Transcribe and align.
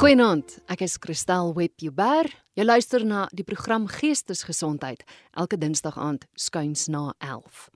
Goeienaand, 0.00 0.54
ek 0.72 0.80
is 0.86 0.94
Christel 0.96 1.50
Webber. 1.52 2.24
Jy 2.56 2.64
luister 2.64 3.02
na 3.04 3.26
die 3.36 3.44
program 3.44 3.84
Geestesgesondheid 3.84 5.02
elke 5.36 5.58
Dinsdag 5.60 5.98
aand 6.00 6.22
skuins 6.40 6.86
na 6.88 7.10
11. 7.20 7.66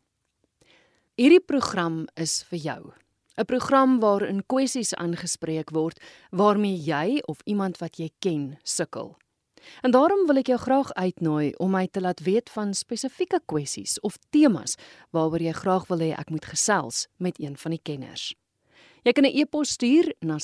Hierdie 1.20 1.42
program 1.44 2.06
is 2.16 2.38
vir 2.48 2.58
jou. 2.62 2.92
'n 3.36 3.44
Program 3.44 4.00
waarin 4.00 4.40
kwessies 4.48 4.94
aangespreek 4.96 5.68
word 5.76 6.00
waarmee 6.32 6.80
jy 6.80 7.20
of 7.28 7.44
iemand 7.44 7.76
wat 7.84 8.00
jy 8.00 8.08
ken 8.20 8.56
sukkel. 8.64 9.18
En 9.82 9.90
daarom 9.90 10.24
wil 10.26 10.40
ek 10.40 10.48
jou 10.48 10.58
graag 10.58 10.92
uitnooi 10.96 11.52
om 11.60 11.70
my 11.76 11.86
te 11.92 12.00
laat 12.00 12.24
weet 12.24 12.48
van 12.48 12.72
spesifieke 12.72 13.40
kwessies 13.44 14.00
of 14.00 14.16
temas 14.30 14.76
waaroor 15.12 15.42
jy 15.42 15.52
graag 15.52 15.88
wil 15.88 16.00
hê 16.00 16.16
ek 16.16 16.30
moet 16.30 16.44
gesels 16.44 17.06
met 17.18 17.36
een 17.38 17.56
van 17.56 17.70
die 17.70 17.84
kenners. 17.84 18.32
Jy 19.04 19.12
kan 19.12 19.24
'n 19.24 19.36
e-pos 19.36 19.76
stuur 19.76 20.14
na 20.20 20.38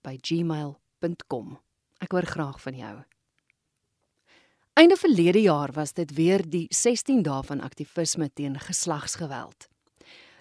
cwebjuber@gmail.com. 0.00 1.58
Ek 2.00 2.12
hoor 2.12 2.26
graag 2.26 2.60
van 2.60 2.76
jou. 2.76 3.04
Einde 4.72 4.96
verlede 4.96 5.40
jaar 5.40 5.72
was 5.72 5.92
dit 5.92 6.14
weer 6.14 6.42
die 6.48 6.66
16 6.70 7.22
dae 7.22 7.42
van 7.42 7.60
aktivisme 7.60 8.30
teen 8.32 8.58
geslagsgeweld. 8.58 9.68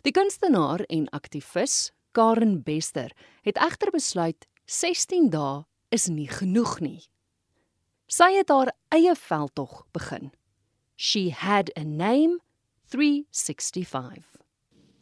Die 0.02 0.12
kunstenaar 0.12 0.80
en 0.88 1.10
aktivis 1.10 1.92
Karen 2.12 2.64
Bester 2.64 3.12
het 3.42 3.58
egter 3.58 3.92
besluit 3.92 4.48
16 4.66 5.30
dae 5.30 5.66
is 5.90 6.08
nie 6.08 6.28
genoeg 6.28 6.80
nie. 6.80 7.04
Sy 8.08 8.32
het 8.38 8.50
haar 8.50 8.72
eie 8.96 9.16
veldtog 9.16 9.86
begin. 9.92 10.32
She 10.96 11.32
had 11.32 11.70
a 11.78 11.84
name 11.84 12.40
365. 12.90 14.39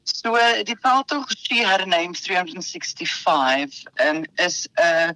So 0.07 0.35
die 0.63 0.77
veldtog 0.79 1.31
She 1.35 1.63
a 1.63 1.85
name 1.85 2.13
365 2.13 3.85
um, 3.99 4.25
is 4.37 4.67
'n 4.77 4.81
uh, 4.81 5.13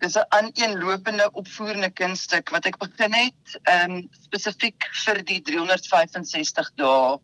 is 0.00 0.16
'n 0.16 0.26
aaneenlopende 0.28 1.30
opvoerende 1.32 1.90
kunststuk 1.90 2.50
wat 2.50 2.66
ek 2.66 2.76
begin 2.78 3.14
het 3.16 3.56
um, 3.72 4.08
spesifiek 4.26 4.88
vir 5.04 5.22
die 5.24 5.40
365 5.40 6.70
dae 6.76 7.16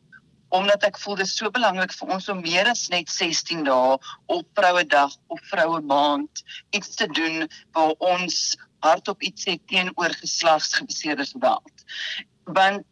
omdat 0.53 0.85
ek 0.89 0.99
voel 1.01 1.17
dit 1.21 1.27
is 1.27 1.37
so 1.37 1.51
belangrik 1.51 1.93
vir 1.93 2.15
ons 2.17 2.29
om 2.33 2.41
meer 2.41 2.69
as 2.69 2.89
net 2.89 3.13
16 3.13 3.65
dae 3.69 3.99
op 4.27 4.47
Vrouedag 4.57 5.13
of 5.29 5.41
Vroue 5.53 5.81
Maand 5.81 6.45
iets 6.71 6.97
te 6.97 7.09
doen 7.13 7.45
waar 7.77 7.93
ons 7.99 8.57
hardop 8.85 9.23
iets 9.23 9.45
sê 9.49 9.59
teenoor 9.69 10.17
geslagsgebaseerde 10.21 11.29
geweld. 11.29 11.85
Want 12.45 12.85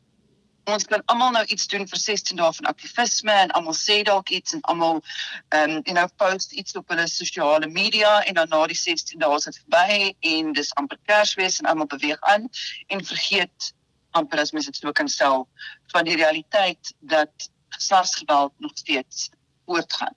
ons 0.64 0.84
kan 0.84 1.02
almal 1.06 1.32
nou 1.32 1.44
iets 1.44 1.66
doen 1.66 1.86
vir 1.88 1.98
16 1.98 2.36
dae 2.36 2.52
van 2.52 2.70
aktivisme 2.70 3.32
en 3.32 3.50
almal 3.58 3.74
sê 3.74 4.02
dalk 4.06 4.30
iets 4.30 4.52
en 4.52 4.62
almal 4.72 5.00
ehm 5.48 5.70
um, 5.70 5.82
you 5.84 5.94
know 5.94 6.08
post 6.16 6.52
iets 6.52 6.76
op 6.76 6.88
hulle 6.88 7.08
sosiale 7.08 7.66
media 7.66 8.20
en 8.22 8.34
dan 8.34 8.48
na 8.48 8.66
die 8.66 8.76
16 8.76 9.18
dae 9.18 9.34
is 9.36 9.48
dit 9.48 9.60
verby 9.62 10.14
en 10.34 10.52
dis 10.52 10.74
amper 10.74 10.98
Kersfees 11.06 11.60
en 11.60 11.70
almal 11.72 11.90
beweeg 11.96 12.20
aan 12.20 12.48
en 12.88 13.04
vergeet 13.04 13.72
amper 14.10 14.40
as 14.42 14.52
mens 14.52 14.66
dit 14.66 14.76
so 14.76 14.92
kan 14.92 15.08
stel 15.08 15.48
van 15.92 16.04
die 16.04 16.16
realiteit 16.16 16.94
dat 17.00 17.50
geslagsgeweld 17.68 18.52
nog 18.58 18.72
steeds 18.74 19.30
voortgaan. 19.66 20.14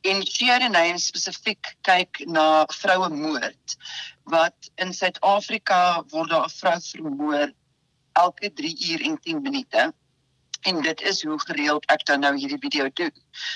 En 0.00 0.22
Name 0.70 0.98
spesifiek 0.98 1.74
kyk 1.80 2.24
na 2.26 2.66
vroue 2.68 3.08
moord 3.08 3.76
wat 4.24 4.70
in 4.74 4.92
Suid-Afrika 4.92 6.04
word 6.12 6.30
daar 6.30 6.44
'n 6.44 6.56
vrou 6.60 6.80
vermoor 6.80 7.52
elke 8.14 8.52
3 8.52 8.90
uur 8.90 9.04
en 9.10 9.18
10 9.20 9.42
minute. 9.42 9.92
En 10.64 10.82
dit 10.82 11.00
is 11.02 11.22
hoe 11.24 11.38
gereeld 11.40 11.84
ek 11.92 12.06
dan 12.08 12.22
nou 12.24 12.32
hierdie 12.36 12.60
video 12.60 12.88
doen. 12.92 13.12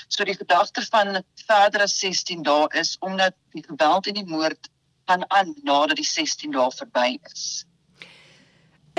So 0.07 0.23
die 0.23 0.37
gedagte 0.37 0.83
van 0.91 1.23
verder 1.45 1.87
as 1.87 1.97
16 1.99 2.43
dae 2.45 2.67
is 2.77 2.97
omdat 2.99 3.33
die 3.55 3.63
geweld 3.65 4.07
en 4.11 4.19
die 4.19 4.27
moord 4.29 4.69
gaan 5.09 5.25
aan 5.29 5.55
nadat 5.63 5.97
die 5.97 6.05
16 6.05 6.53
dae 6.53 6.69
verby 6.77 7.17
is. 7.31 7.65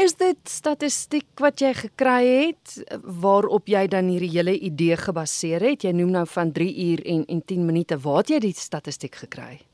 Is 0.01 0.15
dit 0.17 0.39
statistiek 0.49 1.29
wat 1.43 1.61
jy 1.61 1.75
gekry 1.77 2.21
het 2.27 2.77
waarop 3.23 3.69
jy 3.69 3.85
dan 3.93 4.09
hierdie 4.09 4.33
hele 4.33 4.57
idee 4.59 4.97
gebaseer 4.97 5.61
het? 5.71 5.85
Jy 5.85 5.93
noem 5.93 6.15
nou 6.15 6.27
van 6.27 6.53
3 6.57 6.71
uur 6.87 7.07
en 7.15 7.27
en 7.29 7.43
10 7.45 7.67
minute. 7.67 7.99
Waar 8.01 8.25
het 8.25 8.33
jy 8.35 8.47
die 8.49 8.55
statistiek 8.57 9.15
gekry? 9.27 9.70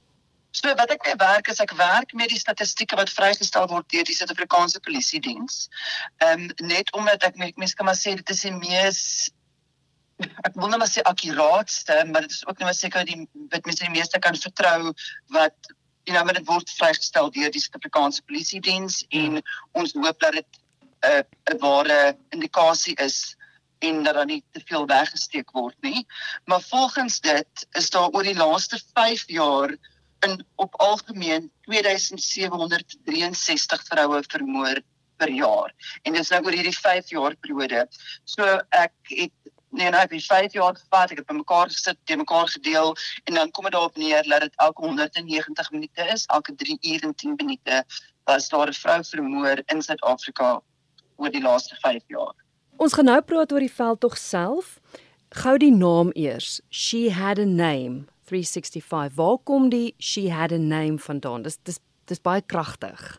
So 0.56 0.72
wat 0.74 0.90
ek 0.94 1.04
werk 1.20 1.48
is 1.52 1.60
ek 1.60 1.74
werk 1.76 2.12
met 2.16 2.30
die 2.32 2.40
statistieke 2.40 2.96
wat 2.96 3.12
vrygestel 3.12 3.66
word 3.68 3.88
deur 3.92 4.06
die 4.08 4.14
Suid-Afrikaanse 4.16 4.80
Polisie 4.80 5.20
Diens. 5.20 5.66
Ehm 6.24 6.46
um, 6.46 6.68
net 6.70 6.92
omdat 6.96 7.26
ek 7.28 7.36
mense 7.40 7.76
kan 7.76 7.88
maar 7.88 7.98
sê 7.98 8.14
dit 8.16 8.30
is 8.32 8.44
die 8.46 8.54
mees 8.56 9.00
ek 10.48 10.54
wil 10.56 10.70
net 10.72 10.80
maar 10.80 10.88
sê 10.88 11.02
akkuraatste, 11.04 11.96
maar 12.08 12.24
dit 12.24 12.32
is 12.32 12.46
ook 12.48 12.62
maar 12.64 12.76
seker 12.76 13.04
die 13.04 13.18
wat 13.52 13.68
mense 13.68 13.84
die 13.84 13.92
meeste 13.92 14.20
kan 14.26 14.38
vertrou 14.40 14.94
wat 15.36 15.72
you 16.06 16.14
know, 16.14 16.22
maar 16.24 16.38
dit 16.38 16.46
word 16.48 16.70
vrygestel 16.78 17.28
deur 17.34 17.52
die 17.52 17.60
Suid-Afrikaanse 17.60 18.24
Polisie 18.24 18.62
Diens 18.64 19.02
en 19.10 19.42
ons 19.76 19.92
hoop 19.98 20.22
dat 20.24 20.38
dit 20.38 20.62
'n 21.04 21.18
uh, 21.18 21.22
'n 21.52 21.58
ware 21.66 22.16
indikasie 22.32 22.96
is 23.04 23.36
en 23.84 24.02
dat 24.02 24.14
daar 24.14 24.30
nie 24.32 24.40
te 24.56 24.62
veel 24.64 24.86
weggesteek 24.86 25.50
word 25.52 25.76
nie. 25.84 26.06
Maar 26.44 26.62
volgens 26.62 27.20
dit 27.20 27.66
is 27.72 27.90
daar 27.90 28.08
oor 28.08 28.22
die 28.22 28.36
laaste 28.36 28.80
5 28.94 29.28
jaar 29.28 29.76
in 30.20 30.46
op 30.54 30.74
algemeen 30.74 31.52
2763 31.60 33.86
vroue 33.86 34.22
vermoor 34.26 34.80
per 35.16 35.30
jaar. 35.30 35.74
En 36.02 36.12
dis 36.12 36.28
nou 36.28 36.44
oor 36.44 36.52
hierdie 36.52 36.78
5 36.78 37.10
jaar 37.10 37.36
periode. 37.40 37.88
So 38.24 38.60
ek 38.68 38.92
het 39.02 39.32
nee, 39.76 39.90
nou, 39.90 40.02
ek 40.02 40.14
het 40.16 40.24
5 40.24 40.56
jaar 40.56 40.76
gevat, 40.76 41.12
ek 41.12 41.22
het 41.22 41.28
bymekaar 41.28 41.70
gesit, 41.72 41.98
te 42.04 42.16
mekaar 42.16 42.48
gedeel 42.48 42.94
en 43.24 43.34
dan 43.34 43.50
kom 43.50 43.68
dit 43.68 43.72
daarop 43.72 43.96
neer 44.00 44.24
dat 44.28 44.46
dit 44.46 44.58
elke 44.64 44.84
190 44.84 45.70
minute 45.70 46.08
is, 46.12 46.24
elke 46.32 46.54
3 46.54 46.78
uur 46.80 47.02
en 47.02 47.14
10 47.14 47.34
minute 47.36 47.84
was 48.24 48.48
daar 48.48 48.68
'n 48.68 48.72
vrou 48.72 49.04
vermoor 49.04 49.62
in 49.66 49.82
Suid-Afrika 49.82 50.60
oor 51.16 51.30
die 51.30 51.42
laaste 51.42 51.76
5 51.80 52.02
jaar. 52.06 52.34
Ons 52.76 52.92
gaan 52.92 53.04
nou 53.04 53.22
praat 53.22 53.52
oor 53.52 53.60
die 53.60 53.72
veldtog 53.72 54.16
self. 54.16 54.80
Gou 55.28 55.58
die 55.58 55.72
naam 55.72 56.10
eers. 56.12 56.60
She 56.70 57.10
had 57.10 57.38
a 57.38 57.44
name 57.44 58.06
365. 58.26 59.14
Waar 59.14 59.38
kom 59.44 59.68
die 59.68 59.94
she 59.98 60.30
had 60.30 60.52
a 60.52 60.58
name 60.58 60.98
vandaan? 60.98 61.42
Dis 61.42 61.58
dis 61.62 61.78
dis 62.06 62.20
baie 62.22 62.42
kragtig. 62.42 63.16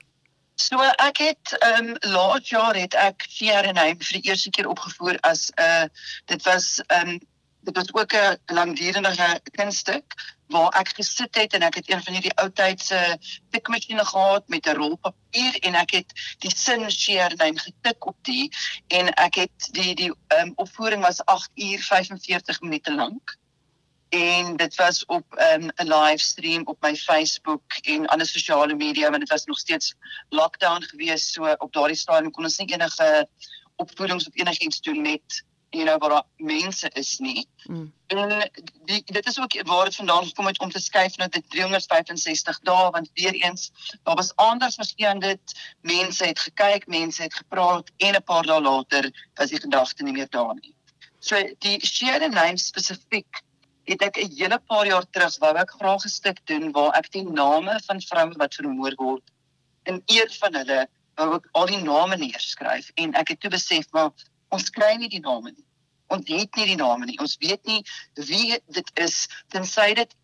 So 0.57 0.81
ek 0.81 1.19
het 1.21 1.53
ehm 1.59 1.89
um, 1.89 1.95
laat 2.13 2.47
jaar 2.49 2.75
het 2.75 2.95
ek 2.97 3.27
Fierenheim 3.29 3.99
vir 4.01 4.19
die 4.19 4.29
eerste 4.31 4.49
keer 4.49 4.69
opgevoer 4.71 5.19
as 5.21 5.49
'n 5.53 5.61
uh, 5.63 5.85
dit 6.31 6.43
was 6.49 6.81
ehm 6.87 7.09
um, 7.09 7.19
dit 7.67 7.75
was 7.75 7.93
ook 7.93 8.13
'n 8.13 8.37
langdurige 8.45 9.41
kunststuk 9.51 10.15
waar 10.47 10.71
ek 10.79 10.89
gesit 10.97 11.35
het 11.35 11.53
en 11.53 11.61
ek 11.61 11.75
het 11.75 11.89
een 11.91 12.03
van 12.03 12.13
hierdie 12.13 12.35
ou 12.41 12.49
tydse 12.49 13.19
tikmasjiene 13.49 14.05
gehad 14.05 14.47
met 14.47 14.65
'n 14.65 14.77
rol 14.81 14.95
papier 14.95 15.53
en 15.67 15.75
ek 15.75 15.91
het 15.91 16.13
die 16.39 16.53
sin 16.55 16.89
Fierenheim 16.91 17.57
getik 17.57 18.05
op 18.05 18.17
die 18.21 18.49
en 18.87 19.13
ek 19.13 19.35
het 19.35 19.67
die 19.71 19.95
die 19.95 20.11
um, 20.39 20.53
opvoering 20.55 21.01
was 21.01 21.25
8 21.25 21.51
uur 21.55 21.79
45 21.79 22.61
minute 22.61 22.93
lank 22.93 23.37
en 24.09 24.55
dit 24.55 24.75
was 24.75 25.05
op 25.05 25.25
'n 25.29 25.63
um, 25.63 25.71
livestream 25.75 26.65
op 26.65 26.81
my 26.81 26.95
Facebook 26.95 27.73
en 27.81 28.05
ander 28.05 28.27
sosiale 28.27 28.75
media 28.75 29.09
want 29.09 29.19
dit 29.19 29.29
was 29.29 29.45
nog 29.45 29.57
steeds 29.57 29.95
lockdown 30.29 30.81
gewees 30.81 31.31
so 31.31 31.55
op 31.57 31.73
daardie 31.73 31.97
stadium 31.97 32.31
kon 32.31 32.43
ons 32.43 32.57
nie 32.57 32.73
enige 32.73 33.27
opvoedings 33.75 34.27
of 34.27 34.35
enigiets 34.35 34.81
doen 34.81 35.01
met 35.01 35.43
you 35.69 35.85
know 35.85 35.97
waar 35.97 36.23
mense 36.37 36.89
is 36.89 37.17
nie. 37.17 37.47
Mm. 37.63 37.93
En 38.07 38.51
die, 38.85 39.03
dit 39.05 39.25
is 39.27 39.39
ook 39.39 39.61
waar 39.67 39.85
dit 39.85 39.95
vandaan 39.95 40.25
gekom 40.25 40.45
het 40.45 40.59
om 40.59 40.71
te 40.71 40.79
skuif 40.79 41.17
na 41.17 41.27
dit 41.27 41.49
365 41.49 42.59
dae 42.59 42.89
want 42.91 43.09
weer 43.13 43.33
eens 43.33 43.71
daar 44.03 44.15
was 44.15 44.35
anders 44.35 44.75
verstaan 44.75 45.19
dit 45.19 45.73
mense 45.81 46.25
het 46.25 46.39
gekyk, 46.39 46.87
mense 46.87 47.21
het 47.21 47.33
gepraat 47.33 47.91
en 47.97 48.15
'n 48.15 48.23
paar 48.23 48.45
dae 48.45 48.61
later 48.61 49.29
was 49.33 49.49
die 49.49 49.59
gedagte 49.59 50.03
nie 50.03 50.13
meer 50.13 50.29
daar 50.29 50.53
nie. 50.53 50.75
So 51.19 51.35
die 51.59 51.85
share 51.85 52.29
name 52.29 52.57
spesifiek 52.57 53.41
het 53.87 54.01
ek 54.01 54.17
'n 54.21 54.35
hele 54.35 54.59
paar 54.59 54.85
jaar 54.87 55.05
terug 55.09 55.37
wou 55.43 55.53
ek 55.55 55.71
graag 55.79 56.03
'n 56.05 56.15
stuk 56.19 56.39
doen 56.45 56.71
waar 56.71 56.93
ek 56.99 57.11
die 57.11 57.23
name 57.23 57.79
van 57.87 58.01
vroue 58.01 58.37
wat 58.37 58.55
vermoor 58.59 58.95
word 58.95 59.25
in 59.83 60.01
eer 60.05 60.29
van 60.39 60.53
hulle 60.59 60.87
wou 61.15 61.35
ek 61.35 61.47
al 61.51 61.71
die 61.71 61.83
name 61.83 62.17
neerskryf 62.17 62.91
en 62.95 63.13
ek 63.13 63.33
het 63.33 63.39
toe 63.39 63.51
besef 63.53 63.87
maar 63.91 64.11
ons 64.49 64.69
kry 64.69 64.95
nie 64.95 65.09
die 65.09 65.23
name 65.23 65.51
nie. 65.51 65.65
Ons 66.07 66.29
het 66.31 66.55
nie 66.55 66.65
die 66.65 66.79
name 66.79 67.05
nie. 67.05 67.19
Ons 67.19 67.35
weet 67.43 67.63
nie 67.65 67.83
wie 68.29 68.59
dit 68.67 68.91
is 68.95 69.27
tensy 69.53 69.93
dit 69.93 70.15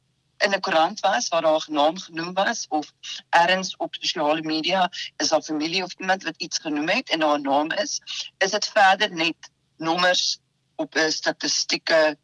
in 0.43 0.53
'n 0.53 0.59
koerant 0.59 0.99
was 0.99 1.29
waar 1.31 1.41
daar 1.41 1.65
'n 1.67 1.73
naam 1.73 1.97
genoem 1.97 2.33
was 2.33 2.65
of 2.69 2.91
ergens 3.29 3.75
op 3.77 3.95
sosiale 3.95 4.41
media 4.41 4.89
is 5.17 5.29
daar 5.29 5.41
familie 5.41 5.83
of 5.83 5.93
iemand 5.97 6.23
wat 6.23 6.37
iets 6.37 6.57
genoem 6.57 6.89
het 6.89 7.09
en 7.09 7.19
daar 7.19 7.39
'n 7.39 7.41
naam 7.41 7.71
is, 7.71 8.01
is 8.37 8.51
dit 8.51 8.67
verder 8.67 9.11
net 9.11 9.49
nommers 9.77 10.39
op 10.75 10.95
'n 10.95 11.11
statistieke 11.11 12.17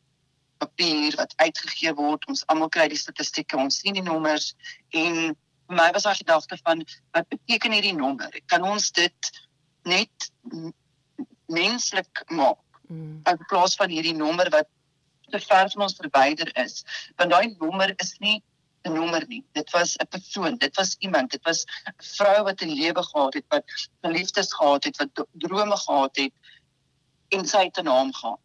papier 0.59 1.15
wat 1.19 1.33
uitgegee 1.41 1.93
word. 1.97 2.25
Ons 2.31 2.45
almal 2.51 2.71
kry 2.73 2.87
die 2.91 2.99
statistieke, 2.99 3.57
ons 3.57 3.79
sien 3.83 3.97
die 3.97 4.05
nommers 4.05 4.53
en 4.89 5.35
vir 5.69 5.77
my 5.77 5.91
was 5.95 6.07
daar 6.07 6.17
gedagte 6.17 6.57
van 6.63 6.83
wat 7.15 7.27
beteken 7.29 7.75
hierdie 7.77 7.95
nommer? 7.95 8.41
Kan 8.51 8.65
ons 8.65 8.91
dit 8.91 9.31
net 9.85 10.31
menslik 11.45 12.23
maak? 12.27 12.61
Mm. 12.89 13.21
In 13.29 13.45
plaas 13.51 13.77
van 13.77 13.91
hierdie 13.93 14.17
nommer 14.17 14.49
wat 14.53 14.69
te 15.29 15.39
ver 15.39 15.69
van 15.73 15.85
ons 15.85 15.97
verwyder 15.97 16.49
is. 16.57 16.83
Want 17.21 17.35
daai 17.35 17.55
nommer 17.59 17.93
is 17.97 18.15
nie 18.19 18.41
'n 18.87 18.93
nommer 18.93 19.23
nie. 19.27 19.43
Dit 19.53 19.71
was 19.71 19.95
'n 19.97 20.07
persoon, 20.07 20.57
dit 20.57 20.75
was 20.75 20.95
iemand, 20.99 21.31
dit 21.31 21.43
was 21.43 21.65
'n 21.85 21.93
vrou 21.97 22.43
wat 22.43 22.61
'n 22.61 22.75
lewe 22.81 23.03
gehad 23.03 23.33
het, 23.33 23.45
wat 23.47 23.63
geliefdes 24.01 24.53
gehad 24.53 24.83
het, 24.83 24.97
wat 24.97 25.27
drome 25.33 25.77
gehad 25.77 26.15
het 26.15 26.33
en 27.29 27.45
sy 27.45 27.63
het 27.63 27.77
'n 27.77 27.83
naam 27.83 28.13
gehad. 28.13 28.39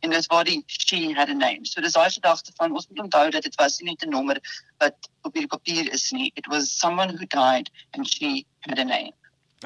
En 0.00 0.10
dis 0.10 0.26
waar 0.26 0.44
die 0.44 0.62
she 0.66 1.12
had 1.14 1.28
a 1.28 1.34
name. 1.34 1.66
So 1.66 1.80
dis 1.80 1.92
daai 1.92 2.10
gedagte 2.10 2.52
van 2.56 2.72
ons 2.72 2.88
moet 2.88 3.04
onthou 3.06 3.30
dat 3.30 3.42
dit 3.42 3.54
was 3.54 3.78
nie 3.78 3.90
net 3.90 4.04
'n 4.06 4.10
nommer 4.10 4.38
wat 4.78 4.94
op 5.22 5.34
hierdie 5.34 5.50
papier 5.56 5.92
is 5.92 6.10
nie. 6.10 6.30
It 6.34 6.46
was 6.46 6.78
someone 6.78 7.16
who 7.16 7.26
died 7.26 7.70
and 7.90 8.08
she 8.08 8.46
had 8.60 8.78
a 8.78 8.84
name. 8.84 9.12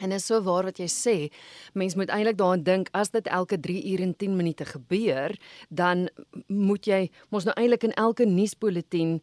En 0.00 0.08
dit 0.08 0.18
is 0.18 0.26
so 0.26 0.42
waar 0.42 0.64
wat 0.64 0.78
jy 0.78 0.88
sê. 0.88 1.32
Mens 1.72 1.94
moet 1.94 2.08
eintlik 2.08 2.38
daaraan 2.38 2.62
dink 2.62 2.88
as 2.92 3.10
dit 3.10 3.26
elke 3.26 3.60
3 3.60 3.92
ure 3.92 4.02
en 4.02 4.16
10 4.16 4.36
minute 4.36 4.64
gebeur, 4.64 5.36
dan 5.68 6.08
moet 6.46 6.86
jy 6.86 7.10
mos 7.28 7.44
nou 7.44 7.54
eintlik 7.56 7.82
in 7.82 7.92
elke 7.92 8.24
nuusbulletin 8.24 9.20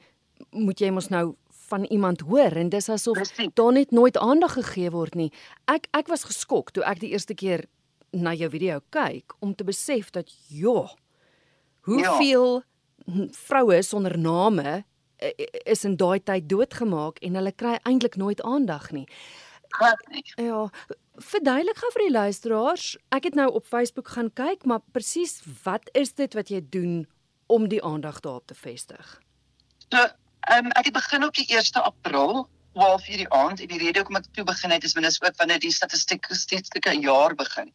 moet 0.51 0.79
jy 0.79 0.91
mos 0.91 1.09
nou 1.09 1.35
van 1.69 1.83
iemand 1.83 2.21
hoor 2.21 2.55
en 2.57 2.69
dis 2.69 2.89
asof 2.89 3.17
daar 3.53 3.73
net 3.73 3.91
nooit 3.91 4.17
aandag 4.17 4.53
gegee 4.53 4.89
word 4.93 5.15
nie. 5.15 5.31
Ek 5.65 5.89
ek 5.93 6.07
was 6.07 6.25
geskok 6.29 6.71
toe 6.73 6.83
ek 6.83 7.01
die 7.03 7.11
eerste 7.13 7.33
keer 7.33 7.65
na 8.11 8.33
jou 8.33 8.49
video 8.49 8.79
kyk 8.89 9.35
om 9.39 9.55
te 9.55 9.63
besef 9.63 10.09
dat 10.15 10.31
ja, 10.47 10.87
hoeveel 11.87 12.63
ja. 13.05 13.27
vroue 13.31 13.81
sonder 13.81 14.17
name 14.17 14.83
eh, 15.15 15.31
eh, 15.37 15.61
is 15.65 15.83
in 15.83 15.97
daai 15.97 16.19
tyd 16.23 16.49
doodgemaak 16.49 17.19
en 17.25 17.35
hulle 17.39 17.51
kry 17.51 17.77
eintlik 17.83 18.15
nooit 18.15 18.41
aandag 18.41 18.91
nie. 18.91 19.07
Ja, 20.35 20.69
verduidelik 21.21 21.77
gou 21.77 21.89
vir 21.93 22.03
die 22.07 22.13
luisteraars. 22.13 22.85
Ek 23.13 23.27
het 23.29 23.35
nou 23.37 23.47
op 23.53 23.65
Facebook 23.65 24.07
gaan 24.15 24.31
kyk, 24.33 24.65
maar 24.65 24.81
presies 24.95 25.39
wat 25.63 25.89
is 25.93 26.15
dit 26.17 26.33
wat 26.33 26.49
jy 26.49 26.63
doen 26.73 27.03
om 27.47 27.67
die 27.69 27.83
aandag 27.83 28.19
daarop 28.25 28.47
te 28.49 28.57
vestig? 28.57 29.19
So, 29.89 30.01
ehm 30.49 30.65
um, 30.65 30.71
ek 30.79 30.89
het 30.89 30.93
begin 30.93 31.25
op 31.25 31.35
die 31.37 31.45
1 31.49 31.83
April 31.83 32.47
12 32.73 33.09
uur 33.09 33.17
die 33.17 33.29
aand 33.33 33.61
en 33.61 33.67
die 33.67 33.77
rede 33.81 33.99
hoekom 33.99 34.15
ek 34.19 34.25
toe 34.35 34.43
begin 34.47 34.71
het 34.71 34.83
is 34.83 34.93
want 34.97 35.07
is 35.09 35.21
ook 35.21 35.37
wanneer 35.41 35.59
die 35.59 35.73
statistieke 35.73 36.35
statistieke 36.35 36.93
jaar 37.01 37.35
begin. 37.35 37.73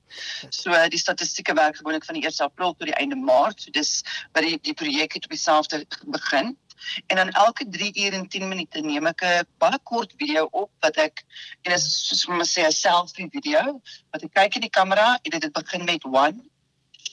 So 0.50 0.70
die 0.88 0.98
statistieke 0.98 1.54
werk 1.58 1.76
gewoonlik 1.76 2.04
van 2.04 2.14
die 2.18 2.26
1 2.28 2.38
April 2.46 2.74
tot 2.74 2.86
die 2.90 3.00
einde 3.00 3.16
Maart. 3.16 3.62
So 3.62 3.70
dis 3.70 4.02
wat 4.32 4.42
die 4.46 4.58
die 4.62 4.74
projek 4.74 5.12
het 5.18 5.24
op 5.24 5.30
dieselfde 5.34 5.86
begin. 6.04 6.58
En 7.06 7.16
dan 7.16 7.30
elke 7.30 7.68
3 7.68 7.92
uur 8.04 8.12
en 8.12 8.28
10 8.28 8.48
minute 8.48 8.80
neem 8.80 9.06
ek 9.06 9.22
'n 9.24 9.46
baie 9.58 9.78
kort 9.82 10.12
video 10.18 10.48
op 10.50 10.70
wat 10.80 10.96
ek 10.96 11.24
en 11.62 11.72
dit 11.72 11.80
is 11.80 12.08
soos 12.08 12.26
om 12.28 12.38
te 12.38 12.48
sê 12.48 12.66
'n 12.66 12.72
selfie 12.72 13.28
video 13.30 13.80
wat 14.10 14.22
ek 14.22 14.34
kyk 14.34 14.54
in 14.54 14.60
die 14.68 14.76
kamera 14.78 15.18
en 15.22 15.38
dit 15.38 15.52
begin 15.52 15.84
met 15.84 16.04
1 16.04 16.50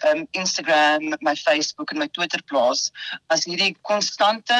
um, 0.09 0.25
Instagram, 0.31 1.13
my 1.21 1.35
Facebook 1.39 1.95
en 1.95 2.03
my 2.03 2.09
Twitter 2.11 2.43
plaas 2.51 2.89
as 3.31 3.47
hierdie 3.47 3.71
konstante 3.87 4.59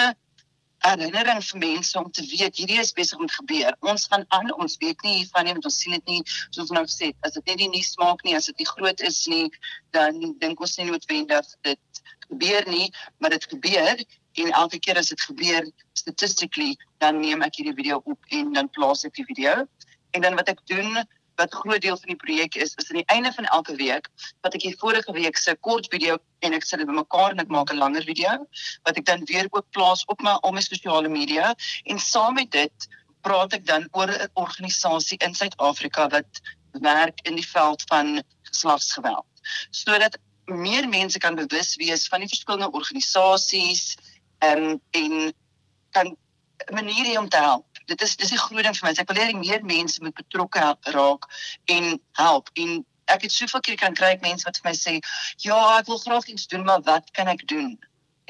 herinnering 0.86 1.44
vir 1.46 1.62
mense 1.66 2.00
om 2.00 2.08
te 2.16 2.24
weet 2.30 2.58
hierdie 2.58 2.80
is 2.82 2.94
besig 2.98 3.20
om 3.20 3.28
te 3.28 3.38
gebeur. 3.42 3.76
Ons 3.92 4.08
gaan 4.10 4.24
aan, 4.34 4.54
ons 4.56 4.80
weet 4.82 5.04
nie 5.06 5.20
hiervan 5.20 5.46
nie, 5.46 5.58
want 5.58 5.68
ons 5.70 5.82
sien 5.84 5.98
dit 5.98 6.16
nie 6.16 6.24
soos 6.32 6.64
ons 6.64 6.74
nou 6.80 6.86
sê, 6.90 7.12
as 7.28 7.36
dit 7.36 7.52
net 7.52 7.60
nie 7.60 7.70
nuus 7.76 7.92
maak 8.00 8.24
nie, 8.26 8.38
as 8.40 8.48
dit 8.50 8.64
nie 8.64 8.72
groot 8.72 9.04
is 9.12 9.20
nie, 9.30 9.52
dan 9.98 10.18
dink 10.42 10.64
ons 10.64 10.80
nie 10.80 10.88
noodwendig 10.90 11.54
dit 11.68 12.04
gebeur 12.32 12.72
nie, 12.72 12.88
maar 13.20 13.36
dit 13.36 13.46
gebeur 13.52 14.06
en 14.34 14.52
elke 14.52 14.80
keer 14.80 14.98
as 14.98 15.10
dit 15.12 15.22
gebeur 15.22 15.66
statistically 15.94 16.76
dan 17.04 17.20
neem 17.20 17.42
ek 17.42 17.60
hierdie 17.60 17.76
video 17.76 18.02
op 18.06 18.30
en 18.30 18.54
dan 18.54 18.70
plaas 18.70 19.04
ek 19.08 19.16
die 19.20 19.28
video. 19.28 19.66
En 20.12 20.22
dan 20.22 20.36
wat 20.36 20.52
ek 20.52 20.64
doen 20.72 21.04
wat 21.40 21.54
groot 21.54 21.82
deel 21.82 21.98
van 21.98 22.14
die 22.14 22.20
projek 22.20 22.56
is 22.56 22.76
is 22.76 22.90
aan 22.92 23.02
die 23.02 23.12
einde 23.16 23.32
van 23.34 23.48
elke 23.56 23.76
week 23.76 24.10
wat 24.46 24.56
ek 24.58 24.66
die 24.66 24.76
vorige 24.80 25.14
week 25.16 25.38
se 25.38 25.56
kort 25.68 25.88
video 25.94 26.18
en 26.46 26.54
ek 26.58 26.66
sit 26.68 26.82
dit 26.82 26.90
bymekaar 26.90 27.36
en 27.36 27.44
ek 27.44 27.54
maak 27.54 27.72
'n 27.74 27.82
langer 27.82 28.06
video 28.08 28.34
wat 28.88 28.98
ek 28.98 29.06
dan 29.06 29.26
weer 29.32 29.48
ook 29.52 29.68
plaas 29.72 30.06
op 30.06 30.22
my 30.22 30.38
al 30.42 30.52
my 30.52 30.62
sosiale 30.62 31.10
media. 31.10 31.56
En 31.86 32.00
saam 32.00 32.36
met 32.40 32.52
dit 32.52 32.90
praat 33.22 33.54
ek 33.54 33.66
dan 33.66 33.88
oor 33.92 34.10
'n 34.10 34.30
organisasie 34.34 35.18
in 35.26 35.34
Suid-Afrika 35.36 36.10
wat 36.10 36.42
werk 36.72 37.20
in 37.28 37.36
die 37.36 37.48
veld 37.48 37.84
van 37.88 38.24
geslagsgeweld. 38.44 39.26
Sodat 39.72 40.18
meer 40.46 40.88
mense 40.90 41.20
kan 41.20 41.36
bewus 41.36 41.76
wees 41.76 42.08
van 42.08 42.20
die 42.20 42.28
verskillende 42.28 42.72
organisasies 42.72 43.96
um, 44.48 44.82
en 44.92 45.34
kan 45.92 46.16
maniere 46.70 47.20
om 47.20 47.30
te 47.30 47.38
help. 47.38 47.68
Dit 47.86 48.02
is 48.02 48.16
dis 48.16 48.30
die 48.30 48.40
groot 48.40 48.64
ding 48.64 48.78
vir 48.78 48.88
my. 48.88 48.94
Ek 48.96 49.12
wil 49.12 49.22
hê 49.22 49.30
meer 49.36 49.64
mense 49.66 50.04
moet 50.04 50.16
betrokke 50.16 50.64
raak 50.96 51.28
en 51.76 51.94
help. 52.20 52.52
En 52.54 52.82
ek 53.12 53.26
het 53.28 53.34
soveel 53.36 53.64
keer 53.66 53.80
kan 53.80 53.98
kry 53.98 54.18
mense 54.22 54.48
wat 54.48 54.60
vir 54.62 54.70
my 54.70 54.76
sê, 54.78 55.00
"Ja, 55.38 55.78
ek 55.80 55.88
wil 55.88 55.98
graag 55.98 56.28
iets 56.28 56.48
doen, 56.48 56.66
maar 56.66 56.82
wat 56.82 57.12
kan 57.12 57.28
ek 57.28 57.48
doen?" 57.48 57.80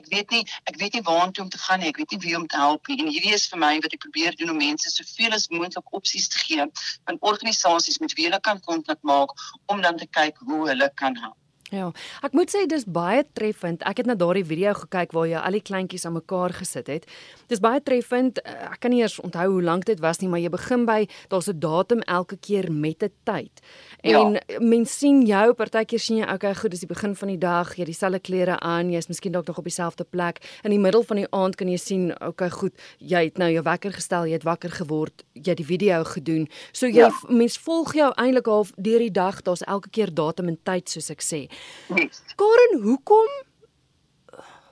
Ek 0.02 0.08
weet 0.10 0.30
nie, 0.30 0.46
ek 0.66 0.78
weet 0.82 0.94
nie 0.94 1.02
waartoe 1.02 1.44
om 1.44 1.50
te 1.50 1.58
gaan 1.58 1.80
nie. 1.80 1.90
Ek 1.90 1.98
weet 1.98 2.12
nie 2.12 2.20
wie 2.20 2.36
om 2.38 2.48
te 2.48 2.58
help 2.58 2.88
nie. 2.88 2.98
En 3.00 3.12
hierdie 3.14 3.34
is 3.34 3.48
vir 3.48 3.60
my 3.60 3.80
wat 3.80 3.94
ek 3.94 4.00
probeer 4.00 4.36
doen 4.36 4.50
om 4.50 4.58
mense 4.58 4.90
soveel 4.90 5.36
as 5.38 5.48
moontlik 5.48 5.94
opsies 5.94 6.28
te 6.28 6.40
gee 6.46 6.66
van 7.06 7.18
organisasies 7.20 8.00
met 8.00 8.14
wie 8.14 8.26
hulle 8.26 8.40
kan 8.40 8.60
kontak 8.60 9.02
maak 9.02 9.30
om 9.66 9.82
dan 9.82 9.98
te 9.98 10.08
kyk 10.08 10.42
hoe 10.48 10.68
hulle 10.68 10.90
kan 10.96 11.18
help. 11.18 11.41
Ja, 11.72 11.88
ek 12.20 12.34
moet 12.36 12.52
sê 12.52 12.66
dis 12.68 12.84
baie 12.84 13.24
treffend. 13.32 13.84
Ek 13.88 14.02
het 14.02 14.08
na 14.10 14.18
daardie 14.20 14.44
video 14.44 14.74
gekyk 14.76 15.14
waar 15.16 15.28
jy 15.30 15.40
al 15.40 15.56
die 15.56 15.64
kleintjies 15.64 16.04
aan 16.08 16.18
mekaar 16.18 16.52
gesit 16.58 16.90
het. 16.92 17.06
Dis 17.48 17.62
baie 17.64 17.80
treffend. 17.80 18.42
Ek 18.44 18.82
kan 18.84 18.92
nie 18.92 19.00
eers 19.00 19.16
onthou 19.24 19.46
hoe 19.54 19.62
lank 19.64 19.86
dit 19.88 20.02
was 20.04 20.20
nie, 20.20 20.28
maar 20.28 20.42
jy 20.44 20.52
begin 20.52 20.84
by 20.86 21.08
daar's 21.32 21.48
'n 21.48 21.60
datum 21.64 22.02
elke 22.12 22.36
keer 22.36 22.68
met 22.72 23.04
'n 23.04 23.12
tyd. 23.24 23.62
En 24.04 24.34
ja. 24.34 24.60
mens 24.60 24.98
sien 24.98 25.26
jou 25.26 25.54
partykeer 25.54 26.00
sien 26.00 26.18
jy 26.18 26.28
okay, 26.34 26.54
goed, 26.56 26.72
dis 26.72 26.80
die 26.80 26.88
begin 26.88 27.16
van 27.16 27.28
die 27.28 27.38
dag, 27.38 27.76
jy 27.76 27.86
het 27.86 27.88
dieselfde 27.88 28.20
klere 28.20 28.60
aan, 28.60 28.92
jy's 28.92 29.08
miskien 29.08 29.32
dalk 29.32 29.48
nog 29.48 29.58
op 29.58 29.64
dieselfde 29.64 30.04
plek. 30.04 30.42
In 30.64 30.72
die 30.72 30.80
middel 30.80 31.04
van 31.04 31.18
die 31.18 31.28
aand 31.32 31.56
kan 31.56 31.68
jy 31.68 31.78
sien, 31.78 32.12
okay, 32.22 32.50
goed, 32.50 32.74
jy 32.98 33.24
het 33.24 33.38
nou 33.38 33.50
jou 33.52 33.64
wekker 33.64 33.94
gestel, 33.94 34.26
jy 34.26 34.34
het 34.34 34.44
wakker 34.44 34.72
geword, 34.72 35.24
jy 35.34 35.50
het 35.54 35.58
die 35.58 35.66
video 35.66 36.04
gedoen. 36.04 36.48
So 36.74 36.86
jy 36.88 37.08
ja. 37.08 37.12
mens 37.30 37.58
volg 37.58 37.94
jou 37.94 38.12
eintlik 38.16 38.46
half 38.46 38.72
deur 38.76 39.00
die 39.00 39.12
dag, 39.12 39.42
daar's 39.42 39.64
elke 39.64 39.90
keer 39.90 40.14
datum 40.14 40.48
en 40.48 40.58
tyd 40.64 40.90
soos 40.90 41.10
ek 41.10 41.22
sê. 41.22 41.48
Yes. 41.96 42.22
Karen, 42.36 42.82
hoekom 42.84 43.32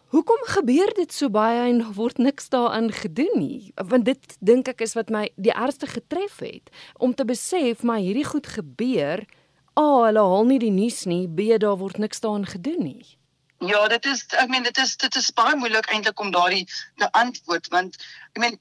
hoekom 0.10 0.46
gebeur 0.50 0.90
dit 0.98 1.14
so 1.14 1.30
baie 1.30 1.68
en 1.70 1.84
word 1.94 2.18
niks 2.18 2.50
daaraan 2.50 2.90
gedoen 2.92 3.36
nie? 3.38 3.74
Want 3.76 4.08
dit 4.08 4.38
dink 4.40 4.68
ek 4.72 4.82
is 4.82 4.96
wat 4.98 5.12
my 5.14 5.28
die 5.38 5.54
ergste 5.54 5.88
getref 5.88 6.40
het 6.42 6.72
om 6.98 7.14
te 7.14 7.26
besef 7.26 7.84
maar 7.84 8.02
hierdie 8.02 8.26
goed 8.26 8.48
gebeur. 8.48 9.26
A, 9.78 9.82
oh, 9.82 10.02
hulle 10.08 10.24
haal 10.26 10.50
nie 10.50 10.60
die 10.60 10.74
nuus 10.74 11.06
nie, 11.06 11.28
B, 11.28 11.54
daar 11.62 11.78
word 11.78 12.02
niks 12.02 12.20
daaraan 12.20 12.50
gedoen 12.50 12.82
nie. 12.84 13.06
Ja, 13.60 13.88
dit 13.92 14.06
is 14.06 14.24
ek 14.40 14.50
meen 14.50 14.64
dit 14.64 14.78
is 14.80 14.96
dit 14.98 15.16
is 15.20 15.32
baie 15.36 15.56
moeilik 15.60 15.88
eintlik 15.92 16.20
om 16.20 16.32
daardie 16.32 16.66
te 16.98 17.10
antwoord 17.12 17.68
want 17.74 17.98
ek 18.32 18.42
meen 18.44 18.60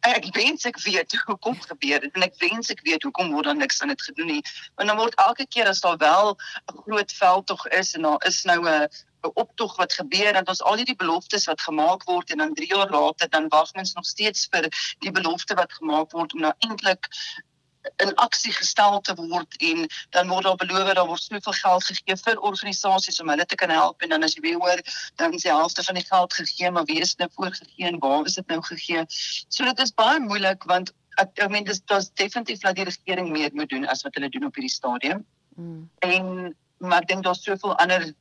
ek 0.00 0.28
wens 0.34 0.64
ek 0.64 0.78
weet 0.84 1.16
hoekom 1.28 1.56
gebeur 1.60 2.04
dit 2.04 2.14
en 2.14 2.26
ek 2.26 2.36
wens 2.42 2.70
ek 2.70 2.82
weet 2.86 3.02
hoekom 3.02 3.32
word 3.34 3.50
dan 3.50 3.62
niks 3.62 3.82
aan 3.82 3.92
dit 3.94 4.02
gedoen 4.02 4.30
nie 4.36 4.42
want 4.76 4.88
dan 4.88 5.00
word 5.00 5.16
elke 5.26 5.46
keer 5.46 5.70
as 5.70 5.80
daar 5.80 5.98
wel 6.02 6.36
'n 6.72 6.78
groot 6.84 7.12
veldtog 7.12 7.66
is 7.80 7.94
en 7.94 8.02
daar 8.08 8.26
is 8.26 8.42
nou 8.44 8.60
'n 8.62 8.88
'n 9.24 9.32
optog 9.34 9.76
wat 9.76 9.92
gebeur 9.92 10.32
dat 10.32 10.48
ons 10.48 10.62
al 10.62 10.76
hierdie 10.76 11.00
beloftes 11.00 11.46
wat 11.50 11.60
gemaak 11.60 12.04
word 12.04 12.30
en 12.30 12.38
dan 12.38 12.54
3 12.54 12.68
jaar 12.68 12.90
later 12.90 13.30
dan 13.30 13.48
wag 13.48 13.72
mens 13.74 13.94
nog 13.94 14.06
steeds 14.06 14.46
vir 14.50 14.68
die 14.98 15.10
belofte 15.10 15.54
wat 15.54 15.72
gemaak 15.72 16.12
word 16.12 16.34
om 16.34 16.40
nou 16.40 16.54
eintlik 16.58 17.08
in 17.96 18.14
aksie 18.14 18.52
gestel 18.52 19.00
te 19.00 19.14
word 19.18 19.56
en 19.58 19.86
dan 20.16 20.28
word 20.28 20.44
daar 20.48 20.56
beloof 20.56 20.86
dat 20.86 20.96
daar 20.96 21.06
word 21.06 21.22
soveel 21.22 21.56
geld 21.58 21.84
gegee 21.84 22.16
vir 22.16 22.40
organisasies 22.40 23.20
om 23.20 23.28
hulle 23.28 23.46
te 23.46 23.58
kan 23.60 23.70
help 23.70 24.02
en 24.02 24.14
dan 24.14 24.22
as 24.22 24.34
jy 24.36 24.44
weer 24.46 24.58
hoor 24.62 24.82
dan 25.20 25.36
is 25.36 25.44
die 25.44 25.52
helfte 25.52 25.84
van 25.84 26.00
die 26.00 26.06
geld 26.06 26.34
gegee 26.40 26.70
maar 26.70 26.88
wie 26.90 27.00
is 27.00 27.14
dit 27.14 27.24
nou 27.24 27.30
voorgegee 27.36 27.86
en 27.86 27.98
waar 27.98 28.26
is 28.26 28.34
dit 28.40 28.46
nou 28.46 28.60
gegee? 28.62 29.04
So 29.48 29.64
dit 29.64 29.78
is 29.86 29.94
baie 29.94 30.20
moeilik 30.20 30.64
want 30.70 30.92
ek 31.20 31.38
ek 31.46 31.50
meen 31.50 31.64
dis 31.68 31.80
dis 31.92 32.10
definitief 32.20 32.64
dat 32.64 32.76
die 32.76 32.88
regering 32.88 33.30
meer 33.30 33.50
moet 33.54 33.70
doen 33.70 33.86
as 33.86 34.02
wat 34.02 34.14
hulle 34.18 34.28
doen 34.28 34.50
op 34.50 34.54
hierdie 34.54 34.74
stadium. 34.74 35.24
Mm. 35.54 35.90
en 36.02 36.56
maar 36.82 37.04
ek 37.04 37.08
dink 37.08 37.22
daar's 37.24 37.42
soveel 37.44 37.76
ander 37.78 38.12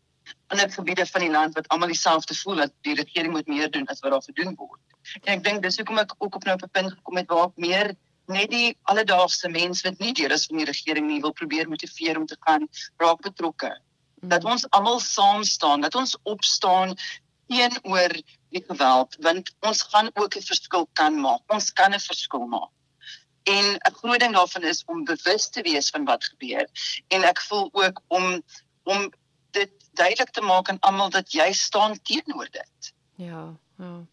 ander 0.53 0.69
gebiede 0.71 1.05
van 1.05 1.21
die 1.25 1.31
land 1.31 1.55
wat 1.57 1.67
almal 1.73 1.91
dieselfde 1.91 2.35
voel 2.35 2.61
dat 2.63 2.73
die 2.87 2.95
regering 2.95 3.33
moet 3.33 3.47
meer 3.47 3.71
doen 3.71 3.87
as 3.87 3.99
wat 3.99 4.11
daar 4.11 4.23
gedoen 4.23 4.55
word. 4.55 4.79
En 5.23 5.33
ek 5.37 5.43
dink 5.43 5.63
dis 5.63 5.77
hoekom 5.81 5.99
ek 6.03 6.13
ook 6.17 6.35
op 6.35 6.45
nou 6.47 6.55
op 6.55 6.63
'n 6.63 6.75
punt 6.77 6.91
gekom 6.91 7.17
het 7.17 7.27
waar 7.27 7.49
ek 7.49 7.57
meer 7.65 7.95
net 8.25 8.51
die 8.51 8.77
alledaagse 8.83 9.49
mens 9.49 9.81
wat 9.81 9.99
nie 9.99 10.13
deur 10.13 10.31
is 10.31 10.45
van 10.45 10.61
die 10.61 10.69
regering 10.69 11.07
nie 11.07 11.21
wil 11.21 11.33
probeer 11.33 11.69
motiveer 11.69 12.19
om 12.19 12.25
te 12.25 12.37
gaan 12.39 12.67
raak 12.97 13.21
betrokke. 13.21 13.71
Hmm. 14.19 14.29
Dat 14.29 14.43
ons 14.43 14.69
almal 14.69 14.99
saam 14.99 15.43
staan, 15.43 15.81
dat 15.81 15.95
ons 15.95 16.17
opstaan 16.23 16.95
teenoor 17.51 18.15
die 18.53 18.63
geweld 18.67 19.17
want 19.19 19.51
ons 19.59 19.81
gaan 19.91 20.09
ook 20.13 20.35
'n 20.35 20.47
verskil 20.51 20.87
kan 20.93 21.19
maak. 21.19 21.41
Ons 21.47 21.73
kan 21.73 21.93
'n 21.93 21.99
verskil 21.99 22.47
maak. 22.47 22.71
En 23.43 23.65
'n 23.75 23.93
groot 23.93 24.19
ding 24.19 24.33
daarvan 24.33 24.63
is 24.63 24.83
om 24.85 25.03
bewus 25.03 25.49
te 25.49 25.61
wees 25.61 25.89
van 25.89 26.05
wat 26.05 26.23
gebeur 26.23 26.67
en 27.07 27.23
ek 27.23 27.41
voel 27.41 27.69
ook 27.71 28.01
om 28.07 28.43
om 28.83 29.11
dit 29.51 29.71
duidelik 29.93 30.29
te 30.29 30.41
maak 30.41 30.69
aan 30.69 30.79
almal 30.79 31.09
dat 31.09 31.31
jy 31.31 31.51
staan 31.51 32.01
teenoor 32.01 32.49
dit. 32.51 32.93
Ja, 33.15 33.53
ja. 33.77 34.05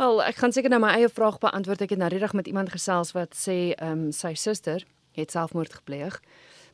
Wel, 0.00 0.22
ek 0.24 0.38
gaan 0.40 0.52
seker 0.56 0.72
nou 0.72 0.78
my 0.80 0.94
eie 0.96 1.08
vraag 1.12 1.36
beantwoord. 1.42 1.82
Ek 1.84 1.90
het 1.92 2.00
nou 2.00 2.08
reg 2.08 2.32
met 2.32 2.46
iemand 2.48 2.70
gesels 2.72 3.12
wat 3.12 3.34
sê 3.36 3.74
ehm 3.74 4.06
um, 4.06 4.12
sy 4.16 4.32
suster 4.32 4.86
het 5.18 5.34
selfmoord 5.34 5.74
gepleeg. 5.82 6.16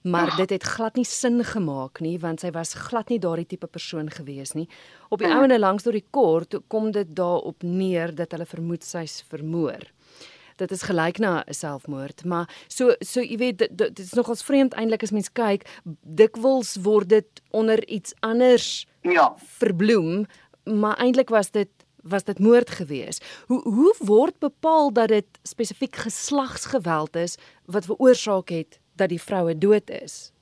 Maar 0.06 0.30
ja. 0.30 0.37
dit 0.37 0.50
het 0.54 0.66
glad 0.76 0.95
nie 0.95 1.04
sin 1.04 1.42
gemaak 1.45 1.99
nie 2.04 2.21
want 2.23 2.45
sy 2.45 2.52
was 2.54 2.76
glad 2.87 3.09
nie 3.11 3.18
daardie 3.18 3.49
tipe 3.50 3.66
persoon 3.66 4.12
gewees 4.14 4.54
nie. 4.54 4.68
Op 5.11 5.18
die 5.18 5.26
ja. 5.26 5.40
ouene 5.40 5.59
langs 5.59 5.83
deur 5.83 5.99
die 5.99 6.06
kort 6.14 6.54
kom 6.71 6.92
dit 6.95 7.11
daarop 7.18 7.66
neer 7.66 8.14
dat 8.14 8.30
hulle 8.37 8.47
vermoed 8.47 8.87
sy's 8.87 9.25
vermoor. 9.26 9.83
Dit 10.62 10.71
is 10.71 10.87
gelyk 10.87 11.18
na 11.18 11.42
'n 11.42 11.54
selfmoord, 11.54 12.25
maar 12.25 12.47
so 12.68 12.95
so 13.00 13.21
jy 13.21 13.37
weet 13.37 13.59
dit, 13.59 13.78
dit 13.78 13.99
is 13.99 14.14
nogals 14.14 14.47
vreemd 14.47 14.75
eintlik 14.75 15.02
as 15.02 15.11
mens 15.11 15.33
kyk, 15.33 15.66
dikwels 16.02 16.76
word 16.76 17.09
dit 17.09 17.42
onder 17.50 17.83
iets 17.88 18.14
anders 18.21 18.87
ja 19.02 19.35
verbloem, 19.59 20.26
maar 20.64 20.97
eintlik 20.99 21.28
was 21.28 21.50
dit 21.50 21.68
was 22.08 22.25
dit 22.25 22.38
moord 22.38 22.70
gewees. 22.70 23.20
Hoe 23.46 23.62
hoe 23.62 23.94
word 23.98 24.38
bepaal 24.38 24.92
dat 24.92 25.08
dit 25.08 25.26
spesifiek 25.42 25.96
geslagsgeweld 25.96 27.16
is 27.16 27.36
wat 27.64 27.84
veroorsaak 27.84 28.48
het 28.48 28.78
dat 28.96 29.08
die 29.08 29.22
vroue 29.22 29.58
dood 29.58 29.90
is? 29.90 30.32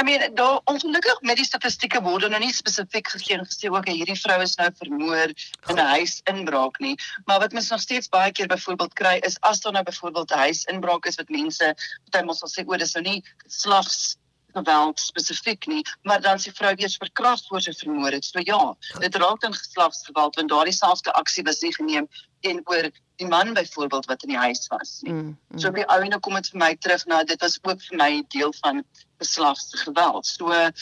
I 0.00 0.02
mean, 0.04 0.34
daar 0.34 0.60
ongelukkig 0.64 1.20
met 1.20 1.36
die 1.36 1.44
statistieke 1.44 2.00
word 2.02 2.28
nou 2.30 2.38
nie 2.42 2.52
spesifiek 2.54 3.08
gegee 3.10 3.38
en 3.38 3.46
gesê 3.48 3.70
ook 3.70 3.88
hierdie 3.90 4.18
vrou 4.20 4.38
is 4.44 4.54
nou 4.60 4.68
vermoor 4.78 5.32
in 5.32 5.74
'n 5.74 5.88
huis 5.94 6.20
inbraak 6.30 6.78
nie, 6.78 6.94
maar 7.26 7.40
wat 7.40 7.52
mens 7.52 7.68
nog 7.68 7.80
steeds 7.80 8.08
baie 8.08 8.32
keer 8.32 8.46
byvoorbeeld 8.46 8.94
kry 8.94 9.18
is 9.26 9.40
as 9.40 9.60
daar 9.60 9.72
nou 9.72 9.84
byvoorbeeld 9.84 10.30
'n 10.30 10.44
huis 10.46 10.64
inbraak 10.64 11.06
is 11.06 11.18
wat 11.18 11.28
mense 11.28 11.74
partymal 12.04 12.34
sal 12.34 12.48
sê 12.48 12.66
o, 12.66 12.76
dis 12.76 12.94
nou 12.94 13.04
nie 13.04 13.24
slags 13.46 14.16
geweld 14.52 15.00
spesifiek 15.00 15.66
nie, 15.66 15.82
maar 16.02 16.20
dan 16.20 16.38
se 16.38 16.52
vrou 16.52 16.74
weer 16.74 16.90
verkragt 16.98 17.46
voor 17.46 17.60
sy 17.60 17.72
vermoor 17.72 18.12
het. 18.12 18.24
So 18.24 18.40
ja, 18.44 18.76
dit 18.98 19.16
raak 19.16 19.40
dan 19.40 19.54
geslagsgeweld 19.54 20.36
want 20.36 20.48
daardie 20.48 20.74
selfde 20.76 21.12
aksie 21.12 21.44
was 21.44 21.60
nie 21.60 21.74
geneem 21.74 22.08
teenoor 22.40 22.90
die 23.16 23.28
man 23.28 23.52
byvoorbeeld 23.54 24.06
wat 24.06 24.22
in 24.22 24.34
die 24.34 24.38
huis 24.38 24.66
was 24.68 24.98
nie. 25.00 25.12
Mm, 25.12 25.38
mm. 25.48 25.58
So 25.58 25.68
op 25.68 25.74
die 25.78 25.86
ouene 25.86 26.18
kom 26.20 26.34
dit 26.34 26.48
vir 26.52 26.58
my 26.64 26.76
terug 26.76 27.04
na 27.06 27.22
dit 27.24 27.40
was 27.40 27.58
ook 27.62 27.82
vir 27.88 27.98
my 27.98 28.12
deel 28.34 28.54
van 28.60 28.84
geslagsgeweld. 29.22 30.26
So 30.26 30.50
ehm 30.52 30.72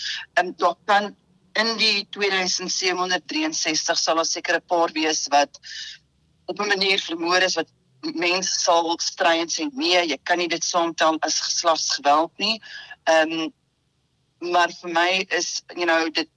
um, 0.40 0.54
daar 0.56 0.78
kan 0.84 1.14
in 1.58 1.76
die 1.76 2.06
2763 2.14 3.98
sal 3.98 4.16
daar 4.16 4.24
seker 4.24 4.56
'n 4.56 4.66
paar 4.66 4.92
wees 4.92 5.26
wat 5.28 5.60
op 6.46 6.60
'n 6.60 6.68
manier 6.68 6.98
vermoor 6.98 7.42
is 7.42 7.54
wat 7.54 7.68
mense 8.00 8.60
sal 8.60 8.98
stry 8.98 9.38
en 9.40 9.48
sê 9.48 9.68
nee, 9.72 10.06
jy 10.06 10.18
kan 10.22 10.38
nie 10.38 10.48
dit 10.48 10.64
saamtel 10.64 11.18
as 11.20 11.40
geslagsgeweld 11.40 12.32
nie. 12.38 12.60
Ehm 13.04 13.32
um, 13.32 13.52
maar 14.40 14.72
vir 14.80 14.92
my 14.92 15.26
is 15.36 15.62
you 15.76 15.86
know 15.86 16.10
dit 16.10 16.28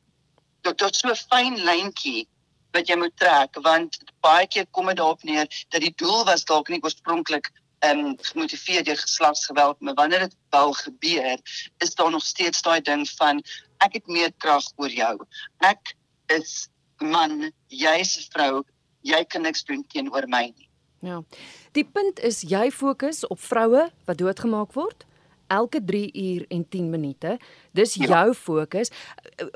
dit 0.62 0.82
is 0.82 1.00
so 1.00 1.10
'n 1.10 1.16
fyn 1.16 1.60
lyntjie 1.64 2.28
wat 2.74 2.88
jy 2.88 2.96
moet 2.98 3.18
trek 3.18 3.60
want 3.64 3.98
baie 4.22 4.48
keer 4.48 4.66
kom 4.72 4.88
dit 4.88 4.98
daarop 4.98 5.24
neer 5.24 5.48
dat 5.70 5.82
die 5.82 5.94
doel 5.96 6.24
was 6.26 6.46
dalk 6.46 6.70
nie 6.70 6.82
oorspronklik 6.84 7.52
ehm 7.84 8.00
um, 8.00 8.18
gemotiveer 8.22 8.84
deur 8.84 8.98
geslagsgeweld 8.98 9.80
maar 9.80 9.94
wanneer 9.94 10.20
dit 10.20 10.36
wel 10.50 10.74
gebeur 10.74 11.38
is 11.78 11.96
daar 11.96 12.12
nog 12.12 12.24
steeds 12.24 12.62
daai 12.62 12.82
ding 12.82 13.10
van 13.10 13.44
ek 13.84 14.00
het 14.00 14.08
meer 14.08 14.32
krag 14.38 14.66
oor 14.76 14.92
jou. 14.92 15.16
Ek 15.60 15.96
is 16.32 16.70
man 17.00 17.52
jy's 17.68 18.18
'n 18.18 18.30
vrou. 18.32 18.64
Jy 19.02 19.24
kan 19.26 19.42
niks 19.42 19.64
doen 19.64 19.84
teenoor 19.88 20.28
my 20.28 20.54
nie. 20.56 20.70
Ja. 21.02 21.24
Die 21.72 21.84
punt 21.84 22.20
is 22.20 22.42
jy 22.42 22.72
fokus 22.72 23.28
op 23.28 23.40
vroue 23.40 23.92
wat 24.06 24.18
doodgemaak 24.18 24.74
word 24.74 25.06
elke 25.54 25.82
3 25.84 26.10
uur 26.14 26.46
en 26.50 26.66
10 26.70 26.90
minute. 26.90 27.38
Dis 27.78 27.94
ja. 27.94 28.10
jou 28.10 28.34
fokus. 28.34 28.92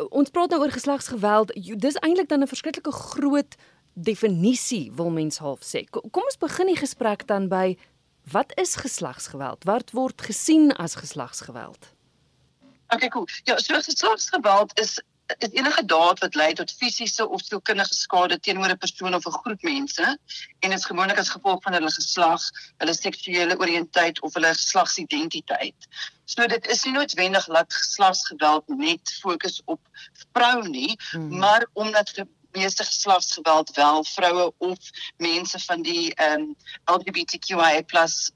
Ons 0.10 0.30
praat 0.30 0.54
nou 0.54 0.62
oor 0.62 0.74
geslagsgeweld. 0.74 1.54
Dis 1.82 2.00
eintlik 2.06 2.30
dan 2.30 2.46
'n 2.46 2.54
verskriklike 2.54 2.92
groot 2.92 3.58
definisie 3.98 4.92
wil 4.96 5.10
mens 5.10 5.38
half 5.42 5.66
sê. 5.66 5.84
Kom 5.90 6.24
ons 6.24 6.38
begin 6.38 6.70
die 6.70 6.78
gesprek 6.78 7.28
dan 7.28 7.50
by 7.50 7.78
wat 8.32 8.54
is 8.60 8.76
geslagsgeweld? 8.76 9.64
Wat 9.64 9.92
word 9.92 10.22
gesien 10.22 10.72
as 10.76 10.96
geslagsgeweld? 10.96 11.94
Okay, 12.94 13.10
cool. 13.10 13.28
Ja, 13.44 13.58
so 13.58 13.74
geslagsgeweld 13.74 14.80
is 14.80 15.02
is 15.38 15.52
enige 15.52 15.86
daad 15.86 16.20
wat 16.20 16.36
lei 16.36 16.54
tot 16.54 16.72
fisiese 16.72 17.28
of 17.28 17.42
sielkundige 17.44 17.94
skade 17.94 18.40
teenoor 18.40 18.70
'n 18.70 18.78
persoon 18.78 19.16
of 19.16 19.26
'n 19.26 19.40
groep 19.42 19.62
mense 19.62 20.20
en 20.60 20.72
is 20.72 20.86
gewoonlik 20.86 21.20
as 21.20 21.30
gevolg 21.30 21.64
van 21.64 21.74
hulle 21.74 21.92
geslag, 21.92 22.42
hulle 22.78 22.94
seksuele 22.94 23.60
oriënteit 23.60 24.22
of 24.22 24.34
hulle 24.34 24.54
geslagsidentiteit. 24.54 25.88
So 26.26 26.48
dit 26.48 26.68
is 26.68 26.84
nie 26.84 26.94
noodwendig 26.94 27.46
dat 27.46 27.74
geslagsgeweld 27.74 28.68
net 28.68 29.18
fokus 29.22 29.62
op 29.66 29.82
vrou 30.32 30.68
nie, 30.68 31.00
hmm. 31.12 31.38
maar 31.38 31.68
omdat 31.74 32.14
meeste 32.52 32.84
geslagsgeweld 32.84 33.76
wel 33.76 34.04
vroue 34.04 34.54
of 34.58 34.80
mense 35.18 35.60
van 35.60 35.82
die 35.82 36.14
ehm 36.16 36.42
um, 36.42 36.56
LGBTQIA+ 36.86 37.84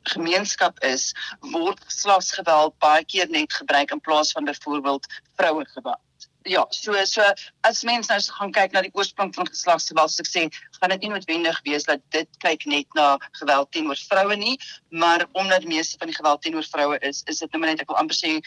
gemeenskap 0.01 0.79
is, 0.79 1.13
word 1.39 1.79
geslagsgeweld 1.83 2.77
baie 2.77 3.05
keer 3.05 3.29
net 3.29 3.53
gebruik 3.53 3.91
in 3.91 3.99
plaas 3.99 4.31
van 4.31 4.43
byvoorbeeld 4.43 5.05
vroue 5.35 5.65
geweld 5.65 6.09
ja, 6.43 6.65
so 6.69 6.93
so 7.05 7.21
as 7.61 7.83
mens 7.83 8.07
nou 8.07 8.19
gaan 8.37 8.51
kyk 8.51 8.71
na 8.73 8.81
die 8.81 8.93
oorsprong 8.93 9.33
van 9.35 9.47
geslagsgeweld, 9.47 10.11
so 10.11 10.23
ek 10.23 10.29
sê, 10.29 10.43
gaan 10.79 10.89
dit 10.89 11.05
nie 11.05 11.11
noodwendig 11.13 11.61
wees 11.67 11.85
dat 11.85 12.01
dit 12.15 12.29
kyk 12.43 12.65
net 12.65 12.87
na 12.97 13.17
geweld 13.39 13.71
teenoor 13.71 13.99
vroue 14.09 14.35
nie, 14.35 14.57
maar 14.89 15.27
omdat 15.31 15.63
meeste 15.63 15.97
van 15.97 16.07
die 16.07 16.17
geweld 16.17 16.41
teenoor 16.41 16.65
vroue 16.65 16.99
is, 16.99 17.21
is 17.25 17.39
dit 17.39 17.51
nou 17.51 17.65
net 17.65 17.81
ek 17.81 17.89
wil 17.91 17.99
amper 18.01 18.17
sê 18.17 18.39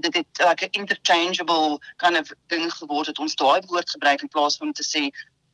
dit 0.00 0.14
het 0.14 0.42
like 0.44 0.64
'n 0.64 0.80
interchangeable 0.80 1.78
kind 1.96 2.16
of 2.18 2.32
ding 2.46 2.70
geword 2.72 3.06
het 3.06 3.18
ons 3.18 3.34
daai 3.34 3.60
woord 3.66 3.90
gebruik 3.90 4.22
in 4.22 4.28
plaas 4.28 4.56
van 4.56 4.66
om 4.68 4.72
te 4.72 4.84
sê 4.84 5.08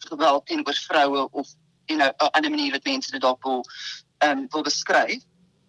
geweld 0.09 0.47
teenoor 0.47 0.75
vroue 0.75 1.29
of 1.31 1.49
you 1.87 1.99
know 1.99 2.11
'n 2.11 2.31
ander 2.33 2.51
manier 2.51 2.73
wat 2.73 2.85
mense 2.85 3.11
dit 3.11 3.21
dalk 3.21 3.43
wil 3.43 3.65
ehm 4.19 4.39
um, 4.39 4.47
wil 4.51 4.63
beskryf. 4.63 5.23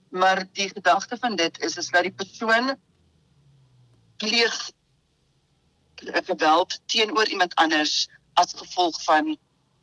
Maar 0.09 0.45
die 0.51 0.69
gedagte 0.69 1.17
van 1.17 1.35
dit 1.35 1.59
is 1.59 1.77
is 1.77 1.89
dat 1.89 2.03
die 2.03 2.13
persoon 2.13 2.75
pleeg 4.17 4.71
geweld 6.13 6.79
teenoor 6.85 7.27
iemand 7.27 7.55
anders 7.55 8.07
as 8.33 8.53
gevolg 8.55 9.03
van 9.03 9.37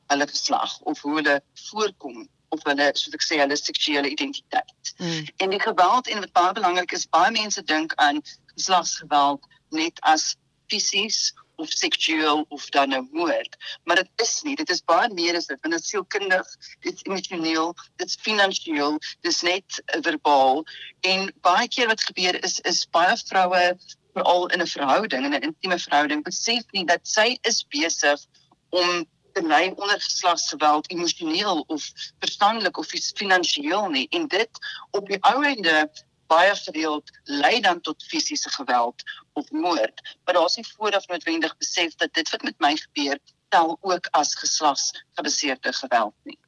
hulle 0.07 0.29
geslag 0.29 0.79
of 0.81 1.01
hoe 1.01 1.15
hulle 1.15 1.43
voorkom 1.55 2.29
of 2.49 2.65
hulle 2.69 2.91
soos 2.95 3.17
ek 3.17 3.25
sê 3.25 3.39
hulle 3.41 3.57
seksuele 3.57 4.11
identiteit. 4.13 4.95
Mm. 4.99 5.27
En 5.37 5.55
die 5.55 5.61
geweld 5.61 6.09
en 6.09 6.21
wat 6.25 6.35
baie 6.37 6.57
belangrik 6.59 6.93
is, 6.93 7.09
baie 7.09 7.33
mense 7.33 7.63
dink 7.65 7.95
aan 8.07 8.21
geslagsgeweld 8.55 9.47
net 9.73 10.01
as 10.13 10.35
fisies 10.73 11.33
of 11.63 11.71
seksueel 11.71 12.45
of 12.49 12.69
dan 12.75 12.95
'n 12.95 13.09
moord, 13.13 13.57
maar 13.85 13.97
dit 13.97 14.11
is 14.25 14.43
nie. 14.43 14.57
Dit 14.57 14.71
is 14.71 14.85
baie 14.85 15.09
meer 15.15 15.37
as 15.37 15.47
dit. 15.47 15.63
Dit 15.63 15.75
is 15.75 15.89
sielkundig, 15.89 16.47
dit 16.81 16.95
is 16.95 17.03
emosioneel, 17.03 17.75
dit 17.97 18.09
is 18.09 18.17
finansiëel, 18.21 18.99
dit 19.21 19.33
is 19.33 19.43
net 19.43 19.83
verbaal 20.09 20.65
en 21.01 21.33
baie 21.41 21.69
keer 21.69 21.87
wat 21.93 22.05
gebeur 22.11 22.45
is 22.45 22.61
is 22.61 22.87
baie 22.91 23.17
vroue 23.17 23.77
veral 24.13 24.47
in 24.47 24.61
'n 24.61 24.67
verhouding 24.67 25.25
en 25.25 25.35
'n 25.35 25.49
intieme 25.49 25.79
verhouding 25.79 26.23
besef 26.25 26.65
nie 26.71 26.85
dat 26.85 27.09
sy 27.09 27.39
is 27.43 27.65
besig 27.69 28.21
om 28.69 29.07
te 29.33 29.43
ly 29.43 29.73
onder 29.77 30.01
geslagsgeweld 30.01 30.91
emosioneel 30.91 31.65
of 31.67 31.91
verstandelik 32.19 32.77
of 32.77 32.87
finansiëel 33.15 33.89
nie. 33.89 34.09
En 34.09 34.29
dit 34.29 34.51
op 34.91 35.09
die 35.09 35.21
ou 35.21 35.45
einde 35.45 35.91
baie 36.27 36.55
gereeld 36.57 37.11
lei 37.25 37.61
dan 37.61 37.81
tot 37.81 38.05
fisiese 38.05 38.51
geweld 38.51 39.03
of 39.33 39.51
moord. 39.51 40.17
Maar 40.25 40.35
daar's 40.35 40.57
nie 40.57 40.67
vooraf 40.77 41.07
noodwendig 41.07 41.57
besef 41.57 41.95
dat 41.95 42.15
dit 42.15 42.31
wat 42.31 42.43
met 42.43 42.59
my 42.59 42.77
gebeur 42.77 43.19
tel 43.49 43.79
ook 43.81 44.07
as 44.11 44.35
geslagsgebaseerde 44.35 45.73
geweld 45.73 46.15
nie 46.23 46.42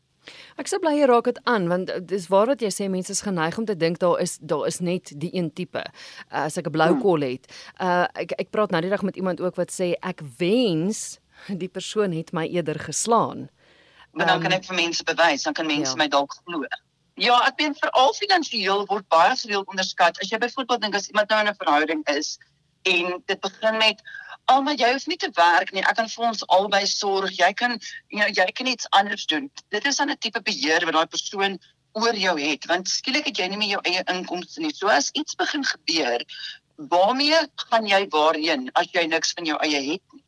Ek 0.56 0.68
sou 0.70 0.78
bly 0.82 0.94
jy 0.98 1.08
raak 1.10 1.24
dit 1.24 1.40
aan 1.44 1.68
want 1.68 1.90
dis 2.08 2.28
waar 2.28 2.46
wat 2.46 2.62
jy 2.62 2.70
sê 2.72 2.88
mense 2.88 3.12
is 3.12 3.24
geneig 3.24 3.58
om 3.58 3.66
te 3.66 3.76
dink 3.76 3.98
daar 3.98 4.20
is 4.20 4.38
daar 4.40 4.66
is 4.66 4.80
net 4.80 5.12
die 5.12 5.30
een 5.34 5.52
tipe. 5.52 5.84
Uh, 6.32 6.44
as 6.46 6.58
ek 6.58 6.66
'n 6.66 6.76
blou 6.76 6.92
hmm. 6.92 7.02
kol 7.02 7.20
het. 7.20 7.50
Uh 7.80 8.06
ek 8.14 8.32
ek 8.38 8.50
praat 8.50 8.70
nou 8.70 8.80
die 8.80 8.90
dag 8.90 9.02
met 9.02 9.16
iemand 9.16 9.40
ook 9.40 9.56
wat 9.56 9.70
sê 9.70 9.94
ek 10.02 10.22
wens 10.38 11.18
die 11.48 11.68
persoon 11.68 12.12
het 12.12 12.32
my 12.32 12.46
eerder 12.46 12.78
geslaan. 12.78 13.48
Maar 14.12 14.26
dan 14.26 14.36
um, 14.36 14.42
kan 14.42 14.52
ek 14.52 14.64
vir 14.64 14.76
mense 14.76 15.04
bewys, 15.04 15.42
dan 15.42 15.52
kan 15.52 15.66
mense 15.66 15.90
ja. 15.90 15.98
my 15.98 16.08
dalk 16.08 16.34
glo. 16.44 16.64
Ja, 17.14 17.38
ek 17.46 17.56
ben 17.56 17.74
veral 17.78 18.14
finansiëel 18.14 18.86
word 18.90 19.06
baie 19.08 19.36
gereeld 19.38 19.68
onderskat. 19.70 20.18
As 20.22 20.30
jy 20.30 20.38
byvoorbeeld 20.38 20.82
dink 20.82 20.94
as 20.98 21.08
iemand 21.10 21.30
nou 21.30 21.40
in 21.40 21.50
'n 21.50 21.58
verhouding 21.58 22.02
is 22.10 22.38
en 22.82 23.22
dit 23.26 23.40
begin 23.40 23.76
met 23.78 24.02
Alma 24.52 24.74
jy 24.76 24.90
hoef 24.92 25.06
nie 25.08 25.16
te 25.16 25.30
werk 25.36 25.72
nie. 25.72 25.82
Ek 25.82 25.96
kan 25.96 26.08
vir 26.12 26.24
ons 26.28 26.44
albei 26.52 26.82
sorg. 26.86 27.32
Jy 27.38 27.52
kan 27.56 27.78
you 28.12 28.20
know, 28.20 28.28
jy 28.28 28.44
kan 28.52 28.68
iets 28.68 28.88
anders 28.90 29.24
doen. 29.26 29.50
Dit 29.70 29.86
is 29.86 30.00
'n 30.00 30.16
tipe 30.18 30.42
beheer 30.42 30.84
wat 30.84 30.94
daai 30.94 31.06
persoon 31.06 31.58
oor 31.94 32.16
jou 32.18 32.34
het 32.40 32.66
want 32.66 32.88
skielik 32.90 33.28
het 33.30 33.38
jy 33.38 33.46
nie 33.48 33.56
meer 33.56 33.76
jou 33.76 33.80
eie 33.88 34.02
inkomste 34.10 34.60
nie. 34.60 34.74
So 34.74 34.88
as 34.88 35.10
iets 35.14 35.34
begin 35.34 35.64
gebeur, 35.64 36.24
waarmee 36.76 37.40
gaan 37.70 37.86
jy 37.86 38.06
waarheen 38.10 38.70
as 38.74 38.90
jy 38.92 39.06
niks 39.06 39.32
van 39.32 39.46
jou 39.46 39.58
eie 39.62 39.80
het 39.92 40.02
nie? 40.12 40.22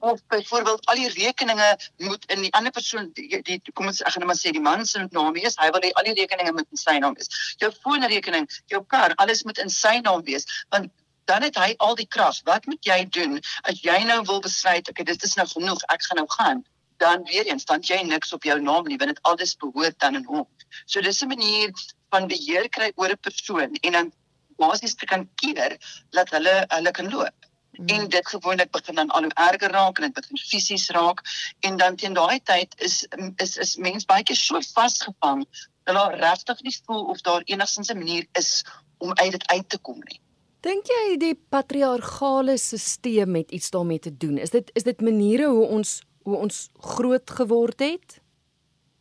Of 0.00 0.20
byvoorbeeld 0.30 0.86
al 0.86 0.94
die 0.94 1.08
rekeninge 1.10 1.68
moet 2.06 2.24
in 2.30 2.44
die 2.46 2.52
ander 2.54 2.70
persoon 2.70 3.10
die, 3.18 3.42
die 3.42 3.58
kom 3.74 3.90
ons 3.90 4.00
ek 4.00 4.14
gaan 4.14 4.22
net 4.22 4.30
maar 4.30 4.38
sê 4.38 4.52
die 4.54 4.62
man 4.62 4.86
se 4.86 5.02
naam 5.10 5.32
wees. 5.34 5.58
Hy 5.58 5.72
wil 5.74 5.82
hê 5.82 5.90
al 5.90 6.06
die 6.06 6.14
rekeninge 6.20 6.54
moet 6.54 6.70
in 6.70 6.78
sy 6.78 6.98
naam 7.02 7.18
wees. 7.18 7.32
Jou 7.58 7.72
foonrekening, 7.82 8.46
jou 8.70 8.84
kar, 8.86 9.16
alles 9.18 9.42
moet 9.44 9.58
in 9.58 9.74
sy 9.74 9.98
naam 10.06 10.22
wees 10.22 10.46
want 10.70 10.92
dan 11.28 11.42
het 11.42 11.56
hy 11.60 11.74
al 11.76 11.94
die 11.94 12.08
krag. 12.08 12.40
Wat 12.48 12.66
moet 12.66 12.84
jy 12.84 13.04
doen 13.18 13.38
as 13.68 13.84
jy 13.84 13.98
nou 14.08 14.22
wil 14.30 14.40
besluit, 14.40 14.88
okay, 14.88 15.04
dit 15.04 15.22
is 15.28 15.36
nou 15.36 15.46
genoeg, 15.54 15.84
ek 15.92 16.08
gaan 16.08 16.22
nou 16.22 16.28
gaan. 16.38 16.66
dan 16.98 17.22
weer 17.24 17.46
eens 17.46 17.64
dan 17.64 17.80
jy 17.80 18.02
niks 18.02 18.32
op 18.32 18.42
jou 18.42 18.60
naam 18.60 18.86
nie 18.90 18.98
want 18.98 19.14
dit 19.14 19.22
alles 19.30 19.56
behoort 19.56 19.98
dan 20.02 20.16
aan 20.18 20.24
hom. 20.26 20.46
So 20.84 21.00
dis 21.00 21.22
'n 21.22 21.28
manier 21.28 21.70
van 22.10 22.26
beheer 22.26 22.68
kry 22.68 22.92
oor 22.94 23.10
'n 23.10 23.20
persoon 23.26 23.74
en 23.74 23.92
dan 23.92 24.12
basies 24.56 24.94
te 24.94 25.06
kan 25.06 25.28
keer 25.34 25.78
dat 26.10 26.30
hulle 26.30 26.64
hulle 26.68 26.90
kan 26.90 27.10
loop. 27.10 27.46
Mm. 27.72 27.86
En 27.86 28.08
dit 28.08 28.28
gewoonlik 28.28 28.70
begin 28.70 28.94
dan 28.94 29.08
al 29.08 29.22
hoe 29.22 29.34
erger 29.34 29.70
raak 29.70 29.98
en 29.98 30.04
dit 30.04 30.14
begin 30.14 30.36
fisies 30.36 30.88
raak 30.90 31.22
en 31.60 31.76
dan 31.76 31.96
teen 31.96 32.12
daai 32.12 32.40
tyd 32.42 32.74
is 32.76 33.06
is 33.36 33.56
is 33.56 33.76
mens 33.76 34.04
baie 34.04 34.22
keer 34.22 34.36
so 34.36 34.60
vasgevang 34.60 35.46
dat 35.84 35.94
hulle 35.94 36.16
regtig 36.16 36.62
nie 36.62 36.78
voel 36.84 37.04
of 37.04 37.20
daar 37.20 37.42
enigsins 37.44 37.90
'n 37.90 37.98
manier 37.98 38.26
is 38.32 38.64
om 38.98 39.14
uit 39.14 39.30
dit 39.30 39.46
uit 39.46 39.68
te 39.68 39.78
kom 39.78 39.98
nie. 39.98 40.20
Dink 40.66 40.88
jy 40.90 41.16
die 41.22 41.34
patriargale 41.54 42.56
stelsel 42.58 43.34
het 43.38 43.52
iets 43.54 43.70
daarmee 43.70 43.98
te 44.02 44.10
doen? 44.10 44.38
Is 44.42 44.50
dit 44.50 44.70
is 44.74 44.82
dit 44.82 45.00
maniere 45.00 45.46
hoe 45.46 45.66
ons 45.66 46.00
hoe 46.26 46.36
ons 46.36 46.68
groot 46.74 47.30
geword 47.30 47.80
het? 47.80 48.18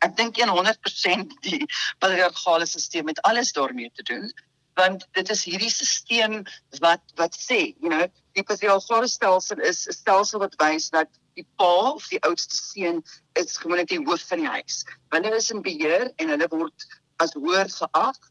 Ek 0.05 0.13
dink 0.15 0.37
100% 0.53 1.33
die 1.47 1.65
patriargale 1.99 2.65
stelsel 2.69 3.09
het 3.09 3.21
alles 3.25 3.51
daarmee 3.57 3.91
te 3.93 4.03
doen 4.03 4.29
want 4.77 5.07
dit 5.17 5.29
is 5.33 5.43
hierdie 5.49 5.71
stelsel 5.73 6.43
wat 6.83 7.01
wat 7.17 7.33
sê, 7.33 7.73
you 7.81 7.89
know, 7.89 8.05
die 8.37 8.45
patriargale 8.45 9.09
stelsel 9.09 9.61
is 9.65 9.87
'n 9.89 9.97
stelsel 9.97 10.39
wat 10.45 10.53
wys 10.61 10.91
dat 10.93 11.09
die 11.33 11.47
pa 11.57 11.93
of 11.93 12.05
die 12.13 12.21
oudste 12.29 12.57
seun 12.57 13.01
is 13.41 13.57
gewoonlik 13.57 13.89
die 13.89 14.03
hoof 14.05 14.21
van 14.29 14.45
die 14.45 14.53
huis. 14.57 14.85
Wanneer 15.09 15.35
is 15.35 15.51
in 15.51 15.61
beheer 15.65 16.11
en 16.17 16.29
hulle 16.29 16.47
word 16.53 16.85
as 17.17 17.33
hoër 17.33 17.69
geag 17.69 18.21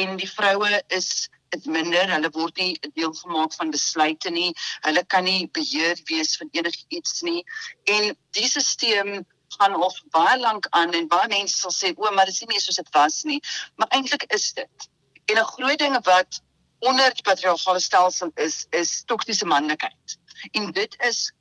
en 0.00 0.16
die 0.20 0.28
vroue 0.28 0.82
is 0.88 1.30
dit 1.54 1.68
minder. 1.76 2.10
Hulle 2.12 2.30
word 2.34 2.58
nie 2.62 2.74
deel 2.94 3.12
gemaak 3.20 3.54
van 3.58 3.72
besluite 3.74 4.32
nie. 4.34 4.50
Hulle 4.86 5.04
kan 5.14 5.26
nie 5.28 5.48
beheer 5.58 6.00
wees 6.10 6.36
van 6.40 6.50
enigiets 6.56 7.22
nie. 7.26 7.42
En 7.90 8.10
die 8.36 8.48
stelsel 8.50 9.24
gaan 9.58 9.76
al 9.78 9.94
baie 10.14 10.38
lank 10.40 10.66
aan 10.70 10.94
en 10.98 11.06
baie 11.10 11.28
mense 11.30 11.56
sal 11.58 11.74
sê 11.74 11.92
o 11.94 12.10
maar 12.10 12.26
dit 12.30 12.34
is 12.34 12.42
nie 12.42 12.50
meer 12.54 12.64
soos 12.64 12.80
dit 12.80 12.90
was 12.96 13.22
nie. 13.28 13.40
Maar 13.76 13.94
eintlik 13.98 14.26
is 14.34 14.52
dit. 14.58 14.90
En 15.30 15.38
'n 15.38 15.52
groot 15.54 15.78
ding 15.78 15.96
wat 16.04 16.42
onder 16.78 17.14
die 17.14 17.22
patriargale 17.22 17.80
stelsel 17.80 18.30
is, 18.34 18.66
is 18.70 19.02
toksiese 19.06 19.46
manlikheid. 19.46 20.18
En 20.52 20.72
dit 20.72 20.96
is 21.08 21.32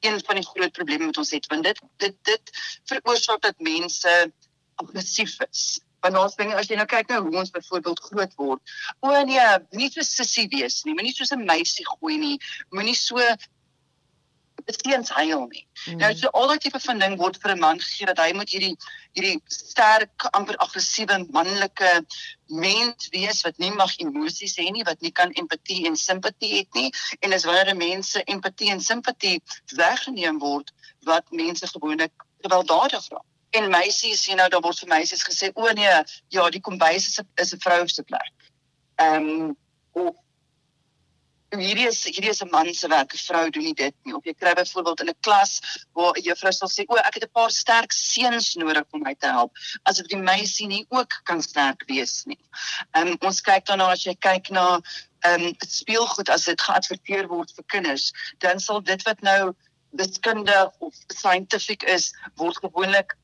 een 0.00 0.20
van 0.24 0.34
die 0.34 0.46
groot 0.46 0.72
probleme 0.72 1.06
wat 1.06 1.16
ons 1.16 1.30
het 1.30 1.46
want 1.46 1.64
dit 1.64 1.80
dit 1.96 2.16
dit 2.22 2.52
veroorsaak 2.84 3.40
dat 3.40 3.58
mense 3.58 4.32
aggressief 4.74 5.36
is. 5.50 5.80
Want 6.00 6.16
ons 6.16 6.36
ding 6.36 6.52
as 6.56 6.68
jy 6.70 6.76
nou 6.80 6.86
kyk 6.86 7.08
nou 7.12 7.22
hoe 7.28 7.38
ons 7.42 7.54
byvoorbeeld 7.54 8.04
groot 8.08 8.36
word. 8.40 8.74
O 9.00 9.14
nee, 9.28 9.46
nie 9.76 9.90
so 9.92 10.04
sissie 10.06 10.48
wees 10.52 10.82
nie, 10.84 10.94
moenie 10.94 11.14
soos 11.14 11.32
'n 11.36 11.44
meisie 11.44 11.86
gooi 11.86 12.18
nie, 12.18 12.36
moenie 12.70 12.96
so 12.96 13.20
steens 14.66 15.10
huil 15.10 15.46
nie. 15.48 15.66
Mm. 15.86 15.96
Nou 15.96 16.10
so 16.16 16.30
al 16.36 16.50
daai 16.50 16.58
tipe 16.62 16.80
van 16.82 16.98
ding 17.02 17.16
word 17.20 17.38
vir 17.42 17.54
'n 17.54 17.60
man 17.60 17.80
gegee 17.80 18.06
dat 18.06 18.18
hy 18.18 18.32
moet 18.32 18.50
hierdie 18.50 18.76
hierdie 19.16 19.40
sterk 19.46 20.26
amper 20.32 20.56
aggressiewe 20.56 21.18
manlike 21.36 21.90
mens 22.46 23.08
wees 23.14 23.42
wat 23.46 23.58
nie 23.58 23.70
mag 23.70 23.96
emosies 23.98 24.56
hê 24.58 24.70
nie, 24.70 24.84
wat 24.84 25.00
nie 25.00 25.12
kan 25.12 25.32
empatie 25.32 25.86
en 25.86 25.96
simpatie 25.96 26.52
het 26.58 26.74
nie 26.74 26.92
en 27.20 27.32
as 27.32 27.44
wanneer 27.44 27.76
mense 27.76 28.22
empatie 28.24 28.70
en 28.70 28.80
simpatie 28.80 29.42
weggeneem 29.76 30.38
word 30.38 30.72
wat 31.04 31.30
mense 31.30 31.66
gewoonlik 31.66 32.12
gewelddadig 32.42 33.08
raak. 33.08 33.26
En 33.50 33.70
meisies, 33.70 34.26
jy 34.28 34.36
nou, 34.38 34.48
daar 34.48 34.62
word 34.62 34.78
vir 34.78 34.92
meisies 34.92 35.26
gesê 35.26 35.50
o 35.54 35.70
nee, 35.74 35.94
ja, 36.30 36.50
die 36.54 36.62
kombuis 36.62 37.08
is 37.08 37.20
'n 37.20 37.26
is 37.42 37.54
'n 37.54 37.62
vrou 37.64 37.88
se 37.88 38.02
plek. 38.02 38.32
Ehm 38.96 39.56
um, 39.94 40.12
hierdie 41.58 41.88
is 41.88 42.04
hierdie 42.04 42.30
is 42.30 42.42
'n 42.42 42.50
man 42.50 42.72
se 42.74 42.88
werk, 42.88 43.12
'n 43.14 43.18
vrou 43.18 43.50
doen 43.50 43.64
nie 43.64 43.74
dit 43.74 43.94
nie. 44.04 44.14
Of 44.14 44.24
jy 44.24 44.34
kry 44.34 44.54
byvoorbeeld 44.54 45.00
in 45.00 45.08
'n 45.08 45.20
klas 45.20 45.60
waar 45.94 46.12
'n 46.14 46.22
juffrou 46.22 46.52
sal 46.52 46.68
sê, 46.68 46.84
"O, 46.86 46.94
ek 46.94 47.14
het 47.14 47.24
'n 47.24 47.32
paar 47.32 47.50
sterk 47.50 47.92
seuns 47.92 48.54
nodig 48.54 48.84
om 48.92 49.02
my 49.02 49.14
te 49.14 49.26
help." 49.26 49.52
Asof 49.82 50.06
die 50.06 50.16
meisie 50.16 50.66
nie 50.66 50.86
ook 50.88 51.20
kan 51.24 51.42
sterk 51.42 51.82
wees 51.86 52.24
nie. 52.24 52.38
Ehm 52.94 53.08
um, 53.08 53.16
ons 53.20 53.40
kyk 53.40 53.66
dan 53.66 53.78
na 53.78 53.90
as 53.90 54.04
jy 54.04 54.14
kyk 54.14 54.50
na 54.50 54.80
ehm 55.20 55.42
um, 55.42 55.54
speelgoed 55.58 56.28
as 56.28 56.44
dit 56.44 56.60
geadverteer 56.60 57.26
word 57.26 57.52
vir 57.54 57.64
kinders, 57.66 58.12
dan 58.38 58.60
sal 58.60 58.80
dit 58.80 59.02
wat 59.02 59.20
nou 59.20 59.54
wiskunde 59.90 60.72
of 60.78 60.94
scientific 61.08 61.82
is, 61.82 62.14
word 62.36 62.56
gewoonlik 62.56 63.16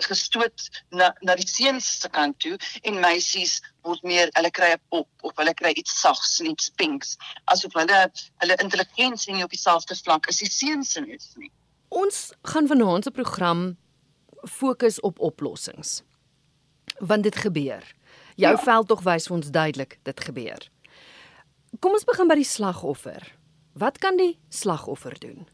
gestoot 0.00 0.68
na 0.90 1.12
na 1.20 1.34
die 1.34 1.48
seuns 1.48 2.00
se 2.00 2.08
kant 2.08 2.38
toe 2.38 2.56
en 2.82 3.00
meisies 3.00 3.60
word 3.82 4.02
meer 4.02 4.30
hulle 4.36 4.50
kry 4.50 4.72
'n 4.72 4.80
pop 4.88 5.08
of 5.22 5.36
hulle 5.36 5.54
kry 5.54 5.72
iets 5.76 6.00
sags 6.00 6.40
en 6.40 6.50
iets 6.50 6.70
pinks 6.70 7.16
asof 7.44 7.72
hulle 7.74 8.00
hulle 8.44 8.56
intelligensie 8.62 9.34
nie 9.34 9.44
op 9.44 9.50
dieselfde 9.50 9.94
vlak 10.04 10.28
as 10.28 10.38
die 10.38 10.50
seuns 10.50 10.96
is 10.96 11.32
nie. 11.36 11.50
Ons 11.88 12.32
gaan 12.42 12.66
vanaand 12.66 13.04
se 13.04 13.10
program 13.10 13.76
fokus 14.42 15.00
op 15.00 15.18
oplossings. 15.20 16.02
Want 16.98 17.22
dit 17.22 17.36
gebeur. 17.36 17.94
Jou 18.36 18.56
ja. 18.56 18.62
veld 18.62 18.88
tog 18.88 19.02
wys 19.02 19.26
vir 19.26 19.36
ons 19.36 19.50
duidelik 19.50 19.98
dit 20.02 20.20
gebeur. 20.20 20.70
Kom 21.80 21.92
ons 21.92 22.04
begin 22.04 22.28
by 22.28 22.36
die 22.40 22.48
slagoffer. 22.48 23.32
Wat 23.72 23.98
kan 23.98 24.16
die 24.16 24.38
slagoffer 24.48 25.16
doen? 25.18 25.48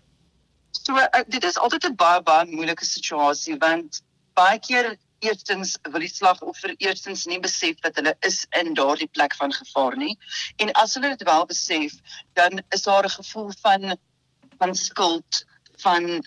So 0.70 0.96
uh, 0.96 1.22
dit 1.26 1.44
is 1.44 1.58
altyd 1.58 1.84
'n 1.84 1.94
baie 1.94 2.22
baie 2.22 2.46
moeilike 2.46 2.84
situasie 2.84 3.56
want 3.58 4.02
baie 4.38 4.58
keer 4.62 4.96
eerstens 5.26 5.74
wil 5.82 6.04
die 6.04 6.10
slagoffer 6.10 6.74
eerstens 6.78 7.26
nie 7.26 7.40
besef 7.42 7.80
dat 7.82 7.96
hulle 7.98 8.14
is 8.26 8.44
in 8.60 8.74
daardie 8.78 9.10
plek 9.10 9.34
van 9.38 9.52
gevaar 9.52 9.96
nie. 9.98 10.14
En 10.62 10.72
as 10.82 10.94
hulle 10.94 11.10
dit 11.14 11.26
wel 11.26 11.46
besef 11.50 11.96
dan 12.38 12.62
is 12.76 12.86
daar 12.86 13.04
'n 13.04 13.16
gevoel 13.18 13.50
van 13.62 13.98
van 14.58 14.74
skuld 14.74 15.44
van 15.82 16.24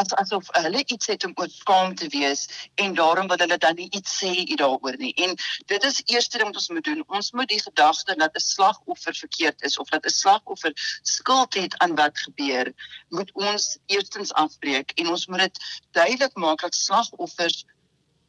as 0.00 0.12
asof 0.20 0.48
hulle 0.52 0.82
iets 0.84 1.08
het 1.12 1.24
om 1.24 1.32
oor 1.40 1.48
skaam 1.52 1.94
te 1.94 2.08
wees 2.12 2.46
en 2.82 2.94
daarom 2.94 3.28
wil 3.32 3.40
hulle 3.44 3.58
dan 3.64 3.78
nie 3.80 3.88
iets 3.98 4.16
sê 4.20 4.32
daaroor 4.60 4.96
nie. 5.00 5.12
En 5.24 5.36
dit 5.72 5.86
is 5.90 6.02
eerste 6.04 6.38
ding 6.38 6.50
wat 6.50 6.60
ons 6.60 6.68
moet 6.76 6.84
doen. 6.84 7.02
Ons 7.18 7.32
moet 7.32 7.48
die 7.48 7.60
gedagte 7.62 8.16
dat 8.20 8.36
'n 8.36 8.44
slagoffer 8.46 9.14
verkeerd 9.14 9.62
is 9.62 9.78
of 9.78 9.88
dat 9.88 10.04
'n 10.04 10.16
slagoffer 10.18 10.72
skuld 11.02 11.54
het 11.54 11.78
aan 11.78 11.94
wat 11.94 12.18
gebeur, 12.18 12.72
moet 13.08 13.32
ons 13.32 13.78
eerstens 13.86 14.32
afbreek 14.32 14.92
en 15.00 15.08
ons 15.08 15.26
moet 15.26 15.38
dit 15.48 15.58
duidelik 15.90 16.34
maak 16.34 16.60
dat 16.60 16.74
slagoffers 16.74 17.64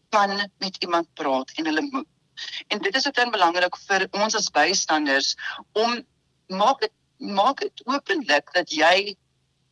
kan 0.10 0.52
met 0.58 0.76
iemand 0.80 1.14
praat 1.14 1.52
en 1.56 1.66
hulle 1.66 1.82
moet. 1.92 2.08
En 2.68 2.80
dit 2.80 2.96
is 2.96 3.08
ook 3.08 3.16
dan 3.16 3.32
belangrik 3.32 3.78
vir 3.88 4.08
ons 4.12 4.36
as 4.36 4.52
bystanders 4.52 5.36
om 5.74 6.06
maak 6.48 6.80
dit 6.80 6.94
maak 7.18 7.60
dit 7.60 7.82
openlik 7.86 8.52
dat 8.54 8.70
jy 8.72 9.18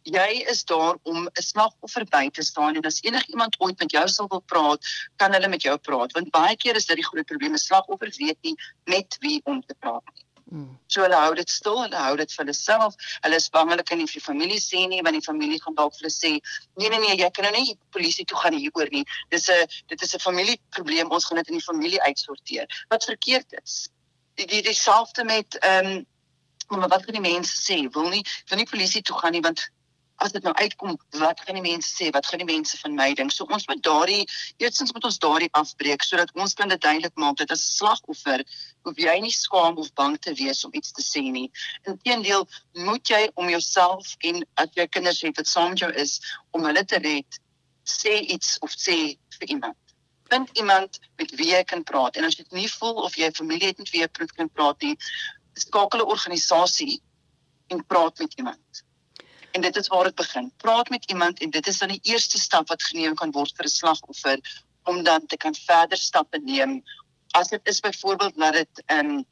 jy 0.05 0.45
is 0.51 0.63
daar 0.69 0.97
om 1.03 1.25
'n 1.25 1.41
slagoffer 1.41 2.05
by 2.05 2.29
te 2.29 2.43
staan 2.43 2.75
en 2.75 2.85
as 2.85 3.01
enigiemand 3.01 3.55
ooit 3.59 3.79
met 3.79 3.91
jou 3.91 4.07
sal 4.07 4.27
wil 4.29 4.41
praat, 4.41 4.85
kan 5.15 5.33
hulle 5.33 5.47
met 5.47 5.61
jou 5.61 5.77
praat 5.77 6.11
want 6.11 6.31
baie 6.31 6.55
keer 6.55 6.75
is 6.75 6.85
dit 6.85 6.95
die 6.95 7.05
groot 7.05 7.25
probleem, 7.25 7.53
'n 7.53 7.57
slagoffer 7.57 8.13
weet 8.17 8.37
nie 8.41 8.55
met 8.85 9.17
wie 9.19 9.41
om 9.43 9.61
te 9.65 9.75
praat 9.79 10.05
nie. 10.13 10.25
Hmm. 10.49 10.77
So 10.87 11.01
hulle 11.01 11.17
hou 11.17 11.33
dit 11.35 11.49
stil, 11.49 11.79
hulle 11.81 11.97
hou 11.97 12.15
dit 12.17 12.31
vir 12.31 12.43
hulle 12.43 12.53
self. 12.53 12.95
Hulle 13.23 13.35
is 13.41 13.49
bang 13.49 13.69
hulle 13.73 13.83
kan 13.83 13.97
nie 13.97 14.05
vir 14.05 14.19
die 14.19 14.25
familie 14.25 14.59
sê 14.61 14.83
nie, 14.87 15.01
want 15.01 15.17
die 15.17 15.25
familie 15.25 15.57
gaan 15.61 15.77
dalk 15.79 15.95
vir 15.95 16.05
hulle 16.05 16.13
sê, 16.13 16.31
"Nee 16.77 16.89
nee 16.89 16.99
nee, 16.99 17.15
jy 17.17 17.29
kan 17.31 17.45
nou 17.45 17.53
nie 17.55 17.77
polisie 17.89 18.25
toe 18.25 18.37
gaan 18.37 18.53
hieroor 18.53 18.89
nie. 18.91 19.03
Dis 19.31 19.49
'n 19.49 19.65
dit 19.87 20.01
is 20.01 20.13
'n 20.13 20.19
familieprobleem. 20.19 21.09
Ons 21.09 21.25
gaan 21.25 21.37
dit 21.37 21.47
in 21.47 21.57
die 21.57 21.65
familie 21.65 22.01
uitsorteer." 22.01 22.67
Wat 22.89 23.03
verkeerd 23.03 23.57
is. 23.63 23.89
Die 24.35 24.45
die 24.45 24.61
dieselfde 24.61 25.23
met 25.23 25.57
ehm 25.59 25.85
um, 25.85 26.05
maar 26.69 26.89
wat 26.89 27.05
gaan 27.05 27.21
die 27.21 27.31
mense 27.31 27.57
sê? 27.57 27.89
Wil 27.91 28.09
nie 28.09 28.25
wil 28.49 28.57
nie 28.57 28.69
polisie 28.69 29.01
toe 29.01 29.17
gaan 29.17 29.31
nie 29.31 29.41
want 29.41 29.69
as 30.23 30.31
dit 30.31 30.43
nou 30.43 30.53
uitkom, 30.55 30.95
wat 31.19 31.41
gaan 31.43 31.57
die 31.59 31.63
mense 31.65 31.89
sê? 31.91 32.09
Wat 32.15 32.25
gaan 32.25 32.41
die 32.41 32.47
mense 32.47 32.77
van 32.79 32.95
my 32.95 33.13
dink? 33.13 33.31
So 33.31 33.47
ons 33.51 33.67
moet 33.67 33.81
daardie 33.83 34.23
eerstens 34.63 34.93
moet 34.95 35.07
ons 35.09 35.19
daardie 35.19 35.49
afbreek 35.59 36.03
sodat 36.03 36.31
ons 36.33 36.53
kan 36.53 36.71
dit 36.71 36.81
duidelik 36.81 37.15
maak 37.19 37.37
dat 37.41 37.51
as 37.51 37.63
'n 37.65 37.75
slagoffer 37.77 38.43
hoef 38.87 38.97
jy 38.97 39.19
nie 39.19 39.31
skaam 39.31 39.77
of 39.77 39.93
bang 39.93 40.17
te 40.19 40.33
wees 40.33 40.63
om 40.65 40.73
iets 40.73 40.91
te 40.91 41.03
sê 41.03 41.23
nie. 41.31 41.51
Inteendeel, 41.83 42.47
moet 42.73 43.07
jy 43.07 43.29
om 43.35 43.49
jouself 43.49 44.15
en 44.19 44.45
as 44.55 44.69
jy 44.75 44.87
kinders 44.87 45.21
het 45.21 45.37
wat 45.37 45.47
saam 45.47 45.69
met 45.69 45.79
jou 45.79 45.91
is 45.91 46.19
om 46.51 46.63
hulle 46.63 46.85
te 46.85 46.99
red, 46.99 47.39
sê 47.83 48.21
iets 48.21 48.57
of 48.61 48.71
sê 48.71 49.17
vir 49.39 49.49
iemand 49.49 49.75
vind 50.29 50.49
iemand 50.57 50.99
met 51.15 51.35
wie 51.35 51.51
jy 51.51 51.63
kan 51.63 51.83
praat 51.83 52.15
en 52.15 52.25
as 52.25 52.35
jy 52.35 52.43
dit 52.43 52.57
nie 52.61 52.69
voel 52.79 53.03
of 53.03 53.15
jy 53.15 53.27
'n 53.27 53.39
familie 53.41 53.67
het 53.67 53.77
met 53.77 53.89
wie 53.93 54.01
jy 54.01 54.07
kan 54.35 54.49
praat 54.49 54.81
nie 54.81 54.97
skakel 55.53 55.99
'n 55.99 56.11
organisasie 56.15 57.01
en 57.67 57.85
praat 57.85 58.19
met 58.19 58.33
iemand 58.33 58.84
en 59.55 59.61
dit 59.61 59.75
is 59.75 59.87
waar 59.87 60.03
dit 60.03 60.15
begin. 60.15 60.51
Praat 60.57 60.89
met 60.89 61.05
iemand 61.11 61.39
en 61.39 61.49
dit 61.49 61.67
is 61.67 61.77
dan 61.77 61.93
die 61.93 62.11
eerste 62.11 62.39
stap 62.39 62.67
wat 62.67 62.83
geneem 62.83 63.15
kan 63.15 63.31
word 63.31 63.55
vir 63.55 63.65
'n 63.65 63.75
slagoffer 63.77 64.39
om 64.83 65.03
dan 65.03 65.25
te 65.25 65.37
kan 65.37 65.55
verder 65.55 65.97
stappe 65.97 66.39
neem. 66.43 66.83
As 67.31 67.47
dit 67.47 67.61
is 67.63 67.79
byvoorbeeld 67.79 68.35
dat 68.35 68.53
dit 68.53 68.83
'n 68.87 69.05
um, 69.05 69.25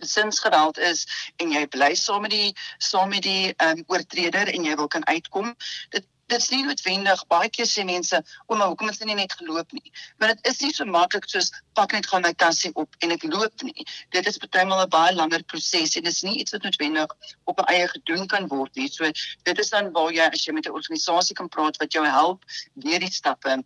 gesinsgeweld 0.00 0.78
is 0.78 1.06
en 1.36 1.52
jy 1.52 1.66
bly 1.66 1.94
saam 1.94 2.24
met 2.24 2.30
die 2.30 2.56
saam 2.78 3.08
met 3.08 3.22
die 3.22 3.54
um, 3.66 3.84
oortreder 3.86 4.48
en 4.48 4.64
jy 4.64 4.76
wil 4.76 4.88
kan 4.88 5.06
uitkom, 5.06 5.54
dit 5.90 6.06
Dit 6.30 6.38
is 6.38 6.50
nie 6.52 6.62
noodwendig 6.62 7.22
baie 7.32 7.48
keer 7.50 7.66
sê 7.66 7.82
mense, 7.84 8.18
"O, 8.46 8.54
maar 8.54 8.68
hoekom 8.70 8.88
het 8.88 8.98
jy 9.00 9.06
nie 9.06 9.16
net 9.18 9.32
geloop 9.32 9.72
nie?" 9.72 9.92
Maar 10.18 10.34
dit 10.34 10.46
is 10.50 10.60
nie 10.60 10.72
so 10.72 10.84
maklik 10.84 11.26
soos 11.28 11.50
pak 11.74 11.92
net 11.92 12.06
gaan 12.06 12.22
my 12.22 12.32
tassie 12.32 12.70
op 12.74 12.94
en 13.00 13.10
ek 13.10 13.22
loop 13.22 13.62
nie. 13.62 13.86
Dit 14.10 14.26
is 14.26 14.38
partymal 14.38 14.82
'n 14.84 14.88
baie 14.88 15.14
langer 15.14 15.42
proses 15.42 15.96
en 15.96 16.02
dit 16.02 16.12
is 16.12 16.22
nie 16.22 16.38
iets 16.38 16.52
wat 16.52 16.62
noodwendig 16.62 17.10
op 17.44 17.58
'n 17.58 17.72
eie 17.74 17.88
gedoen 17.88 18.26
kan 18.26 18.46
word 18.46 18.76
nie. 18.76 18.88
So 18.88 19.10
dit 19.42 19.58
is 19.58 19.70
dan 19.70 19.92
waar 19.92 20.12
jy 20.12 20.30
as 20.32 20.44
jy 20.44 20.52
met 20.52 20.66
'n 20.66 20.78
organisasie 20.80 21.34
kan 21.34 21.48
praat 21.48 21.76
wat 21.76 21.92
jou 21.92 22.06
help 22.06 22.44
deur 22.74 23.00
die 23.00 23.10
stappe 23.10 23.64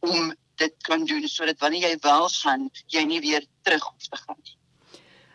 om 0.00 0.34
dit 0.54 0.74
kan 0.82 1.04
doen 1.04 1.28
sodat 1.28 1.58
wanneer 1.58 1.90
jy 1.90 1.96
wel 2.00 2.28
gaan, 2.28 2.70
jy 2.86 3.02
nie 3.04 3.20
weer 3.20 3.44
terug 3.62 3.82
hoef 3.82 4.06
te 4.08 4.16
gaan 4.16 4.36
nie. 4.42 4.56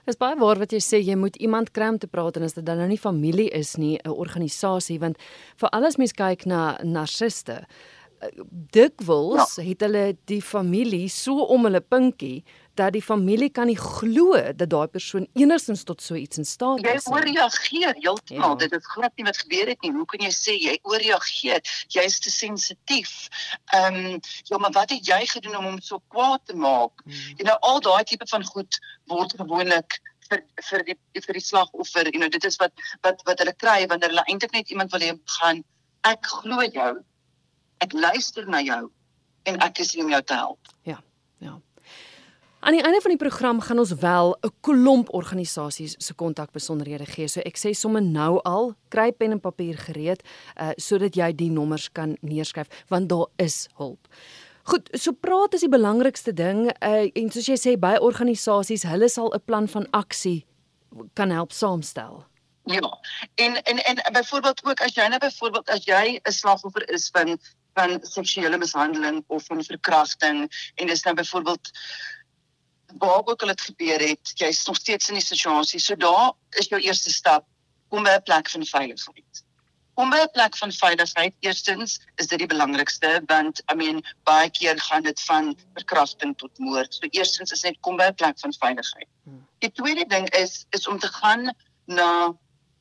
Dis 0.06 0.18
baie 0.18 0.38
waar 0.40 0.60
wat 0.62 0.74
jy 0.74 0.82
sê 0.82 1.00
jy 1.02 1.16
moet 1.20 1.36
iemand 1.38 1.72
kry 1.76 1.92
om 1.94 2.00
te 2.02 2.10
praat 2.10 2.38
en 2.38 2.44
as 2.48 2.58
dit 2.58 2.66
dan 2.66 2.82
nou 2.82 2.88
nie 2.90 3.00
familie 3.00 3.50
is 3.54 3.78
nie, 3.78 4.00
'n 4.04 4.10
organisasie 4.10 5.00
want 5.00 5.18
vir 5.58 5.70
alles 5.70 5.98
mens 5.98 6.14
kyk 6.14 6.46
na 6.46 6.78
narciste. 6.84 7.66
Eh, 8.22 8.30
dikwels 8.72 9.56
ja. 9.58 9.64
het 9.64 9.82
hulle 9.82 10.18
die 10.26 10.42
familie 10.42 11.10
so 11.10 11.42
om 11.42 11.66
hulle 11.66 11.82
pinkie 11.82 12.44
dat 12.80 12.94
die 12.94 13.02
familie 13.04 13.50
kan 13.50 13.68
nie 13.68 13.78
glo 13.78 14.38
dat 14.56 14.70
daai 14.70 14.88
persoon 14.88 15.28
enigstens 15.34 15.84
tot 15.84 16.02
so 16.02 16.16
iets 16.16 16.38
in 16.38 16.46
staat 16.46 16.86
is. 16.86 17.06
Jy 17.06 17.14
ooreageer 17.14 17.96
heeltemal. 18.00 18.56
Ja. 18.56 18.60
Dit 18.64 18.76
is 18.78 18.86
glad 18.94 19.16
nie 19.16 19.26
wat 19.28 19.38
gebeur 19.38 19.68
het 19.74 19.82
nie. 19.82 19.92
Hoe 19.96 20.06
kan 20.06 20.24
jy 20.24 20.32
sê 20.36 20.56
jy 20.56 20.78
ooreageer? 20.88 21.62
Jy 21.92 22.06
is 22.08 22.20
te 22.20 22.32
sensitief. 22.32 23.28
Ehm 23.76 24.00
um, 24.00 24.22
ja, 24.50 24.58
maar 24.58 24.72
wat 24.78 24.96
het 24.96 25.08
jy 25.08 25.26
gedoen 25.34 25.58
om 25.58 25.68
hom 25.72 25.82
so 25.82 26.02
kwaad 26.08 26.46
te 26.46 26.56
maak? 26.56 27.04
Hmm. 27.04 27.36
You 27.36 27.46
know, 27.50 27.58
al 27.60 27.84
daai 27.84 28.04
tipe 28.04 28.28
van 28.28 28.46
goed 28.46 28.80
word 29.12 29.36
gewoonlik 29.38 30.00
vir 30.32 30.44
vir 30.70 30.84
die 30.88 30.98
vir 31.26 31.38
die 31.38 31.44
slagoffer, 31.44 32.08
you 32.14 32.20
know, 32.20 32.32
dit 32.32 32.46
is 32.48 32.58
wat 32.62 32.74
wat 33.06 33.22
wat 33.28 33.44
hulle 33.44 33.54
kry 33.64 33.80
wanneer 33.92 34.14
hulle 34.14 34.28
eintlik 34.32 34.56
net 34.56 34.72
iemand 34.72 34.94
wil 34.96 35.04
hê 35.04 35.14
gaan 35.40 35.64
ek 36.08 36.32
glo 36.42 36.64
jou. 36.64 36.92
Ek 37.84 37.94
luister 37.98 38.48
na 38.48 38.62
jou 38.64 38.84
en 39.50 39.60
ek 39.66 39.82
is 39.84 39.94
hier 39.96 40.06
om 40.06 40.14
jou 40.14 40.22
te 40.22 40.38
help. 40.38 40.74
Ja. 40.88 41.00
Ja. 41.42 41.58
Aan 42.62 42.76
die 42.78 42.84
einde 42.84 43.02
van 43.02 43.10
die 43.10 43.18
program 43.18 43.60
gaan 43.60 43.80
ons 43.80 43.92
wel 43.92 44.38
'n 44.42 44.54
klomp 44.62 45.14
organisasies 45.14 45.96
se 45.98 46.14
kontakbesonderhede 46.14 47.06
gee. 47.06 47.28
So 47.28 47.40
ek 47.40 47.58
sê 47.58 47.72
sommer 47.72 48.02
nou 48.02 48.42
al, 48.44 48.76
kry 48.88 49.12
pen 49.12 49.32
en 49.32 49.40
papier 49.40 49.78
gereed 49.78 50.22
uh 50.62 50.70
sodat 50.76 51.16
jy 51.16 51.36
die 51.36 51.50
nommers 51.50 51.92
kan 51.92 52.18
neerskryf 52.22 52.68
want 52.88 53.10
daar 53.10 53.28
is 53.36 53.68
hulp. 53.76 54.08
Goed, 54.64 54.90
so 54.94 55.12
praat 55.12 55.54
is 55.54 55.60
die 55.60 55.70
belangrikste 55.70 56.34
ding 56.34 56.72
uh 56.82 57.10
en 57.14 57.32
soos 57.32 57.46
jy 57.46 57.58
sê 57.58 57.80
by 57.80 57.98
organisasies, 57.98 58.84
hulle 58.84 59.10
sal 59.10 59.34
'n 59.34 59.42
plan 59.46 59.68
van 59.68 59.88
aksie 59.90 60.46
kan 61.14 61.30
help 61.30 61.52
saamstel. 61.52 62.26
Ja. 62.66 63.00
En 63.36 63.64
en 63.64 63.78
en 63.78 64.14
byvoorbeeld 64.14 64.66
ook 64.66 64.82
as 64.82 64.94
jy 64.94 65.08
nou 65.08 65.20
byvoorbeeld 65.20 65.70
as 65.70 65.84
jy 65.86 66.20
'n 66.24 66.32
slagoffer 66.32 66.90
is 66.90 67.10
van 67.10 67.40
van 67.74 68.00
seksuele 68.02 68.58
mishandeling 68.58 69.24
of 69.28 69.46
van 69.46 69.64
verkrachting 69.64 70.72
en 70.76 70.88
dis 70.88 71.04
nou 71.04 71.16
byvoorbeeld 71.16 71.70
waar 72.98 73.22
ook 73.26 73.42
al 73.42 73.48
dit 73.48 73.62
gebeur 73.62 74.00
het, 74.00 74.32
jy's 74.34 74.66
nog 74.66 74.76
steeds 74.76 75.10
in 75.10 75.20
die 75.20 75.24
situasie. 75.24 75.80
So 75.80 75.96
daar 75.96 76.34
is 76.50 76.68
jou 76.68 76.82
eerste 76.82 77.12
stap 77.12 77.46
om 77.90 78.04
by 78.04 78.10
'n 78.10 78.24
plek 78.24 78.50
van 78.50 78.66
veiligheid. 78.66 79.44
Om 79.94 80.10
by 80.10 80.18
'n 80.18 80.32
plek 80.32 80.58
van 80.58 80.72
veiligheid, 80.72 81.36
eerstens 81.40 82.00
is 82.16 82.28
dit 82.28 82.40
die 82.40 82.48
belangrikste 82.48 83.22
want 83.26 83.62
I 83.72 83.76
mean 83.76 84.04
baie 84.24 84.50
keer 84.50 84.80
gaan 84.80 85.04
dit 85.04 85.22
van 85.22 85.58
verkrachting 85.74 86.38
tot 86.38 86.58
moord. 86.58 86.94
So 86.94 87.08
eerstens 87.10 87.52
is 87.52 87.62
net 87.62 87.78
kom 87.80 87.98
by 87.98 88.04
'n 88.04 88.16
plek 88.16 88.40
van 88.40 88.54
veiligheid. 88.54 89.08
Hmm. 89.24 89.48
Die 89.60 89.72
tweede 89.72 90.06
ding 90.06 90.30
is 90.30 90.66
is 90.70 90.88
om 90.88 91.00
te 91.00 91.08
gaan 91.08 91.56
na 91.86 92.34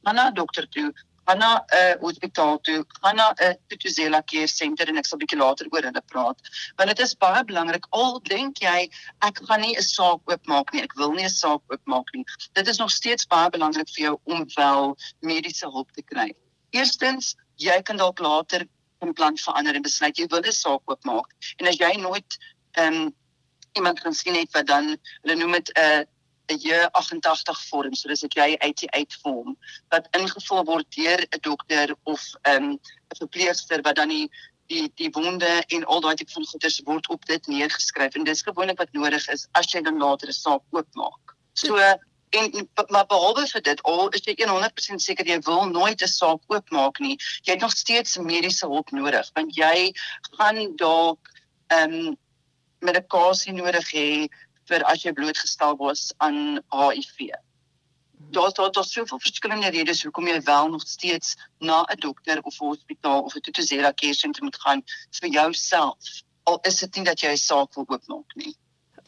na 0.03 0.29
'n 0.29 0.35
dokter 0.35 0.69
toe 0.69 0.95
gaan 1.31 1.39
na 1.39 1.65
'n 1.67 1.77
uh, 1.79 1.95
hospitaal 2.01 2.61
toe, 2.61 2.85
gaan 3.01 3.17
na 3.17 3.31
'n 3.31 3.45
uh, 3.45 3.55
Tutuzela 3.69 4.23
Care 4.23 4.47
Center 4.47 4.89
en 4.89 4.97
ek 4.97 5.07
sal 5.07 5.19
bietjie 5.19 5.39
later 5.39 5.67
oor 5.71 5.83
hulle 5.83 6.03
praat. 6.13 6.39
Want 6.77 6.89
dit 6.91 6.99
is 6.99 7.15
baie 7.17 7.45
belangrik. 7.45 7.87
Al 7.91 8.21
dink 8.23 8.59
jy 8.59 8.91
ek 9.29 9.39
gaan 9.47 9.61
nie 9.61 9.77
'n 9.77 9.83
saak 9.83 10.21
oopmaak 10.27 10.73
nie, 10.73 10.83
ek 10.83 10.97
wil 10.99 11.13
nie 11.13 11.25
'n 11.25 11.37
saak 11.37 11.63
oopmaak 11.71 12.11
nie. 12.15 12.25
Dit 12.53 12.69
is 12.69 12.79
nog 12.79 12.91
steeds 12.91 13.27
baie 13.27 13.51
belangrik 13.51 13.89
vir 13.95 14.05
jou 14.07 14.17
om 14.25 14.45
wel 14.57 14.97
mediese 15.21 15.71
hulp 15.71 15.93
te 15.93 16.03
kry. 16.03 16.35
Eerstens, 16.71 17.37
jy 17.57 17.83
kan 17.83 17.97
dalk 17.97 18.19
later 18.19 18.67
'n 19.03 19.15
plan 19.15 19.37
verander 19.37 19.75
en 19.75 19.83
besluit 19.83 20.19
jy 20.19 20.27
wil 20.27 20.43
'n 20.43 20.53
saak 20.53 20.83
oopmaak. 20.85 21.31
En 21.59 21.67
as 21.67 21.79
jy 21.79 21.97
nooit 21.97 22.39
ehm 22.73 22.95
um, 22.95 23.15
iemand 23.73 24.01
kan 24.01 24.15
sien 24.15 24.35
het 24.35 24.51
wat 24.53 24.67
dan 24.67 24.97
hulle 25.23 25.37
noem 25.37 25.53
dit 25.53 25.71
'n 25.77 25.81
uh, 25.81 26.05
'n 26.51 26.59
J88 26.59 27.61
vorm, 27.69 27.95
so 27.95 28.09
dis 28.09 28.25
'n 28.25 28.33
J88 28.37 29.21
vorm 29.23 29.57
wat 29.89 30.09
ingevul 30.19 30.65
word 30.65 30.87
deur 30.97 31.21
'n 31.21 31.41
dokter 31.41 31.95
of 32.05 32.23
'n 32.43 32.63
um, 32.63 32.79
verpleegster 33.19 33.83
wat 33.83 33.97
dan 33.97 34.09
die 34.09 34.31
die 34.71 34.91
die 34.95 35.11
wonde 35.13 35.65
en 35.67 35.85
al 35.85 36.01
daai 36.01 36.15
tipe 36.15 36.33
van 36.33 36.47
goeders 36.47 36.81
word 36.85 37.09
op 37.09 37.27
dit 37.27 37.47
neergeskryf 37.47 38.15
en 38.15 38.25
dis 38.25 38.43
gewoonlik 38.47 38.79
wat 38.79 38.93
nodig 38.93 39.27
is 39.29 39.49
as 39.53 39.73
jy 39.73 39.83
dan 39.83 39.99
later 39.99 40.29
'n 40.29 40.33
saak 40.33 40.63
oopmaak. 40.71 41.35
So 41.53 41.77
en 42.31 42.69
maar 42.89 43.07
behalwe 43.07 43.47
vir 43.47 43.63
dit 43.63 43.83
al 43.83 44.09
is 44.09 44.23
jy 44.25 44.35
100% 44.47 45.03
seker 45.03 45.27
jy 45.27 45.39
wil 45.47 45.67
nooit 45.67 46.03
'n 46.03 46.07
saak 46.07 46.41
oopmaak 46.47 47.01
nie. 47.01 47.17
Jy 47.43 47.53
het 47.53 47.61
nog 47.61 47.77
steeds 47.77 48.19
mediese 48.19 48.67
hulp 48.67 48.91
nodig 48.91 49.31
want 49.35 49.57
jy 49.57 49.93
gaan 50.39 50.77
dalk 50.77 51.31
ehm 51.67 51.95
um, 51.95 52.17
medikasie 52.81 53.53
nodig 53.53 53.91
hê 53.93 54.29
vir 54.71 54.85
as 54.91 55.05
jy 55.05 55.13
blootgestel 55.13 55.77
was 55.81 56.11
aan 56.19 56.61
HIV. 56.71 57.31
Daar's 58.31 58.55
daar 58.55 58.73
daar 58.73 58.85
soveel 58.85 59.19
verskillende 59.19 59.71
redes 59.75 60.03
hoekom 60.07 60.29
jy 60.29 60.41
wel 60.47 60.69
nog 60.71 60.87
steeds 60.87 61.37
na 61.59 61.83
'n 61.83 62.01
dokter 62.07 62.43
of 62.43 62.61
'n 62.61 62.73
hospitaal 62.73 63.23
of 63.23 63.35
'n 63.35 63.41
Tutuzela 63.41 63.93
care 63.93 64.15
center 64.15 64.43
moet 64.45 64.61
gaan 64.61 64.83
vir 65.21 65.31
jouself. 65.31 66.23
Al 66.43 66.59
is 66.63 66.79
dit 66.79 66.97
nie 66.97 67.05
dat 67.05 67.21
jy 67.21 67.33
'n 67.33 67.37
saak 67.37 67.75
wil 67.75 67.85
oopmaak 67.89 68.35
nie. 68.35 68.55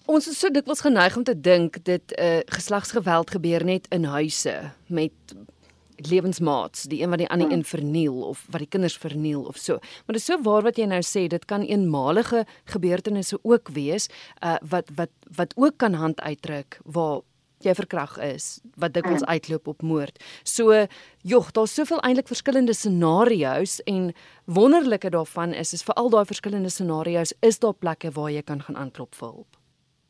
Ons 0.07 0.27
is 0.29 0.39
so 0.39 0.51
dikwels 0.51 0.81
geneig 0.81 1.17
om 1.17 1.25
te 1.25 1.41
dink 1.41 1.85
dit 1.85 2.13
'n 2.17 2.23
uh, 2.23 2.41
geslagsgeweld 2.47 3.31
gebeur 3.31 3.65
net 3.65 3.87
in 3.89 4.05
huise 4.05 4.73
met 4.87 5.13
lewensmaats, 6.11 6.83
die 6.91 7.03
een 7.03 7.11
wat 7.11 7.19
die 7.19 7.29
ander 7.29 7.47
hmm. 7.47 7.57
een 7.57 7.65
verniel 7.65 8.23
of 8.23 8.45
wat 8.51 8.65
die 8.65 8.69
kinders 8.69 8.97
verniel 8.97 9.43
of 9.43 9.57
so. 9.57 9.73
Maar 9.73 10.17
dit 10.19 10.23
is 10.23 10.31
so 10.31 10.43
waar 10.43 10.63
wat 10.63 10.79
jy 10.79 10.87
nou 10.91 11.03
sê, 11.07 11.27
dit 11.29 11.45
kan 11.45 11.63
eenmalige 11.63 12.45
gebeurtenisse 12.65 13.39
ook 13.43 13.69
wees 13.77 14.09
uh 14.41 14.57
wat 14.63 14.91
wat 14.97 15.11
wat 15.37 15.53
ook 15.57 15.77
kan 15.77 15.95
hand 15.95 16.21
uitdruk 16.21 16.81
waar 16.85 17.21
jy 17.63 17.75
verkrag 17.79 18.17
is 18.19 18.59
wat 18.75 18.95
dikwels 18.97 19.23
hmm. 19.23 19.31
uitloop 19.31 19.67
op 19.67 19.83
moord. 19.83 20.19
So 20.43 20.87
jog, 21.23 21.51
daar's 21.55 21.75
soveel 21.75 22.03
eintlik 22.03 22.31
verskillende 22.31 22.75
scenario's 22.75 23.81
en 23.87 24.13
wonderlike 24.45 25.11
daarvan 25.11 25.55
is 25.55 25.73
is 25.73 25.87
vir 25.87 25.95
al 25.95 26.11
daai 26.11 26.25
verskillende 26.27 26.71
scenario's 26.71 27.35
is 27.41 27.59
daar 27.63 27.75
plekke 27.75 28.11
waar 28.11 28.31
jy 28.31 28.43
kan 28.43 28.63
gaan 28.63 28.77
aanklop 28.77 29.15
vir 29.15 29.29
hulp. 29.29 29.62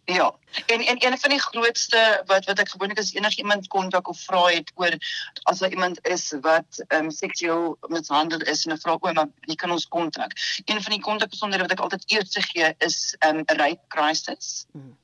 Ja. 0.04 0.34
En 0.66 0.80
en 0.80 1.04
een 1.04 1.18
van 1.18 1.30
die 1.30 1.40
grootste 1.40 2.22
wat 2.26 2.44
wat 2.44 2.58
ek 2.58 2.68
gewoonlik 2.68 2.98
as 2.98 3.12
enigiemand 3.14 3.68
kontak 3.68 4.08
of 4.08 4.18
vra 4.20 4.46
het 4.46 4.72
oor 4.74 4.96
as 5.42 5.58
daar 5.58 5.70
iemand 5.70 6.06
is 6.06 6.34
wat 6.40 6.84
ehm 6.88 7.04
um, 7.04 7.10
seksueel 7.10 7.76
mishandel 7.88 8.40
is 8.40 8.64
en 8.66 8.72
'n 8.72 8.80
vra 8.80 8.96
oor 9.00 9.12
maar 9.12 9.28
wie 9.40 9.56
kan 9.56 9.70
ons 9.70 9.88
kontak? 9.88 10.32
Een 10.64 10.82
van 10.82 10.92
die 10.92 11.00
kontakbesonderhede 11.00 11.68
wat 11.68 11.78
ek 11.78 11.84
altyd 11.84 12.10
eers 12.10 12.36
gee 12.50 12.74
is 12.78 13.14
ehm 13.18 13.36
um, 13.36 13.42
rape 13.46 13.84
crisis. 13.88 14.66
Hmm. 14.72 14.98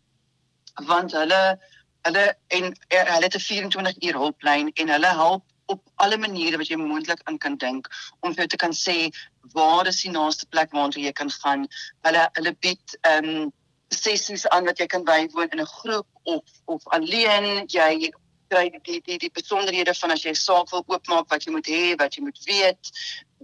Want 0.74 1.12
hulle 1.12 1.58
hulle 2.02 2.36
en 2.46 2.64
er, 2.88 3.12
hulle 3.12 3.24
het 3.24 3.34
'n 3.34 3.40
24 3.40 4.02
uur 4.02 4.14
hulplyn 4.14 4.70
en 4.72 4.88
hulle 4.88 5.12
help 5.22 5.44
op 5.66 5.82
alle 5.94 6.16
maniere 6.16 6.56
wat 6.56 6.68
jy 6.68 6.76
moontlik 6.76 7.20
aan 7.24 7.38
kan 7.38 7.56
dink 7.56 7.88
om 8.20 8.32
vir 8.32 8.38
jou 8.44 8.46
te 8.46 8.56
kan 8.56 8.72
sê 8.72 9.10
waar 9.52 9.86
is 9.86 10.02
die 10.02 10.10
naaste 10.10 10.46
plek 10.46 10.72
waartoe 10.72 11.02
jy 11.02 11.12
kan 11.12 11.30
gaan. 11.30 11.68
Hulle 12.02 12.28
hulle 12.32 12.54
bied 12.60 12.98
ehm 13.00 13.24
um, 13.24 13.52
sessies 13.94 14.46
aan 14.48 14.64
wat 14.64 14.78
jy 14.78 14.86
kan 14.86 15.04
bywoon 15.04 15.52
in 15.52 15.60
'n 15.60 15.66
groep 15.66 16.06
of 16.22 16.44
of 16.64 16.82
alleen 16.86 17.66
jy 17.66 18.12
kry 18.48 18.68
die 18.70 19.00
die 19.04 19.18
die 19.18 19.30
besonderhede 19.30 19.94
van 19.94 20.10
as 20.10 20.24
jy 20.24 20.34
saak 20.34 20.70
wil 20.70 20.84
oopmaak 20.86 21.28
wat 21.30 21.44
jy 21.44 21.52
moet 21.52 21.66
hê 21.66 21.96
wat 22.02 22.16
jy 22.16 22.22
moet 22.24 22.38
weet 22.44 22.92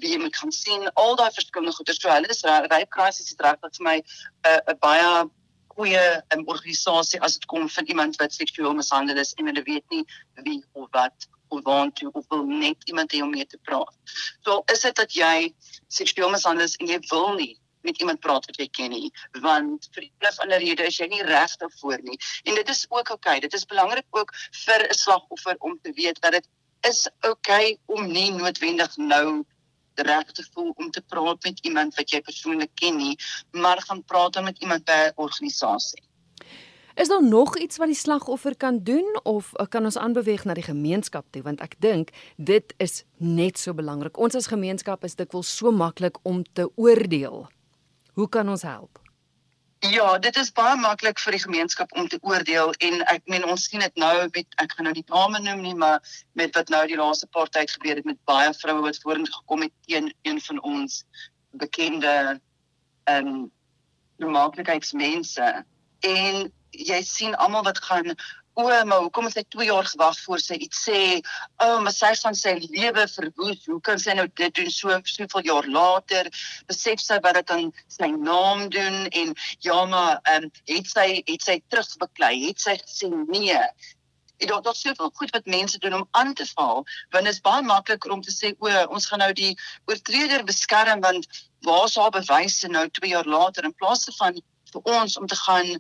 wie 0.03 0.13
jy 0.13 0.19
moet 0.19 0.37
gaan 0.37 0.53
sien 0.53 0.89
al 0.95 1.17
daai 1.17 1.31
verskillende 1.31 1.77
goeie 1.77 1.97
so 1.97 2.11
hulle 2.11 2.29
is 2.29 2.45
rape 2.45 2.93
crisis 2.97 3.33
is 3.33 3.41
regtig 3.47 3.77
vir 3.79 3.85
my 3.89 3.97
'n 3.97 4.05
uh, 4.51 4.61
'n 4.73 4.79
baie 4.87 5.31
goeie 5.77 6.05
um, 6.35 6.45
organisasie 6.47 7.21
as 7.21 7.39
dit 7.39 7.47
kom 7.47 7.69
van 7.77 7.87
iemand 7.87 8.17
wat 8.23 8.33
seksueel 8.33 8.75
mishandel 8.75 9.19
is 9.19 9.35
en 9.39 9.51
hulle 9.51 9.63
weet 9.63 9.85
nie 9.91 10.05
wie 10.47 10.61
of 10.73 10.89
wat 10.93 11.29
of 11.49 11.63
want 11.65 11.97
to 11.97 12.11
of 12.13 12.25
wil 12.29 12.47
net 12.47 12.89
iemand 12.91 13.13
hê 13.13 13.23
om 13.23 13.31
mee 13.31 13.47
te 13.47 13.59
praat. 13.69 13.95
So 14.45 14.63
is 14.73 14.81
dit 14.81 14.97
dat 14.97 15.13
jy 15.13 15.55
seksueel 15.89 16.31
mishandel 16.31 16.65
is 16.65 16.77
en 16.77 16.87
jy 16.87 16.99
wil 17.11 17.35
nie 17.35 17.55
met 17.85 18.01
iemand 18.01 18.21
praat 18.27 18.47
wat 18.51 18.61
jy 18.61 18.69
ken 18.79 18.93
nie 18.95 19.11
want 19.47 19.89
vir 19.95 20.07
een 20.07 20.29
of 20.31 20.39
ander 20.45 20.63
rede 20.65 20.87
is 20.91 20.99
jy 21.01 21.09
nie 21.13 21.23
reg 21.31 21.57
daarvoor 21.63 22.05
nie 22.09 22.19
en 22.45 22.61
dit 22.61 22.69
is 22.75 22.85
ook 22.89 23.15
oukei 23.17 23.37
okay. 23.37 23.41
dit 23.47 23.59
is 23.61 23.67
belangrik 23.73 24.21
ook 24.21 24.35
vir 24.65 24.87
'n 24.89 25.01
slagoffer 25.01 25.57
om 25.59 25.79
te 25.83 25.93
weet 26.01 26.21
dat 26.21 26.39
dit 26.39 26.49
is 26.89 27.09
oukei 27.21 27.75
okay 27.75 27.99
om 27.99 28.09
nie 28.13 28.31
noodwendig 28.31 28.97
nou 28.97 29.45
reg 29.95 30.33
te 30.33 30.45
voel 30.55 30.73
om 30.77 30.91
te 30.91 31.03
praat 31.03 31.43
met 31.45 31.61
iemand 31.69 31.95
wat 31.95 32.11
jy 32.11 32.21
persoonlik 32.21 32.75
ken 32.75 32.97
nie 32.97 33.17
maar 33.51 33.81
gaan 33.89 34.05
praat 34.05 34.43
met 34.43 34.59
iemand 34.59 34.85
by 34.85 34.99
'n 35.07 35.13
organisasie 35.17 36.03
Is 36.95 37.09
daar 37.09 37.23
nog 37.23 37.59
iets 37.59 37.77
wat 37.77 37.87
die 37.87 37.97
slagoffer 37.97 38.57
kan 38.57 38.79
doen 38.83 39.21
of 39.23 39.55
eh, 39.55 39.67
kan 39.69 39.85
ons 39.85 39.97
aanbeweeg 39.97 40.45
na 40.45 40.55
die 40.55 40.63
gemeenskap 40.63 41.27
toe 41.31 41.43
want 41.43 41.61
ek 41.61 41.75
dink 41.83 42.13
dit 42.37 42.75
is 42.79 43.03
net 43.19 43.59
so 43.59 43.75
belangrik. 43.75 44.19
Ons 44.19 44.35
as 44.39 44.47
gemeenskap 44.47 45.03
is 45.05 45.19
dikwels 45.19 45.51
so 45.57 45.73
maklik 45.75 46.19
om 46.23 46.45
te 46.53 46.69
oordeel. 46.77 47.49
Hoe 48.15 48.29
kan 48.29 48.49
ons 48.49 48.63
help? 48.63 49.01
Ja, 49.79 50.19
dit 50.19 50.37
is 50.37 50.53
baie 50.53 50.77
maklik 50.81 51.19
vir 51.21 51.35
die 51.37 51.43
gemeenskap 51.43 51.91
om 51.99 52.07
te 52.09 52.19
oordeel 52.25 52.71
en 52.87 53.03
ek 53.13 53.27
meen 53.29 53.45
ons 53.45 53.67
sien 53.69 53.83
dit 53.85 53.99
nou 54.01 54.13
met 54.33 54.57
ek 54.63 54.73
gaan 54.73 54.89
nou 54.89 54.95
die 54.97 55.05
name 55.11 55.41
noem 55.45 55.61
nie, 55.61 55.75
maar 55.75 55.99
met 56.33 56.55
wat 56.57 56.73
nou 56.73 56.81
die 56.89 56.97
laaste 56.97 57.29
paar 57.35 57.51
tyd 57.53 57.75
gebeur 57.75 58.01
het 58.01 58.09
met 58.09 58.21
baie 58.25 58.55
vroue 58.57 58.87
wat 58.87 59.01
vorentoe 59.03 59.35
gekom 59.35 59.67
het 59.67 59.75
teen 59.85 60.09
een 60.23 60.41
van 60.47 60.63
ons 60.63 61.03
bekende 61.51 62.15
ehm 63.05 63.29
um, 63.29 63.43
normaalheidsmense 64.23 65.51
en 66.07 66.53
jy 66.71 67.01
sien 67.03 67.35
almal 67.35 67.67
wat 67.67 67.83
gaan 67.83 68.15
o, 68.55 68.85
maar 68.85 69.01
hoekom 69.03 69.27
het 69.29 69.35
sy 69.35 69.43
2 69.55 69.67
jaar 69.67 69.87
gewag 69.87 70.19
voor 70.25 70.43
sy 70.43 70.57
iets 70.67 70.83
sê? 70.87 71.01
O, 71.59 71.67
oh, 71.67 71.79
maar 71.83 71.95
sy 71.95 72.13
gaan 72.21 72.37
sy 72.39 72.55
lewe 72.63 73.07
verwoes. 73.11 73.65
Hoe 73.67 73.81
kan 73.87 73.99
sy 73.99 74.15
nou 74.19 74.27
dit 74.41 74.55
doen 74.55 74.71
so 74.71 74.99
soveel 75.11 75.49
jaar 75.49 75.67
later? 75.77 76.31
Besef 76.71 77.03
sy 77.03 77.19
wat 77.25 77.39
dit 77.41 77.51
aan 77.55 77.73
sy 77.91 78.11
naam 78.15 78.69
doen 78.75 79.09
en 79.11 79.35
ja, 79.67 79.81
maar 79.91 80.21
ehm 80.23 80.47
um, 80.47 80.53
het 80.71 80.89
sy 80.91 81.09
het 81.27 81.43
sy 81.43 81.59
terugbeklei? 81.69 82.35
Het 82.47 82.63
sy 82.63 82.77
gesê 82.83 83.11
nee? 83.11 83.59
Dit 84.39 84.51
daar 84.51 84.63
daar's 84.63 84.83
soveel 84.83 85.11
goed 85.15 85.35
wat 85.35 85.51
mense 85.51 85.79
doen 85.79 85.95
om 85.95 86.09
aan 86.11 86.35
te 86.35 86.47
val, 86.55 86.85
want 87.15 87.25
dit 87.25 87.33
is 87.35 87.41
baie 87.43 87.63
makliker 87.63 88.15
om 88.15 88.23
te 88.23 88.35
sê 88.35 88.53
o, 88.59 88.71
ons 88.95 89.09
gaan 89.11 89.23
nou 89.23 89.33
die 89.33 89.55
oortreder 89.91 90.45
beskerm 90.47 91.03
want 91.03 91.27
waar 91.67 91.89
is 91.89 91.97
haar 91.99 92.15
bewyse 92.15 92.69
nou 92.69 92.87
2 93.01 93.11
jaar 93.11 93.27
later 93.27 93.65
in 93.65 93.75
plaas 93.75 94.07
van 94.19 94.39
vir 94.75 94.95
ons 94.99 95.19
om 95.19 95.27
te 95.27 95.39
gaan 95.43 95.75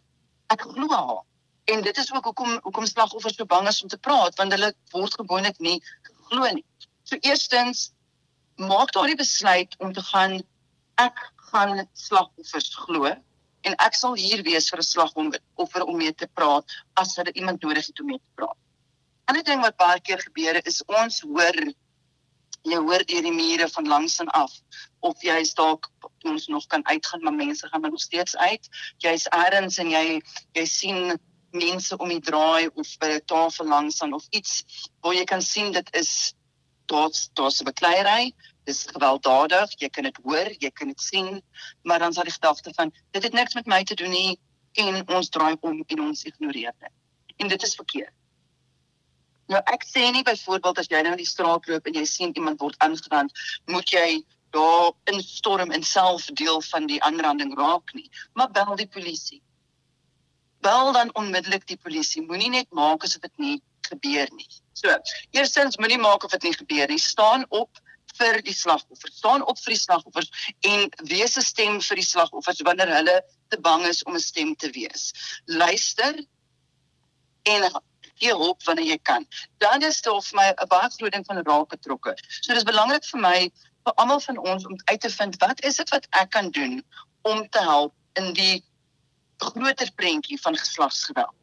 ek 0.54 0.66
glo 0.74 0.90
haar. 0.90 1.22
En 1.64 1.83
dit 1.83 1.96
is 1.96 2.12
ook 2.12 2.24
hoekom 2.24 2.59
hoekom 2.62 2.87
slagoffers 2.87 3.37
so 3.37 3.46
bang 3.46 3.68
is 3.68 3.83
om 3.83 3.88
te 3.88 3.98
praat 3.98 4.37
want 4.40 4.53
hulle 4.53 4.72
word 4.92 5.14
gewoonlik 5.20 5.59
nie 5.59 5.79
glo 6.29 6.50
nie. 6.53 6.64
So 7.03 7.16
eerstens 7.20 7.92
maak 8.57 8.92
daardie 8.92 9.16
besluit 9.16 9.77
om 9.79 9.92
te 9.92 10.03
gaan 10.03 10.42
ek 11.00 11.22
gaan 11.50 11.87
slagoffers 11.92 12.74
glo 12.87 13.14
en 13.64 13.79
ek 13.87 13.96
sal 13.96 14.18
hier 14.20 14.42
wees 14.44 14.68
vir 14.70 14.83
'n 14.83 14.90
slagoffer 14.90 15.87
om 15.87 15.96
mee 15.96 16.12
te 16.12 16.29
praat 16.40 16.77
as 17.00 17.16
hulle 17.16 17.33
iemand 17.33 17.62
nodig 17.62 17.87
het 17.87 18.00
om 18.00 18.07
mee 18.07 18.20
te 18.20 18.35
praat. 18.35 18.59
Ander 19.24 19.44
ding 19.44 19.62
wat 19.64 19.77
baie 19.77 20.00
keer 20.00 20.20
gebeur 20.20 20.61
is 20.66 20.83
ons 20.87 21.20
hoor 21.20 21.57
jy 22.64 22.79
hoor 22.81 23.05
deur 23.09 23.27
die 23.27 23.33
mure 23.33 23.68
van 23.68 23.88
langs 23.88 24.18
en 24.22 24.31
af 24.37 24.53
of 25.05 25.20
jy 25.22 25.37
is 25.44 25.53
dalk 25.55 25.90
ons 26.24 26.46
nog 26.48 26.66
kan 26.72 26.85
uitgaan 26.88 27.24
maar 27.24 27.37
mense 27.37 27.68
gaan 27.68 27.85
nog 27.85 28.00
steeds 28.00 28.37
uit 28.37 28.68
jy's 29.05 29.27
eers 29.37 29.79
en 29.79 29.90
jy 29.92 30.05
jy 30.57 30.64
sien 30.64 31.18
mense 31.54 31.96
om 31.96 32.08
die 32.10 32.20
draai 32.20 32.68
of 32.74 32.88
by 32.98 33.10
'n 33.14 33.24
tafel 33.30 33.66
langs 33.66 34.02
aan 34.02 34.14
of 34.14 34.26
iets 34.30 34.64
waar 35.00 35.14
jy 35.14 35.24
kan 35.24 35.42
sien 35.42 35.72
dit 35.72 35.94
is 35.94 36.34
daar's 36.86 37.30
daar's 37.32 37.60
'n 37.60 37.64
bekleierery. 37.64 38.34
Dis 38.64 38.86
gewelddadig. 38.86 39.70
Jy 39.78 39.88
kan 39.88 40.02
dit 40.02 40.18
hoor 40.22 40.48
jy 40.58 40.70
kan 40.70 40.88
dit 40.88 41.00
sien. 41.00 41.42
Maar 41.82 41.98
dan 41.98 42.12
sal 42.12 42.24
die 42.24 42.32
gedagte 42.32 42.72
van 42.74 42.92
dit 43.10 43.22
het 43.22 43.32
niks 43.32 43.54
met 43.54 43.66
my 43.66 43.84
te 43.84 43.94
doen 43.94 44.10
nie 44.10 44.38
en 44.72 45.08
ons 45.08 45.28
draai 45.28 45.56
om 45.60 45.84
en 45.86 46.00
ons 46.00 46.24
ignoreer 46.24 46.74
dit. 46.78 46.92
En 47.36 47.48
dit 47.48 47.62
is 47.62 47.74
verkeerd. 47.74 48.14
Nou 49.46 49.60
ek 49.64 49.84
sê 49.84 50.10
nie 50.10 50.22
byvoorbeeld 50.22 50.78
as 50.78 50.88
jy 50.88 51.00
nou 51.02 51.12
in 51.12 51.20
die 51.20 51.28
straat 51.28 51.66
loop 51.68 51.86
en 51.86 51.92
jy 51.92 52.04
sien 52.04 52.32
iemand 52.34 52.60
word 52.60 52.78
aangerand, 52.78 53.32
moet 53.66 53.90
jy 53.92 54.24
daar 54.50 54.92
instorm 55.04 55.70
en 55.70 55.82
self 55.82 56.26
deel 56.40 56.62
van 56.62 56.86
die 56.86 57.02
aanranding 57.02 57.52
raak 57.58 57.92
nie, 57.94 58.10
maar 58.32 58.50
bel 58.50 58.76
die 58.76 58.88
polisie. 58.88 59.42
Bel 60.64 60.92
dan 60.96 61.12
onmiddellik 61.20 61.66
die 61.68 61.77
polisie. 61.77 62.24
Moenie 62.24 62.50
net 62.50 62.70
maak 62.72 63.05
asof 63.05 63.24
dit 63.27 63.42
nie 63.46 63.57
gebeur 63.88 64.29
nie. 64.33 64.48
So, 64.72 64.92
eerstens 65.37 65.77
moenie 65.77 66.00
maak 66.00 66.24
of 66.24 66.33
dit 66.37 66.48
nie 66.48 66.55
gebeur 66.57 66.88
nie. 66.88 66.98
Staan 66.98 67.44
op 67.48 67.83
vir 68.18 68.40
die 68.46 68.55
slagoffer. 68.55 69.11
Staan 69.12 69.44
op 69.44 69.59
vir 69.59 69.74
die 69.74 69.81
slagoffers 69.81 70.31
en 70.70 70.88
wees 71.11 71.37
'n 71.37 71.42
stem 71.42 71.81
vir 71.81 72.00
die 72.00 72.07
slagoffers 72.07 72.62
wanneer 72.68 72.92
hulle 72.96 73.16
te 73.48 73.61
bang 73.61 73.87
is 73.87 74.03
om 74.05 74.14
'n 74.14 74.20
stem 74.20 74.55
te 74.57 74.70
wees. 74.70 75.12
Luister 75.46 76.14
en 77.42 77.70
gee 78.14 78.33
hulp 78.33 78.62
wanneer 78.64 78.87
jy 78.87 78.98
kan. 79.03 79.27
Dan 79.59 79.83
is 79.83 80.00
dit 80.00 80.12
vir 80.12 80.37
my 80.40 80.48
'n 80.50 80.68
baie 80.68 80.90
groot 80.96 81.12
ding 81.12 81.27
van 81.27 81.42
raak 81.42 81.68
betrokke. 81.68 82.14
So 82.40 82.55
dis 82.55 82.62
belangrik 82.62 83.05
vir 83.05 83.20
my 83.20 83.50
vir 83.85 83.94
almal 83.94 84.20
van 84.20 84.38
ons 84.38 84.66
om 84.66 84.77
uit 84.85 85.00
te 85.00 85.11
vind 85.11 85.37
wat 85.40 85.61
is 85.64 85.77
dit 85.77 85.90
wat 85.90 86.07
ek 86.11 86.31
kan 86.31 86.50
doen 86.50 86.85
om 87.22 87.48
te 87.48 87.61
help 87.61 87.92
in 88.14 88.33
die 88.33 88.64
groter 89.38 89.90
prentjie 89.94 90.40
van 90.40 90.57
geslagsgeweld. 90.57 91.35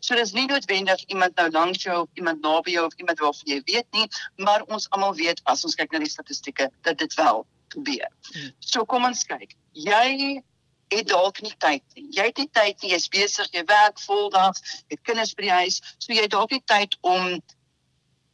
So 0.00 0.16
dis 0.18 0.32
nie 0.34 0.46
noodwendig 0.50 1.04
iemand 1.06 1.36
nou 1.38 1.50
langs 1.50 1.82
jou 1.82 2.00
of 2.02 2.08
iemand 2.18 2.42
naby 2.42 2.74
jou 2.74 2.84
of 2.86 2.94
iemand 2.98 3.18
waarvan 3.22 3.52
jy 3.52 3.60
weet 3.70 3.86
nie, 3.94 4.08
maar 4.36 4.64
ons 4.66 4.88
almal 4.90 5.14
weet 5.14 5.40
as 5.44 5.64
ons 5.64 5.78
kyk 5.78 5.94
na 5.94 6.02
die 6.02 6.10
statistieke 6.10 6.70
dat 6.82 6.98
dit 6.98 7.14
wel 7.14 7.46
gebeur. 7.74 8.08
Hmm. 8.32 8.52
So 8.58 8.84
kom 8.84 9.04
ons 9.04 9.24
kyk. 9.28 9.54
Jy 9.72 10.42
het 10.88 11.08
dalk 11.08 11.42
nie 11.44 11.54
tyd 11.60 11.84
nie. 11.94 12.06
Jy 12.16 12.30
het 12.30 12.40
nie 12.40 12.48
tyd 12.52 12.82
nie, 12.82 12.92
jy's 12.94 13.08
besig, 13.12 13.50
jy 13.52 13.64
werk 13.68 14.00
voldag, 14.00 14.58
jy 14.88 14.96
het 14.96 15.04
kinders 15.04 15.34
by 15.36 15.46
die 15.46 15.56
huis, 15.60 15.80
so 15.98 16.12
jy 16.12 16.24
het 16.24 16.34
dalk 16.34 16.54
nie 16.54 16.64
tyd 16.64 16.96
om 17.06 17.38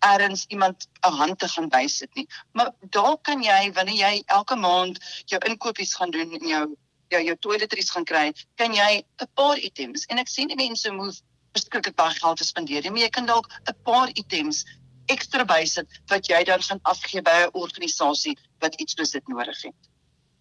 erns 0.05 0.44
iemand 0.53 0.87
'n 1.03 1.12
hand 1.18 1.38
te 1.38 1.48
gaan 1.48 1.68
bysit 1.68 2.14
nie. 2.14 2.27
Maar 2.53 2.70
dalk 2.90 3.22
kan 3.24 3.42
jy 3.42 3.72
wanneer 3.72 3.96
jy 3.96 4.22
elke 4.27 4.57
maand 4.57 5.00
jou 5.27 5.40
inkopies 5.48 5.94
gaan 5.94 6.11
doen 6.11 6.33
en 6.33 6.48
jou 6.48 6.64
jou 7.08 7.22
jou 7.22 7.36
toiletries 7.36 7.90
gaan 7.90 8.04
kry, 8.04 8.32
kan 8.56 8.74
jy 8.74 9.04
'n 9.22 9.28
paar 9.34 9.58
items 9.58 10.06
en 10.06 10.18
ek 10.18 10.28
sien 10.28 10.48
die 10.48 10.56
mense 10.56 10.90
moet 10.92 11.22
beskikbaar 11.52 11.94
baie 11.94 12.18
geld 12.18 12.38
te 12.38 12.44
spandeer, 12.44 12.90
maar 12.90 13.00
jy 13.00 13.10
kan 13.10 13.26
dalk 13.26 13.48
'n 13.68 13.76
paar 13.84 14.08
items 14.14 14.64
ekstra 15.06 15.44
bysit 15.44 15.86
wat 16.08 16.26
jy 16.26 16.44
dan 16.44 16.62
gaan 16.62 16.80
afgee 16.82 17.22
by 17.22 17.44
'n 17.44 17.50
organisasie 17.52 18.38
wat 18.60 18.74
iets 18.80 18.94
soos 18.96 19.10
dit 19.10 19.28
nodig 19.28 19.62
het. 19.62 19.80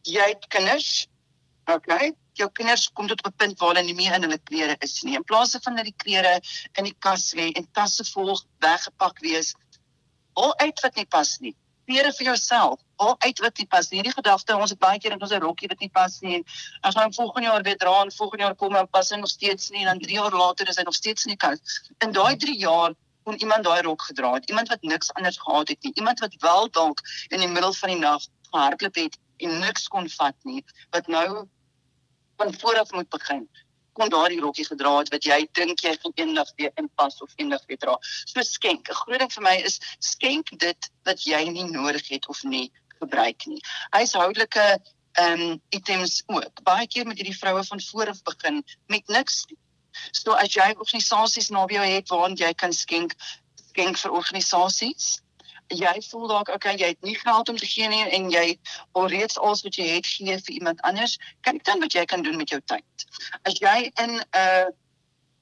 Jy 0.04 0.28
het 0.28 0.47
kinders, 0.47 1.08
Okay. 1.65 2.12
Jou 2.36 2.49
kinders 2.52 2.89
kom 2.91 3.08
tot 3.08 3.21
op 3.23 3.32
'n 3.32 3.36
punt 3.38 3.60
waar 3.60 3.69
hulle 3.69 3.84
nie 3.86 3.95
meer 3.95 4.13
in 4.13 4.21
hulle 4.21 4.39
klere 4.43 4.76
is 4.80 5.02
nie. 5.04 5.15
In 5.15 5.23
plaas 5.23 5.56
van 5.62 5.76
dat 5.76 5.86
die 5.86 5.95
klere 5.97 6.41
in 6.73 6.84
die 6.84 6.95
kas 6.99 7.34
lê 7.34 7.52
en 7.52 7.67
tasse 7.71 8.04
vol 8.04 8.39
weggepak 8.60 9.19
wees, 9.19 9.54
al 10.34 10.58
uit 10.60 10.80
wat 10.82 10.95
nie 10.95 11.06
pas 11.06 11.39
nie. 11.39 11.56
Klere 11.86 12.12
vir 12.15 12.26
jouself, 12.26 12.80
al 13.04 13.15
uit 13.19 13.39
wat 13.43 13.58
nie 13.58 13.67
pas 13.67 13.89
nie. 13.89 14.00
Hierdie 14.00 14.15
gedagte, 14.15 14.56
ons 14.56 14.72
het 14.72 14.80
baie 14.80 15.00
keer 15.00 15.15
in 15.15 15.22
ons 15.22 15.32
'n 15.32 15.41
rokkie 15.43 15.67
wat 15.67 15.80
nie 15.80 15.89
pas 15.89 16.19
nie 16.22 16.36
en 16.36 16.43
as 16.82 16.96
ons 16.96 17.15
volgende 17.15 17.50
jaar 17.50 17.63
weer 17.63 17.78
dra 17.78 18.02
en 18.02 18.12
volgende 18.12 18.43
jaar 18.43 18.56
kom 18.56 18.76
en 18.76 18.88
pas 18.88 19.10
hy 19.10 19.17
nog 19.17 19.30
steeds 19.30 19.69
nie 19.69 19.82
en 19.86 19.91
dan 19.91 20.00
3 20.00 20.13
jaar 20.19 20.32
later 20.32 20.69
is 20.69 20.78
hy 20.78 20.84
nog 20.84 20.96
steeds 20.96 21.26
nie 21.26 21.36
kas. 21.36 21.60
In 22.00 22.12
daai 22.12 22.36
3 22.38 22.58
jaar 22.58 22.93
kon 23.24 23.36
iemand 23.39 23.63
daai 23.63 23.82
rok 23.82 24.02
gedra 24.02 24.34
het. 24.34 24.50
Iemand 24.50 24.67
wat 24.67 24.82
niks 24.82 25.13
anders 25.13 25.38
gehad 25.38 25.67
het 25.67 25.84
nie. 25.84 25.93
Iemand 25.96 26.19
wat 26.19 26.36
wel 26.39 26.69
dalk 26.69 27.00
in 27.30 27.39
die 27.39 27.48
middel 27.48 27.74
van 27.74 27.89
die 27.89 28.00
nag 28.00 28.22
gehardloop 28.52 28.96
het 28.96 29.17
en 29.38 29.60
niks 29.60 29.88
kon 29.88 30.10
vat 30.10 30.36
nie 30.43 30.63
wat 30.89 31.08
nou 31.08 31.48
van 32.38 32.54
vooraf 32.60 32.91
moet 32.91 33.10
begin 33.10 33.50
kon 33.97 34.10
daardie 34.10 34.41
rokkie 34.41 34.65
gedra 34.65 34.97
het 34.99 35.12
wat 35.13 35.25
jy 35.25 35.39
dink 35.58 35.84
jy 35.86 35.93
gaan 36.01 36.15
eendag 36.15 36.51
weer 36.58 36.71
inpas 36.82 37.21
of 37.21 37.32
eendag 37.36 37.65
weer 37.67 37.77
dra. 37.77 37.97
So 38.25 38.41
skenk. 38.41 38.89
'n 38.89 38.99
Groot 39.01 39.19
ding 39.19 39.32
vir 39.32 39.43
my 39.43 39.56
is 39.69 39.79
skenk 39.99 40.53
dit 40.60 40.89
wat 41.06 41.25
jy 41.25 41.43
nie 41.49 41.69
nodig 41.69 42.08
het 42.10 42.27
of 42.27 42.43
nie 42.43 42.71
gebruik 42.99 43.45
nie. 43.45 43.62
Huishoudelike 43.89 44.79
ehm 45.13 45.41
um, 45.41 45.62
items 45.69 46.23
ook. 46.25 46.63
Baie 46.63 46.88
keer 46.88 47.06
met 47.06 47.17
hierdie 47.17 47.38
vroue 47.38 47.63
van 47.63 47.82
vooraf 47.82 48.23
begin 48.23 48.63
met 48.88 49.08
niks. 49.08 49.45
So 50.12 50.34
as 50.34 50.53
jy 50.53 50.73
organisasies 50.73 51.49
naby 51.49 51.77
jou 51.77 51.86
het 51.86 52.10
waar 52.10 52.32
jy 52.32 52.53
kan 52.53 52.73
skenk, 52.73 53.13
skenk 53.69 53.97
vir 53.97 54.12
organisasies 54.12 55.23
jy 55.78 56.02
voel 56.10 56.28
dalk 56.28 56.50
okay 56.54 56.76
jy 56.78 56.94
het 56.94 57.02
nie 57.02 57.16
geld 57.20 57.50
om 57.50 57.58
te 57.58 57.68
gee 57.68 57.88
nie 57.88 58.04
en 58.18 58.30
jy 58.32 58.60
alreeds 59.00 59.38
alles 59.38 59.64
wat 59.66 59.76
jy 59.80 59.88
het 59.96 60.08
gee 60.08 60.38
vir 60.38 60.54
iemand 60.54 60.82
anders. 60.82 61.18
Kyk 61.42 61.64
dan 61.68 61.84
wat 61.84 61.94
jy 61.94 62.06
kan 62.06 62.24
doen 62.24 62.38
met 62.38 62.50
jou 62.50 62.62
tyd. 62.72 63.06
As 63.44 63.60
jy 63.60 63.92
in 64.02 64.18
'n 64.20 64.24
uh, 64.36 64.70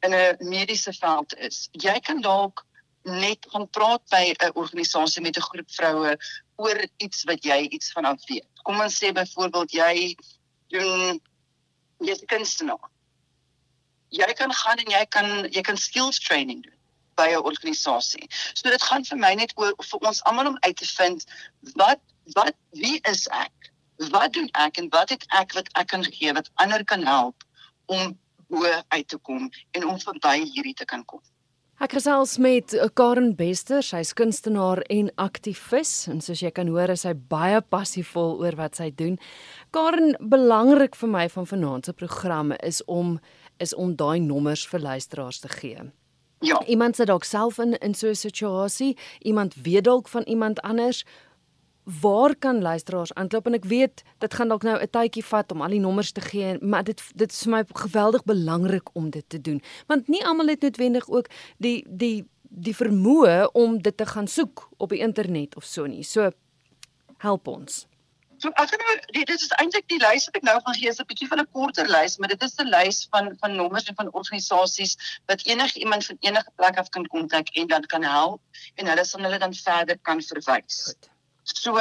in 0.01 0.15
'n 0.15 0.49
mediese 0.49 0.93
veld 0.93 1.35
is 1.37 1.69
jy 1.71 1.99
kan 1.99 2.21
dalk 2.21 2.65
net 3.03 3.45
gaan 3.49 3.69
praat 3.69 4.03
by 4.09 4.33
'n 4.33 4.51
organisasie 4.53 5.21
met 5.21 5.37
'n 5.37 5.47
groep 5.49 5.71
vroue 5.71 6.17
oor 6.55 6.85
iets 6.97 7.23
wat 7.23 7.43
jy 7.43 7.67
iets 7.69 7.91
van 7.91 8.05
af 8.05 8.25
weet. 8.27 8.47
Kom 8.63 8.81
ons 8.81 8.97
sê 9.03 9.11
byvoorbeeld 9.11 9.71
jy 9.71 10.15
doen 10.67 11.21
jy's 11.99 12.21
'n 12.21 12.25
kunstenaar. 12.25 12.89
Jy 14.09 14.33
kan 14.33 14.53
gaan 14.53 14.77
en 14.77 14.91
jy 14.91 15.05
kan 15.05 15.47
jy 15.51 15.61
kan 15.61 15.77
skills 15.77 16.19
training 16.19 16.63
doen 16.63 16.80
by 17.15 17.27
'n 17.31 17.43
organisasie. 17.43 18.27
So 18.53 18.69
dit 18.69 18.83
gaan 18.83 19.05
vir 19.05 19.17
my 19.17 19.33
net 19.33 19.53
oor 19.55 19.73
vir 19.77 19.99
ons 20.07 20.23
almal 20.23 20.47
om 20.47 20.57
uit 20.59 20.77
te 20.77 20.85
vind 20.85 21.25
wat 21.75 21.99
wat 22.33 22.55
wie 22.71 22.99
is 23.09 23.27
ek? 23.27 23.71
Wat 24.09 24.33
doen 24.33 24.49
ek 24.51 24.77
en 24.77 24.89
wat 24.89 25.09
het 25.09 25.25
ek 25.29 25.53
wat 25.53 25.69
ek 25.73 25.87
kan 25.87 26.03
gee 26.03 26.33
wat 26.33 26.49
ander 26.55 26.83
kan 26.83 27.03
help 27.05 27.43
om 27.85 28.17
bo 28.51 28.67
uit 28.87 29.07
te 29.07 29.17
kom 29.17 29.49
en 29.71 29.87
om 29.87 29.99
verby 29.99 30.41
hierdie 30.43 30.75
te 30.75 30.85
kan 30.85 31.05
kom. 31.05 31.21
Ek 31.81 31.95
gesels 31.97 32.35
met 32.37 32.75
Karen 32.93 33.31
Bester, 33.33 33.81
sy's 33.81 34.11
kunstenaar 34.13 34.83
en 34.93 35.07
aktivis 35.17 36.05
en 36.11 36.19
soos 36.21 36.43
jy 36.43 36.51
kan 36.53 36.69
hoor 36.69 36.93
is 36.93 37.07
sy 37.07 37.15
baie 37.31 37.57
passievol 37.73 38.35
oor 38.43 38.57
wat 38.59 38.77
sy 38.77 38.91
doen. 38.93 39.17
Karen, 39.73 40.13
belangrik 40.21 40.93
vir 40.99 41.09
my 41.09 41.25
van 41.33 41.49
vanaand 41.49 41.89
se 41.89 41.95
programme 41.97 42.59
is 42.61 42.83
om 42.85 43.17
is 43.61 43.73
om 43.77 43.95
daai 43.97 44.21
nommers 44.21 44.67
vir 44.69 44.81
luisteraars 44.81 45.41
te 45.41 45.49
gee. 45.53 45.89
Ja. 46.41 46.57
Iemand 46.65 46.95
sit 46.95 47.07
dalk 47.07 47.23
self 47.23 47.59
in 47.61 47.77
in 47.77 47.93
so 47.93 48.07
'n 48.07 48.15
situasie, 48.15 48.97
iemand 49.19 49.55
weet 49.55 49.83
dalk 49.83 50.07
van 50.07 50.21
iemand 50.23 50.61
anders. 50.61 51.05
Waar 52.01 52.35
kan 52.35 52.61
luisteraars 52.61 53.13
aanklop 53.13 53.45
en 53.45 53.53
ek 53.53 53.65
weet 53.65 54.03
dit 54.17 54.33
gaan 54.33 54.47
dalk 54.47 54.63
nou 54.63 54.81
'n 54.81 54.89
tydjie 54.89 55.25
vat 55.25 55.51
om 55.51 55.61
al 55.61 55.69
die 55.69 55.79
nommers 55.79 56.11
te 56.11 56.21
gee, 56.21 56.57
maar 56.59 56.83
dit 56.83 57.01
dit 57.15 57.31
is 57.31 57.41
vir 57.41 57.51
my 57.51 57.63
geweldig 57.73 58.23
belangrik 58.23 58.89
om 58.93 59.09
dit 59.09 59.25
te 59.27 59.41
doen. 59.41 59.61
Want 59.87 60.07
nie 60.07 60.25
almal 60.25 60.47
het 60.47 60.61
noodwendig 60.61 61.09
ook 61.09 61.27
die 61.57 61.85
die 61.89 62.25
die 62.41 62.75
vermoë 62.75 63.51
om 63.53 63.81
dit 63.81 63.97
te 63.97 64.05
gaan 64.05 64.27
soek 64.27 64.69
op 64.77 64.89
die 64.89 64.99
internet 64.99 65.55
of 65.55 65.63
so 65.63 65.85
nie. 65.85 66.03
So 66.03 66.31
help 67.17 67.47
ons. 67.47 67.87
So 68.41 68.49
ek 68.57 68.71
gaan 68.71 68.81
nou 68.81 68.93
dit 69.13 69.31
is 69.35 69.51
eintlik 69.61 69.85
die 69.91 69.99
lys 70.01 70.23
wat 70.27 70.37
ek 70.39 70.45
nou 70.47 70.55
gaan 70.65 70.77
gee 70.77 70.89
is 70.89 70.99
'n 71.01 71.05
bietjie 71.09 71.27
van 71.29 71.41
'n 71.41 71.49
korter 71.57 71.89
lys, 71.95 72.17
maar 72.17 72.31
dit 72.31 72.43
is 72.47 72.55
'n 72.57 72.71
lys 72.73 73.01
van 73.13 73.29
van 73.41 73.55
nommers 73.55 73.85
en 73.91 73.95
van 73.99 74.09
organisasies 74.21 74.95
wat 75.29 75.45
enige 75.45 75.79
iemand 75.79 76.05
van 76.05 76.17
enige 76.19 76.51
plek 76.55 76.79
af 76.81 76.89
kan 76.89 77.05
kontak 77.13 77.53
en 77.61 77.67
dan 77.67 77.85
kan 77.93 78.03
help 78.03 78.41
en 78.75 78.87
hulle 78.87 79.05
sal 79.05 79.21
hulle 79.21 79.37
dan 79.37 79.53
verder 79.53 79.99
kan 80.09 80.21
verwys. 80.21 80.95
So 81.43 81.77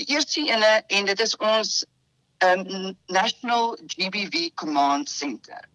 die 0.00 0.08
eerste 0.14 0.40
ene 0.40 0.72
en 0.86 1.04
dit 1.04 1.20
is 1.20 1.36
ons 1.36 1.84
um, 2.48 2.96
National 3.06 3.76
GBV 3.86 4.50
Command 4.54 5.08
Center. 5.08 5.68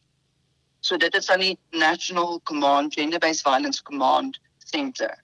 So 0.80 0.98
dit 0.98 1.16
is 1.16 1.30
aan 1.30 1.40
die 1.40 1.60
National 1.70 2.42
Command 2.44 2.94
Gender 2.94 3.20
Based 3.20 3.42
Violence 3.42 3.84
Command 3.84 4.40
Center. 4.58 5.21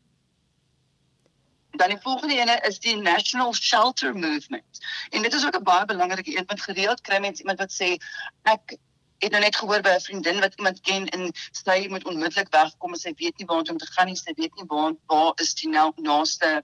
Dan 1.71 1.89
die 1.89 2.01
volgende 2.01 2.36
ene 2.36 2.60
is 2.67 2.80
die 2.80 2.95
National 2.95 3.53
Shelter 3.53 4.13
Movement. 4.13 4.86
En 5.10 5.21
dit 5.21 5.34
is 5.34 5.45
ook 5.45 5.58
'n 5.58 5.63
baie 5.63 5.86
belangrike 5.86 6.38
een 6.38 6.45
want 6.45 6.62
gereeld 6.62 7.01
kry 7.01 7.19
mense 7.19 7.41
iemand 7.41 7.60
wat 7.60 7.71
sê 7.71 7.97
ek 8.43 8.77
het 9.17 9.32
nou 9.32 9.41
net 9.41 9.56
gehoor 9.56 9.82
by 9.82 9.89
'n 9.89 9.99
vriendin 9.99 10.39
wat 10.39 10.56
iemand 10.56 10.82
ken 10.82 11.10
en 11.10 11.32
sy 11.51 11.88
moet 11.89 12.06
onmiddellik 12.06 12.49
wegkom 12.49 12.93
en 12.93 12.99
sy 12.99 13.13
weet 13.15 13.38
nie 13.38 13.45
waar 13.45 13.69
om 13.69 13.77
te 13.77 13.86
gaan 13.86 14.06
nie, 14.06 14.15
sy 14.15 14.34
weet 14.36 14.56
nie 14.56 14.67
waar 14.67 14.93
waar 15.06 15.34
is 15.36 15.53
die 15.53 15.69
nou 15.69 15.91
naaste 15.95 16.63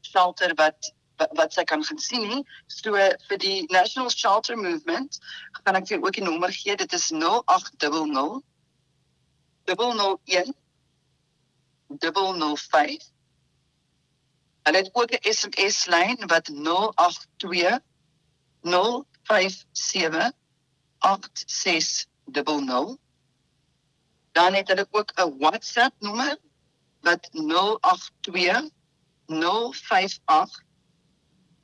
shelter 0.00 0.54
wat 0.54 0.94
wat 1.34 1.52
sy 1.52 1.64
kan 1.64 1.84
gaan 1.84 1.98
sien 1.98 2.28
nie. 2.28 2.44
So 2.66 2.94
vir 3.28 3.38
die 3.38 3.66
National 3.68 4.10
Shelter 4.10 4.56
Movement 4.56 5.18
gaan 5.64 5.74
ek 5.74 5.86
vir 5.86 6.02
ook 6.02 6.12
die 6.12 6.22
nommer 6.22 6.52
gee. 6.52 6.76
Dit 6.76 6.92
is 6.92 7.10
0800 7.10 8.42
001 9.66 10.54
005 11.88 13.10
Hulle 14.62 14.76
het 14.76 14.90
ook 14.92 15.10
'n 15.10 15.32
SMS 15.32 15.86
lyn 15.86 16.26
wat 16.26 16.48
082 16.48 17.80
057 18.60 20.32
8600. 20.98 22.98
Dan 24.32 24.54
het 24.54 24.68
hulle 24.68 24.88
ook 24.90 25.12
'n 25.14 25.38
WhatsApp 25.38 25.94
nommer 25.98 26.38
wat 27.00 27.28
082 27.32 28.70
058 29.26 30.62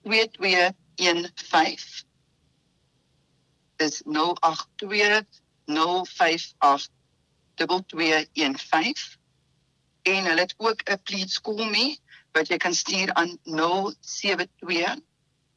2215. 0.02 2.07
Dis 3.76 4.02
082 4.04 5.24
058 5.64 6.88
2215. 7.54 9.22
En 10.02 10.24
hulle 10.24 10.40
het 10.40 10.54
ook 10.57 10.90
'n 10.90 11.02
please 11.02 11.40
call 11.40 11.70
me 11.70 11.98
wat 12.34 12.50
jy 12.50 12.56
kan 12.58 12.74
stuur 12.74 13.12
aan 13.14 13.38
072 13.42 14.98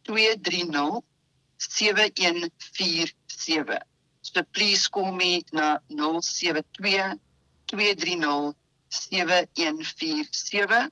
230 0.01 1.01
7147. 1.57 3.81
So 4.21 4.41
please 4.51 4.89
call 4.89 5.11
me 5.11 5.43
na 5.51 5.79
072 5.87 7.19
230 7.65 8.55
7147 8.87 10.89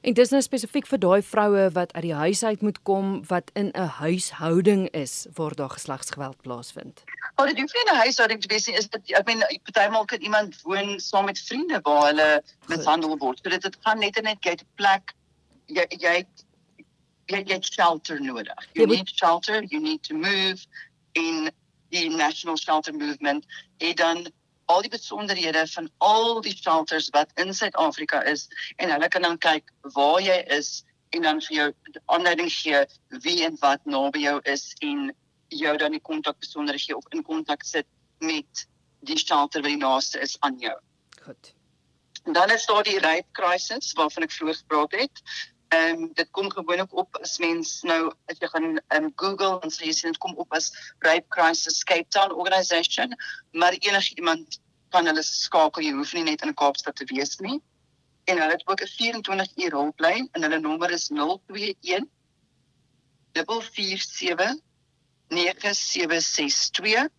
En 0.02 0.14
dis 0.16 0.30
nou 0.32 0.40
spesifiek 0.40 0.86
vir 0.88 1.00
daai 1.04 1.22
vroue 1.28 1.66
wat 1.76 1.90
uit 1.94 2.06
die 2.06 2.16
huis 2.16 2.44
uit 2.44 2.62
moet 2.64 2.78
kom 2.88 3.18
wat 3.28 3.52
in 3.54 3.72
'n 3.76 3.88
huishouding 4.00 4.88
is 4.96 5.28
waar 5.36 5.56
daar 5.56 5.70
geslagsgeweld 5.70 6.42
plaasvind. 6.42 7.04
Al 7.36 7.46
die 7.46 7.62
hoef 7.62 7.74
nie 7.74 7.92
'n 7.92 7.96
huishouding 7.96 8.42
te 8.42 8.48
wees 8.48 8.68
nie, 8.68 8.78
is 8.78 8.88
dit 8.88 9.12
ek 9.12 9.26
meen 9.26 9.44
partymal 9.64 10.06
kan 10.06 10.22
iemand 10.22 10.62
woon 10.62 11.00
saam 11.00 11.26
met 11.26 11.40
vriende 11.40 11.80
waar 11.84 12.06
hulle 12.06 12.44
mishandel 12.68 13.18
word. 13.18 13.40
So 13.44 13.50
dit 13.50 13.62
dit 13.62 13.78
gaan 13.82 14.00
net 14.00 14.22
net 14.22 14.38
jy 14.40 14.52
'n 14.52 14.66
plek 14.76 15.14
jy 15.66 15.86
jy 15.90 16.26
jy 17.28 17.44
jy 17.46 17.58
shelter 17.62 18.22
nodig. 18.22 18.68
You 18.74 18.88
moet, 18.88 18.96
need 18.96 19.12
shelter, 19.16 19.64
you 19.64 19.82
need 19.82 20.04
to 20.04 20.16
move 20.16 20.66
in 21.12 21.52
the 21.90 22.10
national 22.10 22.58
shelter 22.58 22.94
movement. 22.94 23.46
En 23.78 23.96
dan 23.96 24.32
al 24.70 24.84
die 24.86 24.92
besonderhede 24.94 25.64
van 25.68 25.90
al 25.98 26.42
die 26.46 26.54
shelters 26.56 27.10
wat 27.16 27.32
in 27.42 27.54
Suid-Afrika 27.54 28.22
is 28.30 28.48
en 28.78 28.92
hulle 28.94 29.08
kan 29.10 29.26
dan 29.26 29.38
kyk 29.42 29.72
waar 29.96 30.22
jy 30.22 30.38
is 30.58 30.84
en 31.18 31.26
dan 31.26 31.42
vir 31.42 31.56
jou 31.56 31.68
aanleiding 32.06 32.52
gee 32.54 32.84
wie 33.26 33.40
en 33.46 33.58
wat 33.64 33.86
naby 33.90 34.22
jou 34.28 34.36
is 34.54 34.68
en 34.86 35.10
jou 35.50 35.78
dan 35.82 35.96
die 35.98 36.04
kontak 36.12 36.38
besonderhede 36.40 36.86
gee 36.86 36.98
of 36.98 37.08
in 37.18 37.26
kontak 37.26 37.66
sit 37.66 37.88
met 38.20 38.68
die 39.10 39.18
shelter 39.18 39.64
wat 39.66 39.74
die 39.74 39.82
naaste 39.82 40.22
is 40.22 40.38
aan 40.46 40.60
jou. 40.62 40.76
Goed. 41.24 41.54
Dan 42.24 42.52
is 42.54 42.66
daar 42.70 42.84
die 42.84 43.00
rape 43.00 43.32
crisis 43.32 43.94
waarvan 43.98 44.28
ek 44.28 44.36
vroeër 44.36 44.60
gepraat 44.62 44.98
het. 45.02 45.24
Ehm 45.70 46.04
um, 46.04 46.14
dit 46.14 46.30
kom 46.32 46.50
gewoonlik 46.50 46.94
op 46.98 47.18
as 47.22 47.38
mens 47.38 47.82
nou 47.86 48.14
as 48.32 48.40
jy 48.42 48.48
gaan 48.50 48.80
um, 48.98 49.12
Google 49.22 49.60
en 49.62 49.70
sê 49.70 49.86
jy 49.86 49.92
sien 49.94 50.10
dit 50.10 50.22
kom 50.24 50.34
op 50.42 50.56
as 50.58 50.72
Rape 51.06 51.30
Crisis 51.36 51.84
Cape 51.86 52.10
Town 52.16 52.34
Organisation, 52.34 53.14
maar 53.54 53.78
enige 53.78 54.16
iemand 54.16 54.58
kan 54.90 55.06
hulle 55.06 55.22
skakel. 55.24 55.86
Jy 55.86 55.94
hoef 56.00 56.14
nie 56.18 56.26
net 56.26 56.42
in 56.42 56.58
Kaapstad 56.58 56.98
te 56.98 57.06
wees 57.14 57.38
nie. 57.46 57.60
En 58.26 58.42
hulle 58.42 58.56
het 58.56 58.66
ook 58.66 58.82
'n 58.82 58.94
24 58.96 59.52
uur 59.66 59.78
hulplyn 59.78 60.30
en 60.32 60.42
hulle 60.42 60.60
nommer 60.60 60.92
is 60.98 61.10
021 61.14 62.10
447 63.38 64.58
9762. 65.30 67.10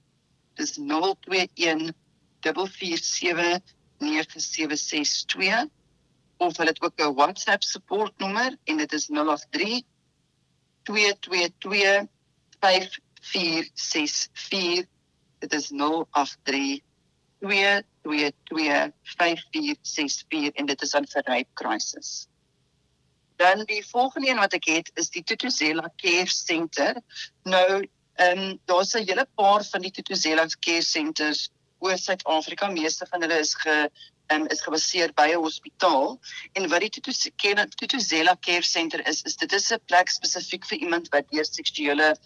Dis 0.59 0.77
021 0.77 1.95
447 2.43 3.63
9762 3.99 5.71
of 6.41 6.57
hulle 6.57 6.73
het 6.73 6.83
ook 6.83 7.01
'n 7.01 7.15
WhatsApp 7.15 7.63
support 7.63 8.19
nommer 8.19 8.57
en 8.65 8.77
dit 8.77 8.93
is 8.93 9.07
083 9.07 9.83
222 10.83 12.07
5464 12.61 14.87
dit 15.39 15.53
is 15.53 15.69
083 15.69 16.83
222 17.41 18.93
5464 19.03 20.55
en 20.55 20.67
dit 20.67 20.83
is 20.83 20.95
aan 20.95 21.07
vir 21.09 21.23
rape 21.25 21.53
crisis. 21.55 22.29
Dan 23.41 23.65
die 23.65 23.87
volgende 23.87 24.29
een 24.29 24.43
wat 24.43 24.53
ek 24.53 24.69
het 24.69 24.91
is 25.01 25.09
die 25.11 25.25
Tutuzela 25.25 25.89
Care 25.97 26.29
Center. 26.29 27.01
Nou 27.43 27.87
ehm 28.21 28.39
um, 28.39 28.59
daar's 28.69 28.93
'n 28.95 29.07
hele 29.09 29.27
paar 29.35 29.65
van 29.65 29.81
die 29.81 29.91
Tutuzela 29.91 30.47
Care 30.61 30.83
Centers 30.83 31.51
oor 31.79 31.99
Suid-Afrika. 31.99 32.69
Meeste 32.69 33.07
van 33.07 33.21
hulle 33.21 33.39
is 33.39 33.55
ge 33.55 33.91
um, 34.33 34.47
is 34.47 34.63
gebaseer 34.63 35.13
by 35.15 35.29
'n 35.33 35.43
hospitaal 35.43 36.19
en 36.53 36.69
wat 36.69 36.81
die 36.81 36.91
Tutuzela 36.91 38.37
Care 38.41 38.63
Center 38.63 39.07
is 39.09 39.23
is 39.23 39.37
dit 39.37 39.53
is 39.53 39.71
'n 39.73 39.81
plek 39.87 40.09
spesifiek 40.09 40.67
vir 40.67 40.79
iemand 40.79 41.09
wat 41.09 41.31
deur 41.31 41.45
seksuele 41.45 42.17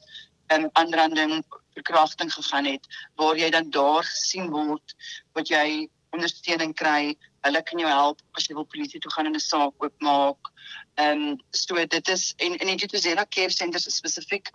um, 0.53 0.69
aanranding 0.73 1.45
verkrachting 1.75 2.33
gegaan 2.33 2.65
het 2.65 2.87
waar 3.17 3.37
jy 3.37 3.51
dan 3.51 3.71
daar 3.71 4.05
gesien 4.05 4.51
word 4.51 4.97
wat 5.33 5.49
jy 5.49 5.89
ondersteuning 6.15 6.75
kry 6.75 7.17
hulle 7.45 7.63
kan 7.63 7.79
jou 7.79 7.91
help 7.91 8.21
as 8.39 8.47
jy 8.49 8.57
wil 8.59 8.69
polisie 8.75 9.01
toe 9.01 9.13
gaan 9.13 9.27
en 9.27 9.37
'n 9.37 9.41
saak 9.41 9.75
oopmaak. 9.85 10.53
Ehm 10.97 11.25
um, 11.29 11.41
so 11.51 11.75
dit 11.75 12.09
is 12.09 12.33
en 12.37 12.57
in 12.57 12.67
die 12.67 12.77
Tutuzela 12.77 13.25
Care 13.25 13.51
Center 13.51 13.81
spesifiek 13.81 14.51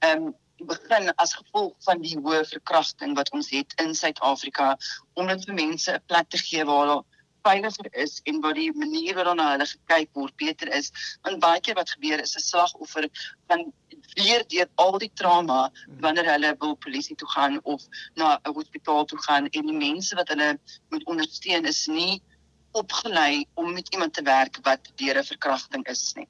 ehm 0.00 0.26
um, 0.26 0.34
begin 0.66 1.12
as 1.16 1.34
gevolg 1.34 1.74
van 1.86 2.02
die 2.02 2.16
hoë 2.18 2.44
verkrachting 2.48 3.14
wat 3.16 3.30
ons 3.36 3.50
het 3.50 3.74
in 3.82 3.94
Suid-Afrika 3.94 4.76
om 5.14 5.26
dit 5.26 5.44
vir 5.46 5.54
mense 5.54 5.92
'n 5.92 6.02
plek 6.06 6.28
te 6.30 6.38
gee 6.38 6.64
waar 6.64 6.86
hulle 6.86 7.04
veiliger 7.42 7.88
is 7.92 8.20
en 8.24 8.40
waar 8.40 8.54
die 8.54 8.72
manier 8.72 9.14
waarop 9.14 9.38
hulle 9.38 9.66
gekyk 9.66 10.08
word 10.12 10.36
beter 10.36 10.68
is. 10.74 10.90
Want 11.22 11.40
baie 11.40 11.60
keer 11.60 11.74
wat 11.74 11.90
gebeur 11.90 12.20
is 12.20 12.36
'n 12.36 12.40
slagoffer 12.40 13.08
van 13.48 13.72
weer 14.14 14.44
deur 14.48 14.68
al 14.74 14.98
die 14.98 15.12
trauma 15.14 15.70
wanneer 16.00 16.30
hulle 16.32 16.54
wil 16.58 16.74
polisie 16.76 17.16
toe 17.16 17.28
gaan 17.28 17.60
of 17.62 17.82
na 18.14 18.40
'n 18.44 18.54
hospitaal 18.54 19.04
toe 19.04 19.18
gaan 19.18 19.46
en 19.46 19.66
die 19.66 19.78
mense 19.78 20.14
wat 20.14 20.28
hulle 20.28 20.58
moet 20.90 21.04
ondersteun 21.04 21.64
is 21.64 21.86
nie 21.86 22.22
opgelei 22.72 23.44
om 23.54 23.72
met 23.72 23.88
iemand 23.94 24.14
te 24.14 24.22
werk 24.22 24.58
wat 24.62 24.80
deur 24.96 25.18
'n 25.18 25.24
verkrachting 25.24 25.86
is 25.86 26.12
nie. 26.14 26.28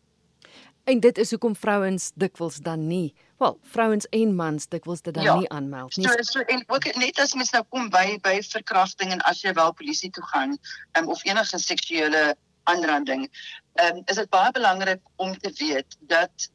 En 0.84 1.00
dit 1.00 1.18
is 1.18 1.30
hoekom 1.30 1.56
vrouens 1.56 2.12
dikwels 2.14 2.56
dan 2.56 2.86
nie 2.86 3.14
Wel, 3.38 3.58
vrouens 3.62 4.06
en 4.10 4.34
mans 4.34 4.68
dikwels 4.68 5.02
dit 5.06 5.14
dan 5.14 5.22
ja, 5.22 5.36
nie 5.38 5.48
aanmeld 5.54 5.96
nie. 5.96 6.08
So 6.08 6.22
so 6.26 6.40
en 6.40 6.64
ook 6.66 6.88
net 6.98 7.20
as 7.22 7.34
mens 7.38 7.52
nou 7.54 7.62
kom 7.70 7.86
by 7.94 8.18
by 8.22 8.40
verkrachting 8.42 9.12
en 9.14 9.22
as 9.30 9.44
jy 9.44 9.52
wel 9.54 9.72
polisie 9.78 10.10
toe 10.10 10.24
gaan 10.32 10.56
um, 10.98 11.08
of 11.14 11.24
enige 11.24 11.58
seksuele 11.62 12.22
aanranding, 12.68 13.28
um, 13.84 14.02
is 14.06 14.18
dit 14.18 14.30
baie 14.34 14.50
belangrik 14.52 15.02
om 15.16 15.36
te 15.38 15.52
weet 15.60 15.96
dat 16.10 16.48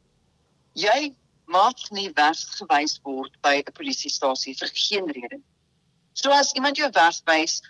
jy 0.74 1.14
mag 1.46 1.88
nie 1.96 2.10
weggewys 2.20 3.00
word 3.08 3.40
by 3.42 3.56
'n 3.62 3.76
polisiestasie 3.80 4.56
vir 4.60 4.72
geen 4.74 5.08
rede. 5.08 5.40
So 6.14 6.32
as 6.32 6.52
iemand 6.54 6.78
jou 6.78 6.90
wegwys, 6.92 7.62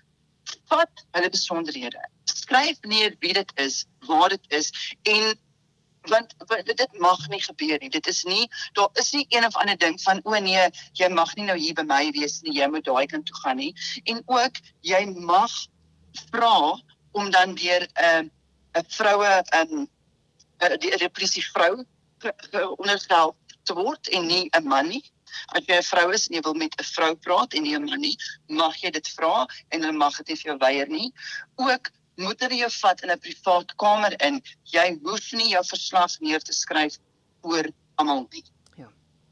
vat 0.74 1.06
hulle 1.12 1.30
besonderhede. 1.30 2.02
Skryf 2.24 2.82
neer 2.82 3.16
wie 3.20 3.34
dit 3.34 3.52
is, 3.56 3.86
waar 4.08 4.30
dit 4.30 4.46
is 4.50 4.72
en 5.04 5.38
want 6.12 6.34
dit 6.66 7.00
mag 7.00 7.28
nie 7.30 7.42
gebeur 7.42 7.80
nie. 7.80 7.90
Dit 7.90 8.08
is 8.08 8.24
nie 8.24 8.50
daar 8.74 8.90
is 8.94 9.12
nie 9.12 9.26
een 9.30 9.46
of 9.46 9.56
ander 9.56 9.78
ding 9.78 10.02
van 10.02 10.20
o 10.24 10.40
nee, 10.40 10.70
jy 10.94 11.10
mag 11.10 11.36
nie 11.36 11.46
nou 11.46 11.58
hier 11.58 11.74
by 11.74 11.86
my 11.88 12.12
wees 12.12 12.42
nie. 12.42 12.58
Jy 12.60 12.68
moet 12.68 12.86
daai 12.86 13.06
kant 13.08 13.26
toe 13.26 13.40
gaan 13.44 13.58
nie. 13.58 13.74
En 14.04 14.22
ook 14.26 14.60
jy 14.82 15.06
mag 15.16 15.52
vra 16.30 16.80
om 17.12 17.32
dan 17.32 17.56
deur 17.56 17.88
'n 17.88 18.04
uh, 18.04 18.24
'n 18.80 18.86
vroue 18.88 19.44
'n 19.44 19.72
um, 19.74 19.88
uh, 20.64 20.78
die 20.78 20.96
repressie 20.98 21.44
vrou 21.54 21.86
onderstel 22.78 23.36
te 23.64 23.74
word 23.74 24.08
en 24.08 24.28
nie 24.28 24.50
'n 24.52 24.68
man 24.68 24.88
nie. 24.88 25.04
As 25.56 25.66
jy 25.68 25.78
'n 25.78 25.90
vrou 25.90 26.12
is 26.14 26.28
en 26.28 26.36
jy 26.36 26.42
wil 26.42 26.54
met 26.54 26.76
'n 26.80 26.84
vrou 26.84 27.16
praat 27.16 27.54
en 27.54 27.64
nie 27.64 27.76
'n 27.76 27.86
man 27.86 28.02
nie, 28.02 28.18
mag 28.48 28.76
jy 28.82 28.92
dit 28.92 29.08
vra 29.18 29.48
en 29.70 29.82
hulle 29.82 29.98
mag 29.98 30.18
dit 30.18 30.28
nie 30.28 30.40
vir 30.42 30.52
jou 30.52 30.58
weier 30.58 30.90
nie. 30.90 31.14
Ook 31.56 31.92
moet 32.16 32.40
hulle 32.46 32.56
jou 32.56 32.72
vat 32.72 33.02
in 33.02 33.12
'n 33.12 33.20
privaat 33.20 33.76
kamer 33.76 34.14
in. 34.22 34.42
Jy 34.64 35.00
hoef 35.04 35.32
nie 35.32 35.50
jou 35.50 35.64
verslag 35.66 36.20
neer 36.20 36.42
te 36.42 36.54
skryf 36.54 36.98
oor 37.42 37.70
almal 37.96 38.28
nie. 38.32 38.44
Ja. 38.78 38.90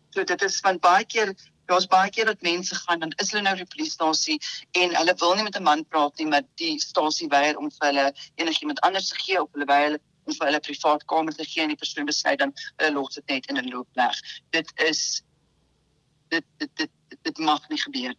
So 0.09 0.23
dit 0.23 0.41
is 0.41 0.59
van 0.59 0.79
baie 0.79 1.05
keer 1.05 1.35
daar's 1.65 1.87
baie 1.87 2.09
keer 2.09 2.25
dat 2.25 2.41
mense 2.41 2.75
gaan 2.75 2.99
dan 2.99 3.13
is 3.15 3.31
hulle 3.31 3.43
nou 3.43 3.53
by 3.55 3.63
die 3.63 3.73
polisiestasie 3.75 4.39
en 4.71 4.95
hulle 4.95 5.13
wil 5.19 5.35
nie 5.35 5.43
met 5.43 5.57
'n 5.57 5.63
man 5.63 5.85
praat 5.85 6.17
nie, 6.17 6.27
maar 6.27 6.43
die 6.55 6.79
stasie 6.79 7.27
weier 7.27 7.57
om 7.57 7.71
vir 7.71 7.87
hulle 7.87 8.13
enigiemand 8.35 8.79
anders 8.79 9.09
te 9.09 9.19
gee 9.19 9.41
of 9.41 9.49
hulle 9.53 9.65
weier 9.65 9.99
om 10.25 10.33
vir 10.33 10.45
hulle 10.47 10.59
privaat 10.59 11.05
kamer 11.05 11.33
te 11.33 11.45
gee 11.45 11.63
en 11.63 11.73
die 11.73 11.81
persoon 11.83 12.05
besluit 12.05 12.39
dan 12.39 12.53
hulle 12.75 12.91
los 12.91 13.15
dit 13.15 13.27
net 13.27 13.45
in 13.45 13.57
'n 13.57 13.69
loopleg. 13.69 14.19
Dit 14.49 14.71
is 14.75 15.23
dit 16.29 16.45
dit 16.57 16.75
dit, 16.75 16.91
dit 17.21 17.37
mag 17.37 17.69
nie 17.69 17.81
gebeur. 17.81 18.13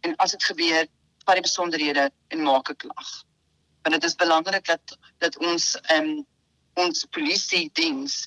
En 0.00 0.16
as 0.16 0.30
dit 0.30 0.44
gebeur, 0.44 0.86
vat 1.24 1.34
die 1.34 1.48
besonderhede 1.48 2.10
en 2.28 2.42
maak 2.42 2.70
'n 2.70 2.76
klag 2.76 3.24
want 3.84 3.96
dit 3.96 4.04
is 4.10 4.16
belangrik 4.20 4.64
dat 4.70 4.96
dat 5.24 5.38
ons 5.38 5.74
ehm 5.82 6.10
um, 6.10 6.22
ons 6.74 7.04
polisie 7.14 7.68
diens 7.78 8.24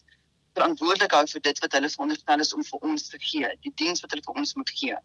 verantwoordelik 0.57 1.13
hou 1.13 1.25
vir 1.33 1.43
dit 1.49 1.59
wat 1.63 1.77
hulle 1.77 1.89
veronderstel 1.93 2.43
is 2.45 2.53
om 2.55 2.63
vir 2.65 2.89
ons 2.89 3.09
te 3.11 3.19
gee, 3.21 3.49
die 3.65 3.73
diens 3.81 4.03
wat 4.03 4.13
hulle 4.13 4.25
vir 4.25 4.41
ons 4.41 4.55
moet 4.57 4.73
gee. 4.79 4.97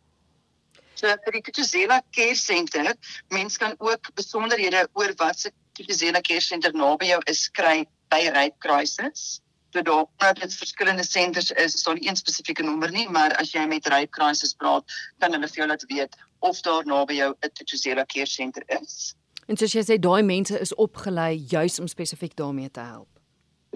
So 1.01 1.11
vir 1.25 1.37
die 1.37 1.43
Tutuzela 1.49 1.99
Care 2.15 2.37
Center, 2.39 2.93
mense 3.35 3.59
kan 3.59 3.75
ook 3.79 4.13
besonderhede 4.19 4.87
oor 5.01 5.15
wat 5.23 5.41
se 5.41 5.53
Tutuzela 5.77 6.23
Care 6.23 6.45
Center 6.45 6.75
naby 6.77 7.11
jou 7.11 7.21
is 7.33 7.49
kry 7.59 7.83
by 8.13 8.29
Rape 8.37 8.61
Crisis. 8.63 9.41
So 9.73 9.83
daar 9.83 10.05
nou 10.21 10.33
dit 10.37 10.55
verskillende 10.61 11.05
senters 11.09 11.51
is, 11.51 11.75
is 11.75 11.87
daar 11.87 11.97
nie 11.97 12.09
een 12.09 12.21
spesifieke 12.21 12.63
nommer 12.63 12.93
nie, 12.93 13.09
maar 13.09 13.33
as 13.41 13.55
jy 13.55 13.65
met 13.67 13.89
Rape 13.89 14.13
Crisis 14.13 14.53
praat, 14.55 14.85
kan 15.19 15.33
hulle 15.33 15.49
vir 15.49 15.63
jou 15.63 15.69
laat 15.71 15.89
weet 15.89 16.21
of 16.45 16.61
daar 16.67 16.87
naby 16.87 17.19
jou 17.23 17.33
'n 17.33 17.53
Tutuzela 17.57 18.05
Care 18.05 18.29
Center 18.29 18.65
is. 18.81 19.15
En 19.53 19.59
soos 19.61 19.75
jy 19.77 19.83
sê, 19.85 19.99
daai 20.01 20.23
mense 20.25 20.57
is 20.65 20.71
opgelei 20.81 21.35
juis 21.51 21.75
om 21.83 21.89
spesifiek 21.91 22.33
daarmee 22.39 22.71
te 22.73 22.81
help. 22.81 23.09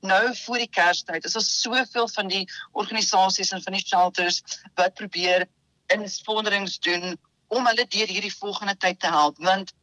nou 0.02 0.36
voor 0.42 0.64
die 0.64 0.72
Kerstyd 0.78 1.26
is 1.26 1.36
daar 1.38 1.48
soveel 1.48 2.08
van 2.08 2.32
die 2.32 2.46
organisasies 2.72 3.52
en 3.52 3.64
van 3.64 3.78
die 3.78 3.86
shelters 3.86 4.42
wat 4.76 4.96
probeer 5.02 5.48
insponderings 5.94 6.80
doen 6.80 7.18
om 7.48 7.68
hulle 7.68 7.88
deur 7.98 8.08
hierdie 8.08 8.36
volgende 8.38 8.78
tyd 8.78 9.00
te 9.00 9.12
help 9.12 9.42
want 9.50 9.74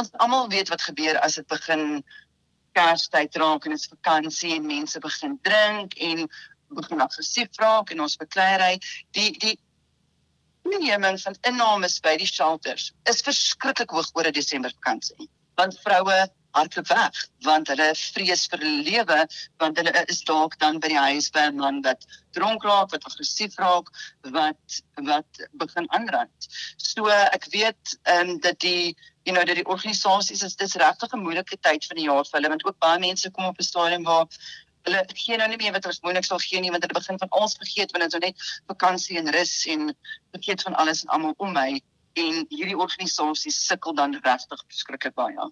ons 0.00 0.12
almal 0.24 0.48
weet 0.48 0.72
wat 0.72 0.88
gebeur 0.88 1.20
as 1.20 1.36
dit 1.40 1.46
begin 1.46 2.02
Kerstyd 2.72 3.36
raak 3.36 3.66
en 3.66 3.76
dit 3.76 3.80
is 3.80 3.90
vakansie 3.92 4.54
en 4.56 4.66
mense 4.66 4.98
begin 5.04 5.36
drink 5.44 5.98
en 6.00 6.24
begin 6.72 7.04
aggressief 7.04 7.60
raak 7.60 7.92
en 7.92 8.00
ons 8.00 8.16
bekleierery 8.16 8.78
die 9.12 9.30
die 9.44 9.58
minimum 10.68 11.18
van 11.18 11.36
innames 11.48 12.00
by 12.00 12.16
die 12.16 12.26
shelters 12.26 12.92
is 13.10 13.24
verskriklik 13.26 13.90
hoog 13.90 14.10
oor 14.14 14.26
'n 14.26 14.38
Desember 14.38 14.72
vakansie 14.78 15.28
want 15.60 15.78
vroue 15.84 16.20
hardloop 16.56 16.88
weg 16.88 17.20
want 17.46 17.70
hulle 17.72 17.88
vrees 17.98 18.44
vir 18.52 18.62
hulle 18.64 18.82
lewe 18.88 19.18
want 19.62 19.78
hulle 19.80 20.04
is 20.14 20.20
dalk 20.28 20.58
dan 20.64 20.80
by 20.84 20.90
die 20.92 21.00
huis 21.06 21.30
by 21.36 21.46
'n 21.48 21.60
man 21.60 21.80
wat 21.86 22.04
dronk 22.36 22.64
raak 22.68 22.92
wat 22.94 23.06
aggressief 23.10 23.56
raak 23.62 23.88
wat 24.36 24.80
wat 25.08 25.40
begin 25.64 25.88
aanrand. 25.98 26.48
So 26.76 27.08
ek 27.08 27.48
weet 27.56 27.96
ehm 28.02 28.34
um, 28.34 28.40
dat 28.40 28.60
die 28.60 28.94
you 29.24 29.34
know 29.34 29.44
dat 29.44 29.56
die 29.56 29.68
organisasies 29.74 30.42
is 30.42 30.56
dis 30.56 30.76
regtig 30.84 31.12
'n 31.12 31.24
moeilike 31.24 31.56
tyd 31.68 31.88
van 31.88 31.96
die 31.96 32.08
jaar 32.08 32.24
vir 32.24 32.38
hulle 32.38 32.52
want 32.54 32.66
ook 32.66 32.78
baie 32.78 32.98
mense 32.98 33.30
kom 33.30 33.44
op 33.44 33.58
'n 33.58 33.70
stadium 33.70 34.04
waar 34.04 34.26
hulle 34.88 35.04
gee 35.14 35.36
nou 35.36 35.48
nie 35.48 35.60
meer 35.60 35.72
wat 35.76 35.86
ons 35.86 36.00
moontlik 36.02 36.28
sal 36.28 36.42
gee 36.42 36.60
nie 36.60 36.70
want 36.74 36.84
hulle 36.86 36.98
begin 36.98 37.18
van 37.22 37.32
alles 37.38 37.56
vergeet 37.60 37.92
want 37.94 38.04
dit 38.04 38.12
is 38.12 38.18
nou 38.18 38.24
net 38.26 38.44
vakansie 38.72 39.18
en 39.18 39.32
rus 39.36 39.56
en 39.74 39.96
vergeet 40.36 40.62
van 40.68 40.78
alles 40.84 41.02
en 41.04 41.14
almal 41.16 41.34
om 41.38 41.52
my 41.56 41.80
en 42.22 42.46
hierdie 42.52 42.76
organisasies 42.76 43.58
sukkel 43.66 43.94
dan 43.96 44.18
regtig 44.24 44.64
verskriklik 44.68 45.14
baie. 45.16 45.36
Ja. 45.38 45.50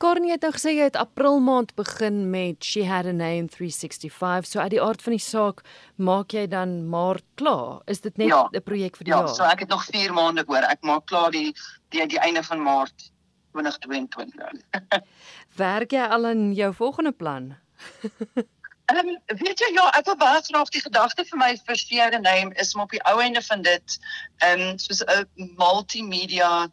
Cornie 0.00 0.30
het 0.32 0.40
nou 0.46 0.48
gesê 0.54 0.70
jy 0.72 0.86
het 0.86 0.96
April 0.96 1.42
maand 1.44 1.74
begin 1.76 2.22
met 2.32 2.64
She 2.64 2.86
Had 2.88 3.04
a 3.04 3.12
Name 3.12 3.50
365. 3.52 4.46
So 4.48 4.62
uit 4.62 4.72
die 4.72 4.80
aard 4.80 5.02
van 5.04 5.12
die 5.12 5.20
saak 5.20 5.60
maak 6.00 6.32
jy 6.32 6.46
dan 6.48 6.88
maar 6.88 7.20
klaar. 7.36 7.82
Is 7.84 8.00
dit 8.00 8.16
net 8.16 8.32
'n 8.32 8.32
ja, 8.32 8.60
projek 8.64 8.96
vir 8.96 9.04
die 9.04 9.12
ja, 9.12 9.18
jaar? 9.18 9.28
Ja, 9.28 9.34
so 9.34 9.44
ek 9.44 9.60
het 9.60 9.68
nog 9.68 9.84
4 9.84 10.12
maande 10.12 10.44
oor. 10.46 10.64
Ek 10.64 10.80
maak 10.80 11.04
klaar 11.04 11.30
die 11.30 11.52
die 11.90 12.06
die 12.06 12.18
einde 12.18 12.42
van 12.42 12.62
Maart 12.62 13.12
2022. 13.52 14.64
Werk 15.64 15.92
jy 15.92 16.06
al 16.08 16.26
aan 16.26 16.54
jou 16.54 16.72
volgende 16.74 17.12
plan? 17.12 17.56
Ehm 18.90 19.08
um, 19.08 19.18
weet 19.38 19.60
jy 19.62 19.68
ja, 19.74 19.84
ek 19.94 20.06
wil 20.08 20.16
baie 20.18 20.42
graag 20.42 20.70
die 20.74 20.82
gedagte 20.82 21.24
vir 21.28 21.38
my 21.38 21.50
Had 21.62 22.14
a 22.14 22.18
Name 22.18 22.54
is 22.58 22.74
om 22.74 22.82
op 22.82 22.90
die 22.90 23.02
ou 23.06 23.20
einde 23.22 23.42
van 23.42 23.62
dit 23.62 23.98
ehm 24.38 24.60
um, 24.60 24.78
soos 24.78 25.02
'n 25.04 25.54
multimedia 25.58 26.66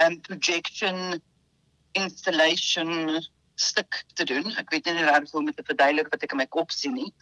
ehm 0.00 0.12
um, 0.12 0.20
projection 0.20 1.22
installation 1.92 3.20
stuk 3.54 4.04
te 4.14 4.24
doen. 4.24 4.50
Ek 4.56 4.70
weet 4.70 4.84
nie 4.84 5.04
regtig 5.04 5.30
hoe 5.30 5.40
om 5.40 5.46
dit 5.46 5.56
te 5.56 5.66
verduidelik 5.66 6.08
wat 6.10 6.22
ek 6.22 6.32
in 6.32 6.40
my 6.40 6.46
kop 6.46 6.70
sien 6.72 6.94
nie. 6.96 7.12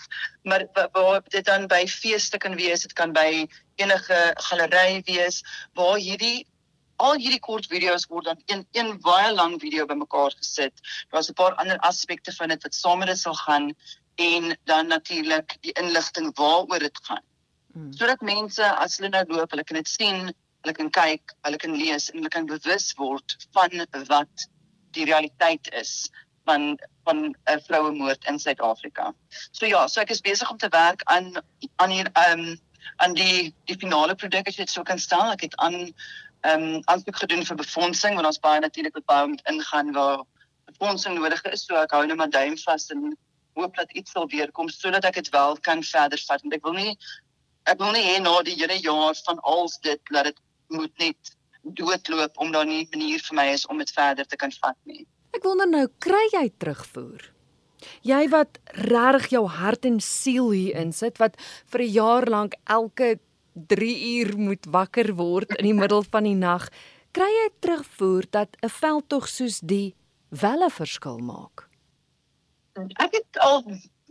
Maar 0.43 0.64
waar 0.93 1.22
dit 1.28 1.45
dan 1.45 1.66
by 1.66 1.84
feeste 1.86 2.39
kan 2.39 2.57
wees, 2.57 2.86
dit 2.86 2.93
kan 2.93 3.12
by 3.12 3.49
enige 3.82 4.20
galery 4.49 5.03
wees 5.11 5.43
waar 5.74 5.99
hierdie 5.99 6.47
al 7.05 7.14
hierdie 7.20 7.42
kort 7.44 7.68
video's 7.70 8.07
word 8.11 8.28
dan 8.30 8.42
in 8.55 8.66
een 8.76 8.99
baie 9.05 9.30
lang 9.34 9.57
video 9.62 9.86
bymekaar 9.86 10.34
gesit. 10.40 10.74
Daar's 11.11 11.30
'n 11.30 11.38
paar 11.38 11.55
ander 11.55 11.78
aspekte 11.78 12.32
van 12.32 12.49
dit 12.49 12.62
wat 12.62 12.74
saam 12.74 12.99
met 12.99 13.09
dit 13.09 13.18
sal 13.18 13.34
gaan 13.34 13.72
en 14.16 14.59
dan 14.64 14.86
natuurlik 14.86 15.57
die 15.61 15.72
inligting 15.72 16.34
waaroor 16.36 16.78
dit 16.78 16.99
gaan. 17.03 17.24
Hmm. 17.72 17.92
Sodat 17.92 18.20
mense 18.20 18.64
as 18.74 18.96
hulle 18.96 19.09
nou 19.09 19.24
loop, 19.28 19.51
hulle 19.51 19.64
kan 19.64 19.76
dit 19.76 19.88
sien, 19.88 20.32
hulle 20.62 20.74
kan 20.74 20.90
kyk, 20.90 21.34
hulle 21.46 21.57
kan 21.57 21.76
lees 21.76 22.11
en 22.11 22.18
hulle 22.18 22.32
kan 22.34 22.46
bewus 22.46 22.92
word 22.99 23.36
van 23.53 23.86
wat 24.09 24.49
die 24.96 25.05
realiteit 25.05 25.70
is 25.72 26.11
van 26.49 26.78
van 27.05 27.18
'n 27.24 27.34
uh, 27.51 27.59
vroue 27.66 27.92
moord 27.92 28.24
in 28.24 28.38
Suid-Afrika. 28.38 29.14
So 29.51 29.66
ja, 29.66 29.86
so 29.86 30.01
ek 30.01 30.11
is 30.11 30.20
besig 30.20 30.51
om 30.51 30.59
te 30.59 30.68
werk 30.68 31.03
aan 31.05 31.32
aan 31.76 31.90
hier 31.90 32.11
ehm 32.12 32.38
um, 32.38 32.59
aan 32.96 33.14
die 33.14 33.55
die 33.64 33.78
finale 33.78 34.14
produk 34.14 34.49
as 34.49 34.57
jy 34.57 34.64
dit 34.64 34.72
sou 34.74 34.84
kan 34.84 34.99
stel. 34.99 35.32
Ek 35.32 35.46
het 35.46 35.57
aan 35.57 35.92
ehm 36.49 36.64
um, 36.64 36.82
aansoek 36.92 37.16
gedoen 37.22 37.44
vir 37.44 37.57
befondsing 37.61 38.14
want 38.18 38.26
ons 38.26 38.42
baie 38.49 38.61
natuurlik 38.64 38.94
met 38.94 39.07
baie 39.12 39.30
moet 39.32 39.49
ingaan 39.53 39.92
waar 39.92 40.24
befondsing 40.70 41.18
nodig 41.18 41.42
is. 41.53 41.64
So 41.66 41.76
ek 41.76 41.94
hou 41.96 42.05
net 42.07 42.20
my 42.20 42.28
duim 42.32 42.57
vas 42.64 42.90
en 42.94 43.16
hoop 43.59 43.76
dat 43.76 43.92
iets 43.92 44.14
sal 44.14 44.28
weerkom 44.34 44.68
sodat 44.72 45.05
ek 45.09 45.18
dit 45.20 45.32
wel 45.34 45.59
kan 45.68 45.82
verder 45.82 46.22
vat 46.28 46.44
want 46.44 46.59
ek 46.59 46.68
wil 46.68 46.76
nie 46.78 46.94
ek 47.72 47.80
wil 47.82 47.92
nie 47.96 48.05
hê 48.07 48.18
na 48.22 48.36
die 48.46 48.57
hele 48.61 48.78
jaar 48.80 49.16
van 49.26 49.40
als 49.55 49.78
dit 49.86 50.14
dat 50.14 50.30
dit 50.30 50.38
moet 50.78 51.05
net 51.05 51.34
doodloop 51.80 52.38
om 52.38 52.53
daar 52.53 52.66
nie 52.66 52.84
'n 52.84 52.99
manier 52.99 53.20
vir 53.28 53.36
my 53.36 53.46
is 53.53 53.66
om 53.66 53.78
dit 53.78 53.90
verder 53.90 54.26
te 54.26 54.36
kan 54.36 54.53
vat 54.62 54.76
nie. 54.84 55.07
Ek 55.34 55.44
wonder 55.44 55.68
nou, 55.68 55.86
kry 55.99 56.24
jy 56.32 56.51
terugvoer? 56.59 57.32
Jy 58.03 58.28
wat 58.28 58.59
regtig 58.72 59.30
jou 59.30 59.46
hart 59.46 59.84
en 59.84 60.01
siel 60.01 60.51
hier 60.51 60.76
insit 60.76 61.18
wat 61.18 61.36
vir 61.66 61.80
'n 61.82 61.92
jaar 61.92 62.26
lank 62.26 62.55
elke 62.66 63.18
3 63.66 64.18
uur 64.18 64.38
moet 64.38 64.66
wakker 64.70 65.14
word 65.14 65.54
in 65.59 65.64
die 65.64 65.74
middel 65.74 66.04
van 66.11 66.24
die 66.24 66.34
nag, 66.34 66.68
kry 67.12 67.28
jy 67.28 67.48
terugvoer 67.61 68.24
dat 68.30 68.56
'n 68.62 68.68
veldtog 68.68 69.28
soos 69.28 69.61
die 69.61 69.94
wel 70.28 70.64
'n 70.64 70.70
verskil 70.70 71.18
maak? 71.18 71.68
Ek 72.98 73.12
het 73.12 73.38
al 73.38 73.64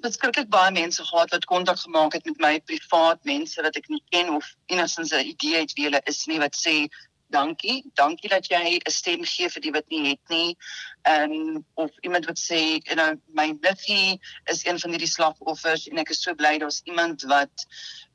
beskiklik 0.03 0.49
baie 0.49 0.71
mense 0.71 1.03
gehad 1.05 1.31
wat 1.31 1.45
kontak 1.45 1.79
gemaak 1.79 2.13
het 2.13 2.25
met 2.25 2.37
my 2.37 2.53
privaat 2.69 3.23
mense 3.23 3.61
wat 3.61 3.75
ek 3.79 3.89
nie 3.89 4.03
ken 4.09 4.29
of 4.29 4.45
enigstens 4.65 5.13
'n 5.13 5.25
idee 5.33 5.59
het 5.61 5.73
wie 5.73 5.85
hulle 5.87 6.01
is 6.05 6.25
nie 6.25 6.39
wat 6.39 6.55
sê 6.55 6.87
dankie. 7.29 7.91
Dankie 7.93 8.29
dat 8.29 8.47
jy 8.47 8.77
'n 8.77 8.91
stem 8.91 9.23
gee 9.23 9.49
vir 9.49 9.61
die 9.61 9.71
wat 9.71 9.87
nie 9.89 10.09
het 10.09 10.29
nie. 10.29 10.57
Ehm 11.01 11.31
um, 11.31 11.65
of 11.73 11.91
iemand 12.01 12.25
wat 12.25 12.39
sê, 12.39 12.79
you 12.83 12.95
know, 12.95 13.15
my 13.27 13.57
niggie 13.61 14.19
is 14.45 14.65
een 14.65 14.79
van 14.79 14.89
hierdie 14.91 15.07
slagoffers 15.07 15.87
en 15.87 15.97
ek 15.97 16.09
is 16.09 16.21
so 16.21 16.33
bly 16.33 16.57
daar's 16.57 16.81
iemand 16.83 17.21
wat 17.21 17.65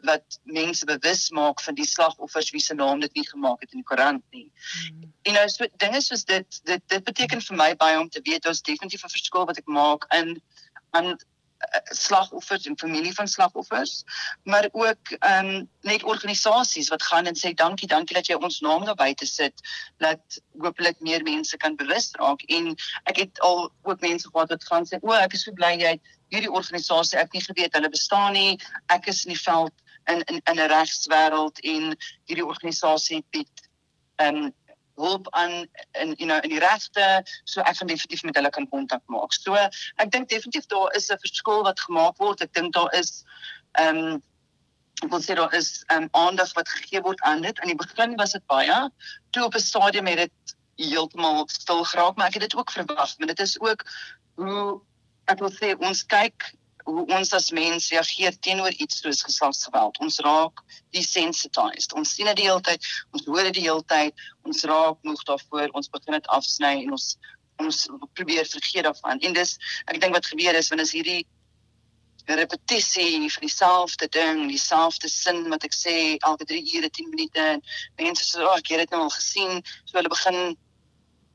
wat 0.03 0.41
mense 0.45 0.85
bewus 0.85 1.31
maak 1.31 1.61
van 1.61 1.75
die 1.75 1.87
slagoffers 1.87 2.51
wie 2.51 2.61
se 2.61 2.75
naam 2.75 3.01
dit 3.01 3.15
nie 3.15 3.29
gemaak 3.29 3.61
het 3.61 3.73
in 3.73 3.79
die 3.79 3.91
koerant 3.91 4.25
nie. 4.31 4.51
Mm. 4.93 5.13
En 5.23 5.33
nou 5.33 5.49
so 5.49 5.67
dinge 5.77 6.01
soos 6.01 6.25
dit 6.25 6.61
dit 6.65 6.89
dit 6.89 7.05
beteken 7.05 7.41
vir 7.41 7.57
my 7.57 7.75
baie 7.77 8.01
om 8.01 8.09
te 8.09 8.21
weet 8.23 8.43
daar's 8.43 8.63
definitief 8.63 9.05
'n 9.05 9.17
verskil 9.17 9.47
wat 9.47 9.59
ek 9.59 9.67
maak 9.67 10.05
in 10.15 10.43
aan 10.91 11.17
slagoffers 11.85 12.67
en 12.67 12.79
familie 12.79 13.15
van 13.15 13.29
slagoffers, 13.29 14.03
maar 14.43 14.69
ook 14.73 15.11
ehm 15.19 15.47
um, 15.47 15.69
net 15.81 16.03
organisasies 16.03 16.89
wat 16.89 17.03
gaan 17.03 17.27
en 17.27 17.37
sê 17.37 17.55
dankie, 17.55 17.89
dankie 17.89 18.17
dat 18.17 18.27
jy 18.27 18.35
ons 18.35 18.61
naam 18.61 18.85
daar 18.85 18.99
buite 18.99 19.27
sit 19.27 19.63
dat 19.97 20.41
hopelik 20.59 21.01
meer 21.01 21.23
mense 21.23 21.57
kan 21.57 21.77
bewus 21.77 22.11
raak 22.19 22.43
en 22.43 22.75
ek 23.05 23.17
het 23.17 23.41
al 23.41 23.71
ook 23.83 24.01
mense 24.01 24.29
gehad 24.29 24.49
wat 24.49 24.65
gaan 24.65 24.87
sê 24.87 24.99
o, 25.01 25.13
ek 25.13 25.35
is 25.39 25.45
so 25.47 25.53
bly 25.53 25.75
jy 25.79 25.95
hierdie 26.33 26.53
organisasie 26.53 27.19
ek 27.19 27.33
nie 27.33 27.45
geweet 27.45 27.75
hulle 27.77 27.91
bestaan 27.93 28.33
nie. 28.33 28.59
Ek 28.93 29.07
is 29.13 29.25
in 29.27 29.35
die 29.35 29.43
veld 29.43 29.75
in 30.11 30.23
in 30.23 30.41
in 30.51 30.59
'n 30.59 30.71
regswêreld 30.73 31.61
en 31.61 31.97
hierdie 32.27 32.47
organisasie 32.47 33.25
bied 33.31 33.69
ehm 34.17 34.37
um, 34.37 34.55
hulp 34.97 35.29
aan 35.31 35.67
in 36.01 36.15
you 36.19 36.27
know 36.27 36.39
in 36.43 36.51
die 36.51 36.61
regte 36.61 37.23
so 37.45 37.61
ek 37.61 37.77
gaan 37.77 37.91
definitief 37.91 38.23
met 38.23 38.37
hulle 38.37 38.51
kan 38.51 38.69
kontak 38.69 39.03
maak. 39.07 39.33
So 39.33 39.55
ek 39.55 40.11
dink 40.11 40.29
definitief 40.29 40.67
daar 40.67 40.93
is 40.97 41.11
'n 41.11 41.19
verskil 41.19 41.63
wat 41.63 41.81
gemaak 41.81 42.19
word. 42.19 42.43
Ek 42.43 42.53
dink 42.53 42.73
daar 42.75 42.93
is 42.95 43.25
ehm 43.73 43.97
um, 43.97 44.23
ek 45.03 45.11
wil 45.11 45.23
sê 45.23 45.35
daar 45.35 45.55
is 45.55 45.85
ehm 45.89 46.03
um, 46.03 46.09
aandag 46.13 46.53
wat 46.55 46.69
gegee 46.69 47.01
word 47.01 47.21
aan 47.21 47.43
dit. 47.43 47.59
In 47.59 47.69
die 47.73 47.81
begin 47.87 48.17
was 48.17 48.33
dit 48.33 48.47
baie 48.47 48.91
toe 49.31 49.45
op 49.45 49.55
'n 49.55 49.61
stadium 49.61 50.07
het 50.07 50.29
dit 50.29 50.57
heeltemal 50.77 51.49
stil 51.49 51.85
geraak, 51.85 52.17
maar 52.17 52.27
ek 52.27 52.35
het 52.41 52.51
dit 52.51 52.57
ook 52.57 52.71
verwag, 52.71 53.17
want 53.17 53.29
dit 53.29 53.41
is 53.41 53.61
ook 53.61 53.85
hoe 54.35 54.81
ek 55.31 55.39
wil 55.39 55.53
sê 55.53 55.75
ons 55.79 56.07
kyk 56.07 56.53
hoe 56.85 57.05
ons 57.07 57.33
as 57.33 57.51
mens 57.51 57.91
reageer 57.91 58.39
teenoor 58.41 58.73
iets 58.73 59.01
soos 59.03 59.23
geslagsgeweld. 59.27 59.99
Ons 60.05 60.19
raak 60.25 60.63
desensitized. 60.97 61.93
Ons 61.99 62.15
sien 62.15 62.27
dit 62.31 62.43
die 62.43 62.49
hele 62.49 62.61
tyd, 62.61 62.89
ons 63.13 63.27
hoor 63.27 63.49
dit 63.51 63.61
die 63.61 63.67
hele 63.69 63.85
tyd, 63.91 64.25
ons 64.49 64.65
raak 64.71 64.99
moeg 65.03 65.23
daarvoor, 65.29 65.71
ons 65.79 65.93
begin 65.93 66.19
dit 66.19 66.33
afsny 66.39 66.75
en 66.83 66.99
ons 66.99 67.15
ons 67.63 67.79
probeer 68.17 68.47
vergeet 68.49 68.83
daarvan. 68.89 69.21
En 69.23 69.37
dis 69.37 69.53
ek 69.87 70.01
dink 70.03 70.17
wat 70.17 70.27
gebeur 70.27 70.57
is 70.59 70.71
wanneer 70.73 70.89
is 70.89 70.95
hierdie 70.97 71.23
repetisie 72.27 73.31
van 73.31 73.45
dieselfde 73.47 74.09
ding, 74.09 74.49
dieselfde 74.49 75.09
sin 75.09 75.49
wat 75.51 75.65
ek 75.67 75.75
sê 75.75 75.95
elke 76.19 76.47
3 76.49 76.63
ure 76.79 76.91
10 76.91 77.11
minute 77.11 77.47
en 77.55 77.63
mense 77.99 78.25
sê, 78.25 78.41
"Ag, 78.41 78.49
oh, 78.49 78.59
ek 78.59 78.69
het 78.69 78.79
dit 78.79 78.91
nou 78.91 79.03
al 79.03 79.11
gesien." 79.11 79.63
So 79.85 79.99
hulle 79.99 80.09
begin 80.09 80.57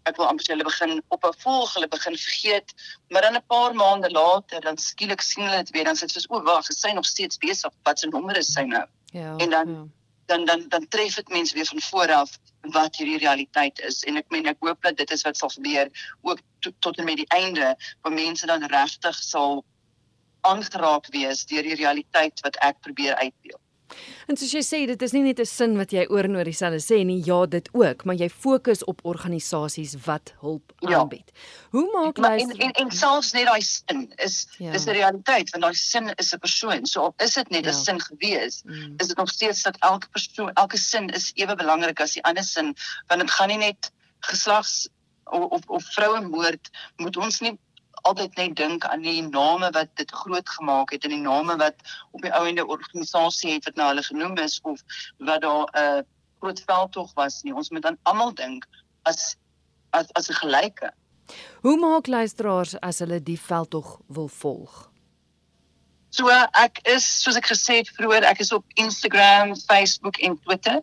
ek 0.08 0.18
wil 0.20 0.28
amper 0.30 0.46
sê 0.46 0.54
hulle 0.56 0.68
begin 0.68 1.02
op 1.16 1.26
'n 1.26 1.36
volg, 1.44 1.74
hulle 1.74 1.88
begin 1.88 2.18
vergeet, 2.18 2.74
maar 3.10 3.22
dan 3.22 3.36
'n 3.36 3.46
paar 3.48 3.76
maande 3.76 4.10
later 4.12 4.62
dan 4.62 4.78
skielik 4.78 5.22
sien 5.22 5.46
hulle 5.46 5.64
dit 5.64 5.70
weer 5.76 5.86
dan 5.90 5.96
sê 5.96 6.08
dit 6.08 6.12
soos 6.12 6.30
o 6.30 6.42
wag, 6.44 6.66
sy 6.66 6.92
nog 6.92 7.06
steeds 7.06 7.38
besig, 7.38 7.74
wat 7.84 8.00
se 8.00 8.08
nommer 8.08 8.38
is 8.38 8.52
sy 8.54 8.64
nou? 8.64 8.86
Ja. 9.12 9.36
En 9.38 9.50
dan 9.50 9.68
ja. 9.70 9.86
dan 10.26 10.46
dan 10.46 10.66
dan 10.70 10.88
tref 10.88 11.16
dit 11.16 11.30
mense 11.30 11.54
weer 11.56 11.66
van 11.66 11.82
voor 11.82 12.12
af 12.14 12.40
wat 12.62 12.96
hierdie 12.96 13.18
realiteit 13.18 13.80
is 13.80 14.04
en 14.04 14.18
ek 14.18 14.30
meen 14.30 14.46
ek 14.46 14.58
hoop 14.60 14.82
dat 14.82 14.98
dit 14.98 15.12
is 15.12 15.22
wat 15.22 15.38
sal 15.38 15.50
gebeur 15.50 15.90
ook 16.22 16.40
to, 16.60 16.72
tot 16.80 16.98
en 16.98 17.06
met 17.06 17.16
die 17.16 17.28
einde 17.28 17.76
waar 18.02 18.14
mense 18.14 18.46
dan 18.46 18.66
regtig 18.66 19.16
sal 19.24 19.64
aangeraak 20.42 21.08
wees 21.08 21.46
deur 21.46 21.64
die 21.64 21.76
realiteit 21.76 22.40
wat 22.46 22.60
ek 22.64 22.80
probeer 22.82 23.16
uitdeel. 23.16 23.60
En 24.28 24.38
soos 24.38 24.52
jy 24.52 24.62
sê, 24.66 24.80
dit 24.90 25.02
is 25.02 25.14
nie 25.16 25.24
net 25.24 25.40
'n 25.40 25.46
sin 25.46 25.78
wat 25.78 25.92
jy 25.92 26.06
oor 26.10 26.28
en 26.28 26.36
oor 26.36 26.44
dieselfde 26.44 26.82
sê 26.84 27.06
nie, 27.06 27.22
ja, 27.26 27.46
dit 27.46 27.70
ook, 27.74 28.04
maar 28.06 28.16
jy 28.16 28.30
fokus 28.30 28.84
op 28.84 29.00
organisasies 29.04 29.96
wat 30.06 30.34
hulp 30.42 30.74
ja. 30.80 31.00
aanbied. 31.00 31.32
Hoe 31.72 31.86
maak 31.94 32.18
jy 32.18 32.44
en, 32.44 32.52
en 32.52 32.72
en 32.72 32.92
selfs 32.92 33.32
net 33.34 33.46
daai 33.48 33.62
sin 33.62 34.14
is 34.18 34.48
ja. 34.58 34.74
is 34.74 34.86
'n 34.88 34.98
realiteit 35.00 35.50
want 35.50 35.64
daai 35.64 35.76
sin 35.76 36.12
is 36.18 36.34
'n 36.34 36.40
persoon. 36.40 36.86
So 36.86 37.14
is 37.18 37.34
dit 37.34 37.50
net 37.50 37.66
'n 37.66 37.70
ja. 37.70 37.84
sin 37.84 38.02
gewees, 38.02 38.62
mm. 38.66 38.94
is 38.98 39.08
dit 39.08 39.18
nog 39.18 39.30
steeds 39.30 39.64
dat 39.64 39.78
elke 39.80 40.10
persoon, 40.10 40.54
elke 40.54 40.78
sin 40.78 41.10
is 41.10 41.32
ewe 41.36 41.56
belangrik 41.56 42.00
as 42.00 42.14
die 42.14 42.24
ander 42.24 42.44
sin, 42.44 42.76
want 43.08 43.22
dit 43.22 43.32
gaan 43.32 43.48
nie 43.48 43.58
net 43.58 43.92
geslags 44.20 44.90
of 45.24 45.44
of, 45.44 45.62
of 45.68 45.84
vroue 45.84 46.22
moord 46.22 46.70
moet 46.98 47.18
ons 47.18 47.40
nie 47.40 47.58
altyd 48.02 48.36
net 48.36 48.56
dink 48.56 48.86
aan 48.86 49.02
die 49.02 49.22
name 49.22 49.72
wat 49.72 49.90
dit 49.96 50.12
groot 50.12 50.50
gemaak 50.50 50.92
het 50.92 51.04
en 51.04 51.10
die 51.10 51.24
name 51.24 51.56
wat 51.58 51.76
op 52.12 52.22
die 52.22 52.34
ouende 52.34 52.66
organisasie 52.66 53.52
het 53.54 53.66
wat 53.66 53.76
nou 53.76 53.88
hulle 53.88 54.04
genoem 54.04 54.38
is 54.38 54.60
of 54.62 54.82
wat 55.18 55.42
daar 55.42 55.66
'n 55.74 55.82
uh, 55.84 56.02
groot 56.40 56.62
veldtog 56.66 57.14
was 57.14 57.42
nie. 57.44 57.54
Ons 57.54 57.70
moet 57.70 57.82
dan 57.82 57.98
almal 58.04 58.34
dink 58.34 58.66
as 59.04 59.36
as 59.90 60.14
as 60.14 60.30
'n 60.30 60.34
gelyke. 60.34 60.92
Hoe 61.62 61.78
maak 61.78 62.08
luisteraars 62.08 62.80
as 62.80 63.00
hulle 63.00 63.24
die 63.24 63.40
veldtog 63.40 64.00
wil 64.08 64.28
volg? 64.28 64.92
So 66.10 66.30
ek 66.52 66.80
is 66.84 67.06
soos 67.24 67.36
ek 67.36 67.50
gesê 67.52 67.82
het 67.82 67.90
vroeër, 67.90 68.24
ek 68.24 68.40
is 68.40 68.52
op 68.52 68.66
Instagram, 68.74 69.56
Facebook 69.56 70.18
en 70.18 70.40
Twitter. 70.40 70.82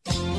thank 0.05 0.17
you 0.17 0.34